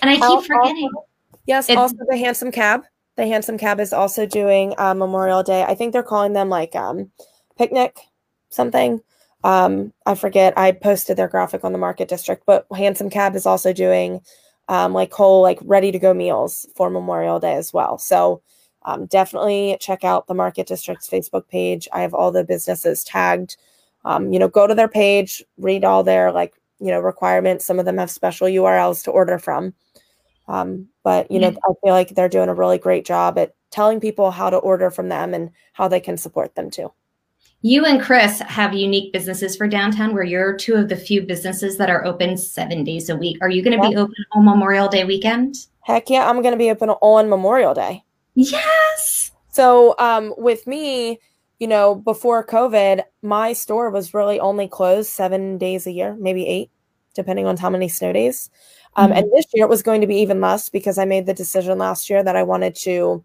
And 0.00 0.08
I 0.08 0.14
keep 0.14 0.22
Al- 0.22 0.40
forgetting. 0.42 0.88
yes, 1.46 1.68
It's- 1.68 1.76
also 1.76 1.96
the 2.08 2.16
Handsome 2.16 2.52
Cab. 2.52 2.84
The 3.16 3.26
Handsome 3.26 3.58
Cab 3.58 3.80
is 3.80 3.92
also 3.92 4.24
doing 4.24 4.72
uh, 4.78 4.94
Memorial 4.94 5.42
Day. 5.42 5.64
I 5.64 5.74
think 5.74 5.92
they're 5.92 6.04
calling 6.04 6.32
them 6.32 6.48
like 6.48 6.76
um, 6.76 7.10
picnic 7.58 7.98
something. 8.48 9.00
Um, 9.42 9.92
I 10.06 10.14
forget. 10.14 10.56
I 10.56 10.70
posted 10.70 11.16
their 11.16 11.26
graphic 11.26 11.64
on 11.64 11.72
the 11.72 11.78
Market 11.78 12.06
District, 12.06 12.44
but 12.46 12.66
Handsome 12.72 13.10
Cab 13.10 13.34
is 13.34 13.46
also 13.46 13.72
doing 13.72 14.20
um, 14.68 14.92
like 14.92 15.12
whole 15.12 15.42
like 15.42 15.58
ready 15.64 15.90
to 15.90 15.98
go 15.98 16.14
meals 16.14 16.66
for 16.76 16.88
Memorial 16.88 17.40
Day 17.40 17.54
as 17.54 17.72
well. 17.72 17.98
So 17.98 18.42
um, 18.86 19.06
definitely 19.06 19.76
check 19.80 20.04
out 20.04 20.28
the 20.28 20.34
Market 20.34 20.68
District's 20.68 21.10
Facebook 21.10 21.48
page. 21.48 21.88
I 21.92 22.00
have 22.00 22.14
all 22.14 22.30
the 22.30 22.44
businesses 22.44 23.04
tagged. 23.04 23.56
Um, 24.04 24.32
you 24.32 24.38
know, 24.38 24.48
go 24.48 24.68
to 24.68 24.74
their 24.74 24.88
page, 24.88 25.44
read 25.58 25.84
all 25.84 26.04
their 26.04 26.30
like 26.32 26.54
you 26.80 26.92
know 26.92 27.00
requirements. 27.00 27.66
Some 27.66 27.80
of 27.80 27.84
them 27.84 27.98
have 27.98 28.10
special 28.10 28.46
URLs 28.46 29.02
to 29.04 29.10
order 29.10 29.38
from. 29.38 29.74
Um, 30.48 30.88
but 31.02 31.28
you 31.30 31.40
know, 31.40 31.48
I 31.48 31.72
feel 31.84 31.92
like 31.92 32.10
they're 32.10 32.28
doing 32.28 32.48
a 32.48 32.54
really 32.54 32.78
great 32.78 33.04
job 33.04 33.36
at 33.36 33.54
telling 33.72 33.98
people 33.98 34.30
how 34.30 34.48
to 34.48 34.56
order 34.56 34.90
from 34.92 35.08
them 35.08 35.34
and 35.34 35.50
how 35.72 35.88
they 35.88 35.98
can 36.00 36.16
support 36.16 36.54
them 36.54 36.70
too. 36.70 36.92
You 37.62 37.84
and 37.84 38.00
Chris 38.00 38.38
have 38.40 38.74
unique 38.74 39.12
businesses 39.12 39.56
for 39.56 39.66
downtown 39.66 40.14
where 40.14 40.22
you're 40.22 40.56
two 40.56 40.74
of 40.74 40.88
the 40.88 40.94
few 40.94 41.22
businesses 41.22 41.76
that 41.78 41.90
are 41.90 42.04
open 42.04 42.36
seven 42.36 42.84
days 42.84 43.08
a 43.08 43.16
week. 43.16 43.38
Are 43.40 43.50
you 43.50 43.62
going 43.62 43.80
to 43.80 43.88
be 43.88 43.96
open 43.96 44.14
on 44.32 44.44
Memorial 44.44 44.86
Day 44.86 45.04
weekend? 45.04 45.56
Heck 45.80 46.08
yeah, 46.08 46.28
I'm 46.28 46.42
going 46.42 46.54
to 46.54 46.58
be 46.58 46.70
open 46.70 46.90
on 46.90 47.28
Memorial 47.28 47.74
Day. 47.74 48.04
Yes. 48.36 49.32
So, 49.48 49.94
um, 49.98 50.34
with 50.36 50.66
me, 50.66 51.18
you 51.58 51.66
know, 51.66 51.94
before 51.94 52.44
COVID, 52.46 53.02
my 53.22 53.54
store 53.54 53.90
was 53.90 54.12
really 54.12 54.38
only 54.38 54.68
closed 54.68 55.08
seven 55.08 55.56
days 55.56 55.86
a 55.86 55.90
year, 55.90 56.14
maybe 56.20 56.46
eight, 56.46 56.70
depending 57.14 57.46
on 57.46 57.56
how 57.56 57.70
many 57.70 57.88
snow 57.88 58.12
days. 58.12 58.50
Um, 58.96 59.10
And 59.12 59.30
this 59.32 59.46
year 59.54 59.64
it 59.64 59.70
was 59.70 59.82
going 59.82 60.02
to 60.02 60.06
be 60.06 60.16
even 60.18 60.40
less 60.40 60.68
because 60.68 60.98
I 60.98 61.06
made 61.06 61.26
the 61.26 61.34
decision 61.34 61.78
last 61.78 62.10
year 62.10 62.22
that 62.22 62.36
I 62.36 62.42
wanted 62.42 62.74
to 62.76 63.24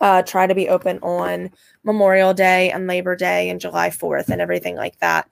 uh, 0.00 0.22
try 0.22 0.46
to 0.46 0.54
be 0.54 0.68
open 0.68 0.98
on 1.00 1.50
Memorial 1.84 2.34
Day 2.34 2.70
and 2.70 2.86
Labor 2.86 3.16
Day 3.16 3.50
and 3.50 3.60
July 3.60 3.90
4th 3.90 4.28
and 4.28 4.40
everything 4.40 4.76
like 4.76 4.98
that. 5.00 5.28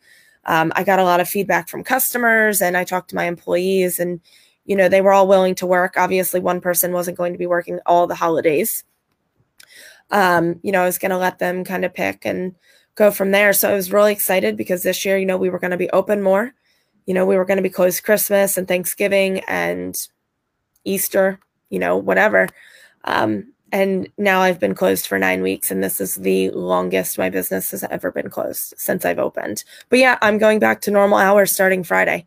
Um, 0.47 0.73
I 0.77 0.85
got 0.85 0.99
a 1.01 1.05
lot 1.05 1.21
of 1.21 1.29
feedback 1.29 1.69
from 1.69 1.85
customers 1.85 2.63
and 2.63 2.77
I 2.77 2.85
talked 2.85 3.11
to 3.11 3.17
my 3.17 3.25
employees, 3.27 4.01
and, 4.01 4.21
you 4.67 4.77
know, 4.77 4.89
they 4.89 5.01
were 5.03 5.13
all 5.13 5.29
willing 5.29 5.55
to 5.57 5.67
work. 5.67 5.95
Obviously, 5.97 6.41
one 6.41 6.61
person 6.61 6.93
wasn't 6.93 7.17
going 7.19 7.33
to 7.33 7.39
be 7.39 7.47
working 7.47 7.81
all 7.87 8.07
the 8.07 8.15
holidays 8.15 8.85
um, 10.11 10.61
you 10.63 10.73
know, 10.73 10.83
I 10.83 10.87
was 10.87 10.99
going 10.99 11.11
to 11.11 11.19
let 11.19 11.39
them 11.39 11.65
kind 11.65 11.85
of 11.85 11.95
pick 11.95 12.25
and 12.25 12.55
go 12.95 13.11
from 13.11 13.31
there. 13.31 13.53
So 13.53 13.71
I 13.71 13.75
was 13.75 13.93
really 13.93 14.13
excited 14.13 14.57
because 14.57 14.83
this 14.83 15.05
year, 15.05 15.19
you 15.19 15.27
know, 15.27 15.37
we 15.37 15.51
were 15.51 15.59
going 15.59 15.73
to 15.73 15.77
be 15.77 15.91
open 15.91 16.23
more. 16.23 16.55
You 17.07 17.15
know, 17.15 17.27
we 17.27 17.37
were 17.37 17.45
going 17.45 17.57
to 17.57 17.63
be 17.63 17.71
closed 17.71 18.05
Christmas 18.05 18.57
and 18.57 18.67
Thanksgiving 18.67 19.41
and 19.49 19.97
Easter, 20.85 21.39
you 21.71 21.79
know, 21.79 21.97
whatever. 21.97 22.49
Um, 23.05 23.53
and 23.73 24.09
now 24.17 24.41
I've 24.41 24.61
been 24.61 24.77
closed 24.77 25.09
for 25.09 25.19
nine 25.19 25.43
weeks, 25.43 25.73
and 25.73 25.83
this 25.83 26.01
is 26.01 26.15
the 26.15 26.51
longest 26.51 27.19
my 27.19 27.29
business 27.29 27.73
has 27.73 27.83
ever 27.91 28.13
been 28.13 28.31
closed 28.31 28.75
since 28.77 29.05
I've 29.05 29.19
opened. 29.19 29.65
But 29.89 29.99
yeah, 29.99 30.17
I'm 30.23 30.39
going 30.39 30.61
back 30.61 30.81
to 30.83 30.93
normal 30.93 31.19
hours 31.19 31.51
starting 31.51 31.83
Friday. 31.83 32.25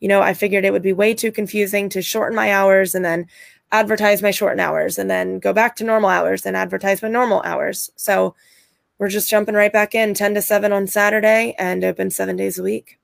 You 0.00 0.08
know, 0.08 0.22
I 0.22 0.34
figured 0.34 0.64
it 0.64 0.72
would 0.72 0.82
be 0.82 0.92
way 0.92 1.14
too 1.14 1.30
confusing 1.30 1.88
to 1.90 2.02
shorten 2.02 2.34
my 2.34 2.52
hours 2.52 2.96
and 2.96 3.04
then 3.04 3.26
advertise 3.70 4.22
my 4.22 4.30
shortened 4.30 4.60
hours 4.60 4.98
and 4.98 5.10
then 5.10 5.38
go 5.38 5.52
back 5.52 5.76
to 5.76 5.84
normal 5.84 6.10
hours 6.10 6.46
and 6.46 6.56
advertise 6.56 7.02
my 7.02 7.08
normal 7.08 7.42
hours. 7.42 7.90
So 7.96 8.34
we're 8.98 9.08
just 9.08 9.30
jumping 9.30 9.54
right 9.54 9.72
back 9.72 9.94
in 9.94 10.14
10 10.14 10.34
to 10.34 10.42
7 10.42 10.72
on 10.72 10.86
Saturday 10.86 11.54
and 11.58 11.84
open 11.84 12.10
seven 12.10 12.36
days 12.36 12.58
a 12.58 12.62
week. 12.62 12.98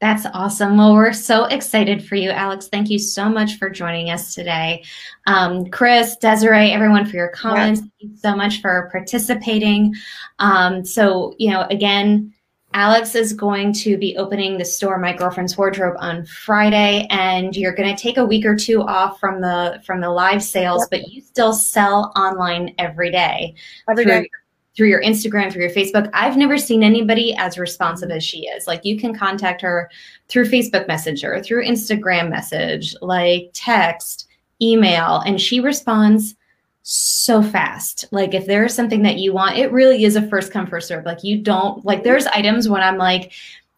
That's 0.00 0.26
awesome. 0.32 0.76
Well, 0.76 0.94
we're 0.94 1.12
so 1.12 1.46
excited 1.46 2.06
for 2.06 2.14
you, 2.14 2.30
Alex. 2.30 2.68
Thank 2.68 2.88
you 2.88 3.00
so 3.00 3.28
much 3.28 3.56
for 3.56 3.68
joining 3.68 4.10
us 4.10 4.32
today. 4.32 4.84
Um, 5.26 5.68
Chris, 5.70 6.16
Desiree, 6.16 6.70
everyone 6.70 7.04
for 7.04 7.16
your 7.16 7.30
comments. 7.30 7.80
Thank 7.80 7.92
you 7.98 8.16
so 8.16 8.36
much 8.36 8.60
for 8.60 8.88
participating. 8.92 9.92
Um, 10.38 10.84
so, 10.84 11.34
you 11.38 11.50
know, 11.50 11.66
again, 11.68 12.32
Alex 12.78 13.16
is 13.16 13.32
going 13.32 13.72
to 13.72 13.98
be 13.98 14.16
opening 14.18 14.56
the 14.56 14.64
store 14.64 15.00
My 15.00 15.12
Girlfriend's 15.12 15.58
Wardrobe 15.58 15.96
on 15.98 16.24
Friday 16.24 17.08
and 17.10 17.56
you're 17.56 17.74
going 17.74 17.92
to 17.92 18.00
take 18.00 18.18
a 18.18 18.24
week 18.24 18.46
or 18.46 18.54
two 18.54 18.82
off 18.82 19.18
from 19.18 19.40
the 19.40 19.82
from 19.84 20.00
the 20.00 20.08
live 20.08 20.40
sales 20.40 20.82
Yep. 20.82 20.90
but 21.02 21.12
you 21.12 21.20
still 21.20 21.52
sell 21.52 22.12
online 22.14 22.76
every 22.78 23.10
day 23.10 23.56
Every 23.90 24.04
through, 24.04 24.12
day. 24.12 24.30
through 24.76 24.86
your 24.90 25.02
Instagram, 25.02 25.52
through 25.52 25.62
your 25.62 25.72
Facebook. 25.72 26.08
I've 26.14 26.36
never 26.36 26.56
seen 26.56 26.84
anybody 26.84 27.34
as 27.34 27.58
responsive 27.58 28.12
as 28.12 28.22
she 28.22 28.46
is. 28.46 28.68
Like 28.68 28.84
you 28.84 28.96
can 28.96 29.12
contact 29.12 29.60
her 29.62 29.90
through 30.28 30.44
Facebook 30.44 30.86
Messenger, 30.86 31.42
through 31.42 31.66
Instagram 31.66 32.30
message, 32.30 32.94
like 33.02 33.50
text, 33.54 34.28
email, 34.62 35.16
and 35.26 35.40
she 35.40 35.58
responds 35.58 36.36
so 36.82 37.42
fast. 37.42 38.06
Like 38.10 38.34
if 38.34 38.46
there 38.46 38.64
is 38.64 38.74
something 38.74 39.02
that 39.02 39.18
you 39.18 39.32
want, 39.32 39.58
it 39.58 39.72
really 39.72 40.04
is 40.04 40.16
a 40.16 40.26
first 40.28 40.52
come 40.52 40.66
first 40.66 40.88
serve. 40.88 41.04
Like 41.04 41.22
you 41.22 41.40
don't 41.42 41.84
like 41.84 42.02
there's 42.02 42.26
items 42.26 42.68
when 42.68 42.82
I'm 42.82 42.98
like, 42.98 43.32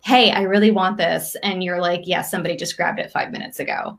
"Hey, 0.05 0.31
I 0.31 0.43
really 0.43 0.71
want 0.71 0.97
this." 0.97 1.37
And 1.43 1.63
you're 1.65 1.81
like, 1.81 2.03
"Yeah, 2.05 2.23
somebody 2.23 2.57
just 2.57 2.77
grabbed 2.77 3.01
it 3.01 3.11
5 3.11 3.33
minutes 3.33 3.61
ago." 3.61 3.99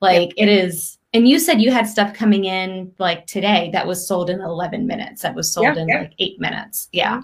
Like 0.00 0.32
it 0.36 0.48
is 0.48 0.98
and 1.12 1.26
you 1.26 1.38
said 1.38 1.62
you 1.62 1.70
had 1.70 1.86
stuff 1.86 2.12
coming 2.12 2.44
in 2.44 2.92
like 2.98 3.26
today 3.26 3.70
that 3.72 3.86
was 3.86 4.06
sold 4.06 4.28
in 4.28 4.40
11 4.40 4.86
minutes. 4.86 5.22
That 5.22 5.34
was 5.34 5.50
sold 5.50 5.76
in 5.76 5.88
like 5.88 6.12
8 6.18 6.38
minutes. 6.40 6.88
Yeah. 6.92 7.22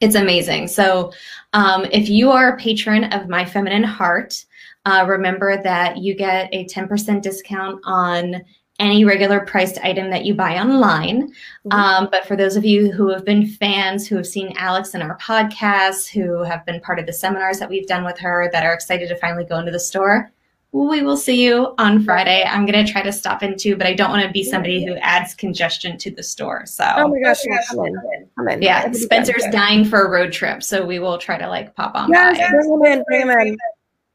It's 0.00 0.14
amazing. 0.14 0.68
So, 0.68 1.12
um, 1.54 1.86
if 1.86 2.10
you 2.10 2.30
are 2.30 2.52
a 2.52 2.58
patron 2.58 3.04
of 3.04 3.30
My 3.30 3.44
Feminine 3.44 3.84
Heart, 3.84 4.44
uh, 4.84 5.06
remember 5.08 5.62
that 5.62 5.96
you 5.96 6.14
get 6.14 6.50
a 6.52 6.66
10% 6.66 7.22
discount 7.22 7.80
on 7.84 8.42
any 8.80 9.04
regular 9.04 9.40
priced 9.40 9.78
item 9.84 10.10
that 10.10 10.24
you 10.24 10.34
buy 10.34 10.58
online. 10.58 11.32
Mhm. 11.66 11.72
Um, 11.72 12.08
but 12.10 12.26
for 12.26 12.36
those 12.36 12.56
of 12.56 12.64
you 12.64 12.90
who 12.90 13.08
have 13.10 13.24
been 13.24 13.46
fans, 13.46 14.06
who 14.08 14.16
have 14.16 14.26
seen 14.26 14.52
Alex 14.58 14.94
in 14.94 15.02
our 15.02 15.16
podcasts, 15.18 16.08
who 16.08 16.42
have 16.42 16.64
been 16.66 16.80
part 16.80 16.98
of 16.98 17.06
the 17.06 17.12
seminars 17.12 17.58
that 17.60 17.68
we've 17.70 17.86
done 17.86 18.04
with 18.04 18.18
her, 18.18 18.50
that 18.52 18.64
are 18.66 18.72
excited 18.72 19.08
to 19.08 19.16
finally 19.16 19.44
go 19.44 19.58
into 19.58 19.70
the 19.70 19.78
store, 19.78 20.30
we 20.72 21.02
will 21.02 21.16
see 21.16 21.40
you 21.44 21.72
on 21.78 22.02
Friday. 22.02 22.42
I'm 22.44 22.66
going 22.66 22.84
to 22.84 22.90
try 22.92 23.00
to 23.00 23.12
stop 23.12 23.44
in 23.44 23.52
into, 23.52 23.76
but 23.76 23.86
I 23.86 23.94
don't 23.94 24.10
want 24.10 24.24
to 24.24 24.32
be 24.32 24.42
somebody 24.42 24.84
who 24.84 24.96
adds 24.96 25.32
congestion 25.32 25.96
to 25.98 26.10
the 26.10 26.22
store. 26.24 26.66
So, 26.66 26.82
Oh 26.96 27.06
my 27.06 27.20
gosh, 27.20 27.42
yeah, 27.46 27.58
come 27.70 27.86
in. 27.86 27.94
Come 28.36 28.48
in. 28.48 28.60
yeah, 28.60 28.80
It'll 28.80 28.90
be 28.90 28.98
good. 28.98 29.04
Spencer's 29.04 29.44
dying 29.52 29.84
for 29.84 30.04
a 30.04 30.10
road 30.10 30.32
trip, 30.32 30.64
so 30.64 30.84
we 30.84 30.98
will 30.98 31.16
try 31.16 31.38
to 31.38 31.46
like 31.48 31.76
pop 31.76 31.92
on 31.94 32.10
Yes, 32.10 32.38
by. 32.38 32.48
bring 32.50 32.72
him 32.72 32.82
in, 32.98 33.04
bring 33.06 33.20
him 33.20 33.30
in. 33.30 33.56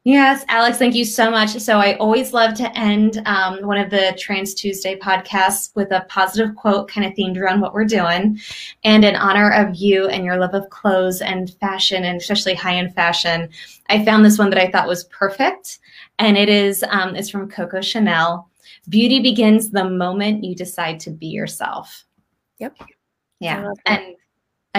Yes, 0.10 0.44
Alex, 0.48 0.80
thank 0.80 0.96
you 0.96 1.06
so 1.06 1.30
much. 1.30 1.52
So 1.60 1.78
I 1.78 1.96
always 1.98 2.34
love 2.34 2.56
to 2.56 2.76
end 2.76 3.22
um, 3.28 3.62
one 3.62 3.78
of 3.78 3.92
the 3.92 4.18
Trends 4.18 4.56
Tuesday 4.56 4.98
podcasts 4.98 5.70
with 5.76 5.92
a 5.92 6.04
positive 6.10 6.56
quote, 6.56 6.90
kind 6.90 7.06
of 7.06 7.14
themed 7.14 7.38
around 7.38 7.62
what 7.62 7.76
we're 7.76 7.86
doing, 7.86 8.40
and 8.84 9.06
in 9.06 9.16
honor 9.16 9.52
of 9.52 9.76
you 9.76 10.08
and 10.08 10.26
your 10.26 10.38
love 10.38 10.56
of 10.56 10.68
clothes 10.72 11.22
and 11.22 11.54
fashion, 11.60 12.06
and 12.06 12.20
especially 12.20 12.56
high-end 12.56 12.96
fashion. 12.96 13.50
I 13.90 14.04
found 14.04 14.26
this 14.26 14.40
one 14.40 14.50
that 14.50 14.58
I 14.58 14.72
thought 14.72 14.88
was 14.88 15.04
perfect, 15.04 15.78
and 16.18 16.40
it 16.40 16.50
is 16.50 16.84
um, 16.90 17.16
it's 17.16 17.30
from 17.30 17.48
Coco 17.48 17.80
Chanel. 17.80 18.50
Beauty 18.90 19.20
begins 19.20 19.70
the 19.70 19.88
moment 19.88 20.44
you 20.44 20.56
decide 20.56 21.00
to 21.02 21.12
be 21.12 21.28
yourself. 21.28 22.04
Yep. 22.58 22.78
Yeah, 23.42 23.70
and 23.86 24.16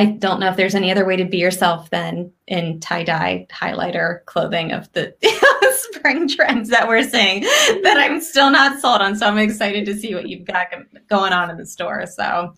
I 0.00 0.06
don't 0.06 0.40
know 0.40 0.48
if 0.48 0.56
there's 0.56 0.74
any 0.74 0.90
other 0.90 1.04
way 1.04 1.16
to 1.16 1.26
be 1.26 1.36
yourself 1.36 1.90
than 1.90 2.32
in 2.46 2.80
tie 2.80 3.04
dye 3.04 3.46
highlighter 3.52 4.24
clothing 4.24 4.72
of 4.72 4.90
the 4.94 5.14
spring 5.92 6.26
trends 6.26 6.70
that 6.70 6.88
we're 6.88 7.02
seeing 7.02 7.42
that 7.42 7.98
I'm 7.98 8.18
still 8.22 8.50
not 8.50 8.80
sold 8.80 9.02
on. 9.02 9.14
So 9.14 9.26
I'm 9.26 9.36
excited 9.36 9.84
to 9.84 9.94
see 9.94 10.14
what 10.14 10.26
you've 10.26 10.46
got 10.46 10.68
going 11.10 11.34
on 11.34 11.50
in 11.50 11.58
the 11.58 11.66
store. 11.66 12.06
So 12.06 12.54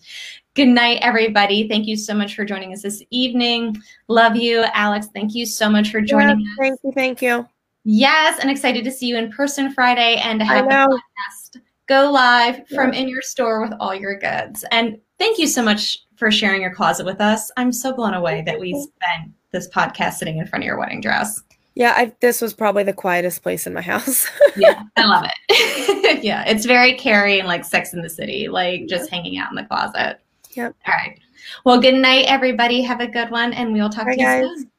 good 0.53 0.69
night, 0.69 0.99
everybody. 1.01 1.67
Thank 1.67 1.85
you 1.85 1.97
so 1.97 2.13
much 2.13 2.33
for 2.33 2.45
joining 2.45 2.71
us 2.71 2.81
this 2.81 3.03
evening. 3.09 3.75
Love 4.07 4.37
you, 4.37 4.63
Alex. 4.73 5.09
Thank 5.13 5.35
you 5.35 5.45
so 5.45 5.69
much 5.69 5.91
for 5.91 5.99
joining 5.99 6.39
yeah, 6.39 6.45
us. 6.45 6.57
Thank 6.59 6.79
you. 6.81 6.91
Thank 6.93 7.21
you. 7.21 7.45
Yes, 7.83 8.39
and 8.39 8.49
excited 8.49 8.85
to 8.85 8.91
see 8.91 9.07
you 9.07 9.17
in 9.17 9.33
person 9.33 9.73
Friday 9.73 10.15
and 10.23 10.41
have 10.41 10.63
the 10.63 10.71
podcast 10.71 11.61
go 11.87 12.09
live 12.09 12.65
from 12.69 12.93
in 12.93 13.09
your 13.09 13.21
store 13.21 13.61
with 13.61 13.73
all 13.81 13.93
your 13.93 14.17
goods. 14.17 14.63
And 14.71 14.97
thank 15.19 15.37
you 15.37 15.47
so 15.47 15.61
much 15.61 15.99
for 16.23 16.31
sharing 16.31 16.61
your 16.61 16.73
closet 16.73 17.05
with 17.05 17.19
us. 17.19 17.51
I'm 17.57 17.73
so 17.73 17.91
blown 17.91 18.13
away 18.13 18.43
that 18.45 18.57
we 18.57 18.71
spent 18.71 19.33
this 19.51 19.67
podcast 19.67 20.13
sitting 20.13 20.37
in 20.37 20.47
front 20.47 20.63
of 20.63 20.65
your 20.65 20.79
wedding 20.79 21.01
dress. 21.01 21.43
Yeah, 21.75 21.93
I, 21.97 22.13
this 22.21 22.39
was 22.39 22.53
probably 22.53 22.83
the 22.83 22.93
quietest 22.93 23.43
place 23.43 23.67
in 23.67 23.73
my 23.73 23.81
house. 23.81 24.25
yeah, 24.55 24.83
I 24.95 25.03
love 25.03 25.25
it. 25.25 26.23
yeah, 26.23 26.45
it's 26.47 26.65
very 26.65 26.93
Carrie 26.93 27.39
and 27.39 27.47
like 27.47 27.65
Sex 27.65 27.93
in 27.93 28.01
the 28.01 28.09
City, 28.09 28.47
like 28.47 28.87
just 28.87 29.09
hanging 29.09 29.37
out 29.37 29.51
in 29.51 29.57
the 29.57 29.65
closet. 29.65 30.21
Yep. 30.51 30.73
All 30.87 30.93
right. 30.93 31.19
Well, 31.65 31.81
good 31.81 31.95
night, 31.95 32.27
everybody. 32.29 32.81
Have 32.83 33.01
a 33.01 33.07
good 33.07 33.29
one, 33.29 33.51
and 33.51 33.73
we'll 33.73 33.89
talk 33.89 34.05
Bye, 34.05 34.15
to 34.15 34.19
you 34.21 34.25
guys. 34.25 34.45
soon. 34.45 34.71